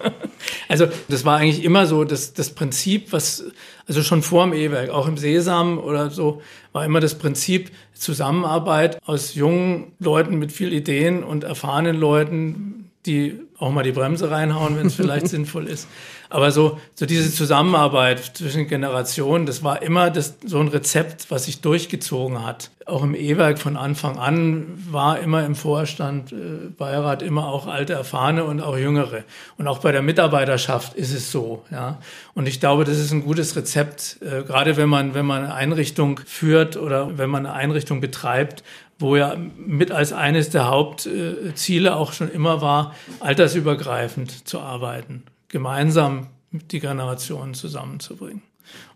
Also 0.68 0.88
das 1.08 1.26
war 1.26 1.38
eigentlich 1.38 1.64
immer 1.64 1.86
so 1.88 2.04
das, 2.04 2.34
das 2.34 2.52
Prinzip, 2.52 3.12
was, 3.14 3.46
also 3.88 4.04
schon 4.04 4.22
vor 4.22 4.46
dem 4.46 4.54
E-Werk, 4.54 4.90
auch 4.90 5.08
im 5.08 5.18
Sesam 5.18 5.80
oder 5.80 6.10
so, 6.12 6.42
war 6.72 6.86
immer 6.86 7.00
das 7.00 7.16
Prinzip 7.16 7.72
Zusammenarbeit 7.94 9.00
aus 9.08 9.34
jungen 9.34 9.94
Leuten 10.00 10.38
mit 10.38 10.52
viel 10.52 10.74
Ideen 10.74 11.24
und 11.24 11.44
erfahrenen 11.44 11.96
Leuten, 11.96 12.92
die 13.06 13.40
auch 13.58 13.72
mal 13.72 13.84
die 13.84 13.92
Bremse 13.92 14.32
reinhauen, 14.32 14.78
wenn 14.78 14.88
es 14.88 14.96
vielleicht 14.96 15.28
sinnvoll 15.28 15.68
ist. 15.68 15.88
Aber 16.30 16.52
so, 16.52 16.80
so 16.96 17.06
diese 17.06 17.32
Zusammenarbeit 17.32 18.20
zwischen 18.36 18.68
Generationen, 18.68 19.46
das 19.46 19.64
war 19.64 19.82
immer 19.82 20.10
das, 20.10 20.36
so 20.44 20.60
ein 20.60 20.68
Rezept, 20.68 21.30
was 21.30 21.46
sich 21.46 21.62
durchgezogen 21.62 22.46
hat. 22.46 22.72
Auch 22.88 23.04
im 23.04 23.16
E-Werk 23.16 23.60
von 23.60 23.78
Anfang 23.78 24.18
an 24.18 24.66
war 24.90 25.20
immer 25.20 25.46
im 25.46 25.56
Vorstand, 25.56 26.32
äh, 26.32 26.70
Beirat 26.78 27.22
immer 27.22 27.48
auch 27.48 27.68
alte, 27.68 27.94
erfahrene 27.94 28.44
und 28.44 28.62
auch 28.62 28.78
jüngere. 28.78 29.24
Und 29.58 29.68
auch 29.68 29.80
bei 29.80 29.92
der 29.92 30.02
Mitarbeiterschaft 30.02 30.94
ist 30.96 31.14
es 31.14 31.32
so, 31.32 31.64
ja. 31.72 32.00
Und 32.34 32.48
ich 32.48 32.60
glaube, 32.60 32.84
das 32.84 32.98
ist 32.98 33.12
ein 33.12 33.24
gutes 33.24 33.56
Rezept, 33.56 34.18
äh, 34.22 34.44
gerade 34.44 34.78
wenn 34.78 34.90
man, 34.90 35.14
wenn 35.14 35.26
man 35.26 35.44
eine 35.44 35.54
Einrichtung 35.54 36.20
führt 36.26 36.76
oder 36.76 37.18
wenn 37.18 37.30
man 37.30 37.46
eine 37.46 37.56
Einrichtung 37.56 38.02
betreibt, 38.02 38.64
wo 38.98 39.16
ja 39.16 39.36
mit 39.36 39.92
als 39.92 40.14
eines 40.14 40.50
der 40.50 40.68
Hauptziele 40.68 41.96
auch 41.96 42.14
schon 42.14 42.32
immer 42.32 42.62
war, 42.62 42.96
altersübergreifend 43.20 44.48
zu 44.48 44.60
arbeiten, 44.60 45.24
gemeinsam 45.50 46.28
die 46.52 46.80
Generationen 46.80 47.54
zusammenzubringen. 47.54 48.42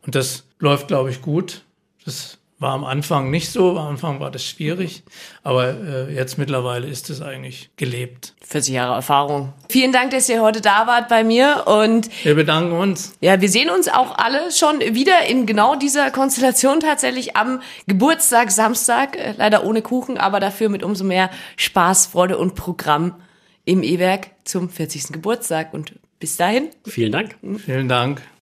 Und 0.01 0.15
das 0.15 0.45
läuft, 0.59 0.87
glaube 0.87 1.09
ich, 1.11 1.21
gut. 1.21 1.61
Das 2.05 2.38
war 2.59 2.73
am 2.73 2.83
Anfang 2.83 3.31
nicht 3.31 3.51
so, 3.51 3.77
am 3.77 3.87
Anfang 3.87 4.19
war 4.19 4.31
das 4.31 4.43
schwierig, 4.43 5.03
aber 5.43 5.69
äh, 5.69 6.13
jetzt 6.13 6.37
mittlerweile 6.37 6.87
ist 6.87 7.09
es 7.09 7.21
eigentlich 7.21 7.69
gelebt. 7.77 8.35
40 8.41 8.73
Jahre 8.73 8.95
Erfahrung. 8.95 9.53
Vielen 9.69 9.93
Dank, 9.93 10.11
dass 10.11 10.27
ihr 10.27 10.41
heute 10.41 10.59
da 10.59 10.85
wart 10.85 11.07
bei 11.07 11.23
mir 11.23 11.63
und 11.67 12.09
wir 12.23 12.35
bedanken 12.35 12.73
uns. 12.73 13.13
Ja, 13.21 13.39
wir 13.39 13.49
sehen 13.49 13.69
uns 13.69 13.87
auch 13.87 14.17
alle 14.17 14.51
schon 14.51 14.79
wieder 14.79 15.25
in 15.27 15.45
genau 15.45 15.75
dieser 15.75 16.11
Konstellation 16.11 16.81
tatsächlich 16.81 17.37
am 17.37 17.61
Geburtstag, 17.87 18.51
Samstag, 18.51 19.17
äh, 19.17 19.33
leider 19.37 19.63
ohne 19.63 19.81
Kuchen, 19.81 20.17
aber 20.17 20.41
dafür 20.41 20.67
mit 20.67 20.83
umso 20.83 21.05
mehr 21.05 21.29
Spaß, 21.55 22.07
Freude 22.07 22.37
und 22.37 22.55
Programm 22.55 23.15
im 23.63 23.83
E-Werk 23.83 24.31
zum 24.43 24.69
40. 24.69 25.13
Geburtstag 25.13 25.73
und 25.73 25.93
bis 26.19 26.35
dahin. 26.35 26.69
Vielen 26.85 27.13
Dank. 27.13 27.37
Vielen 27.65 27.87
Dank. 27.87 28.21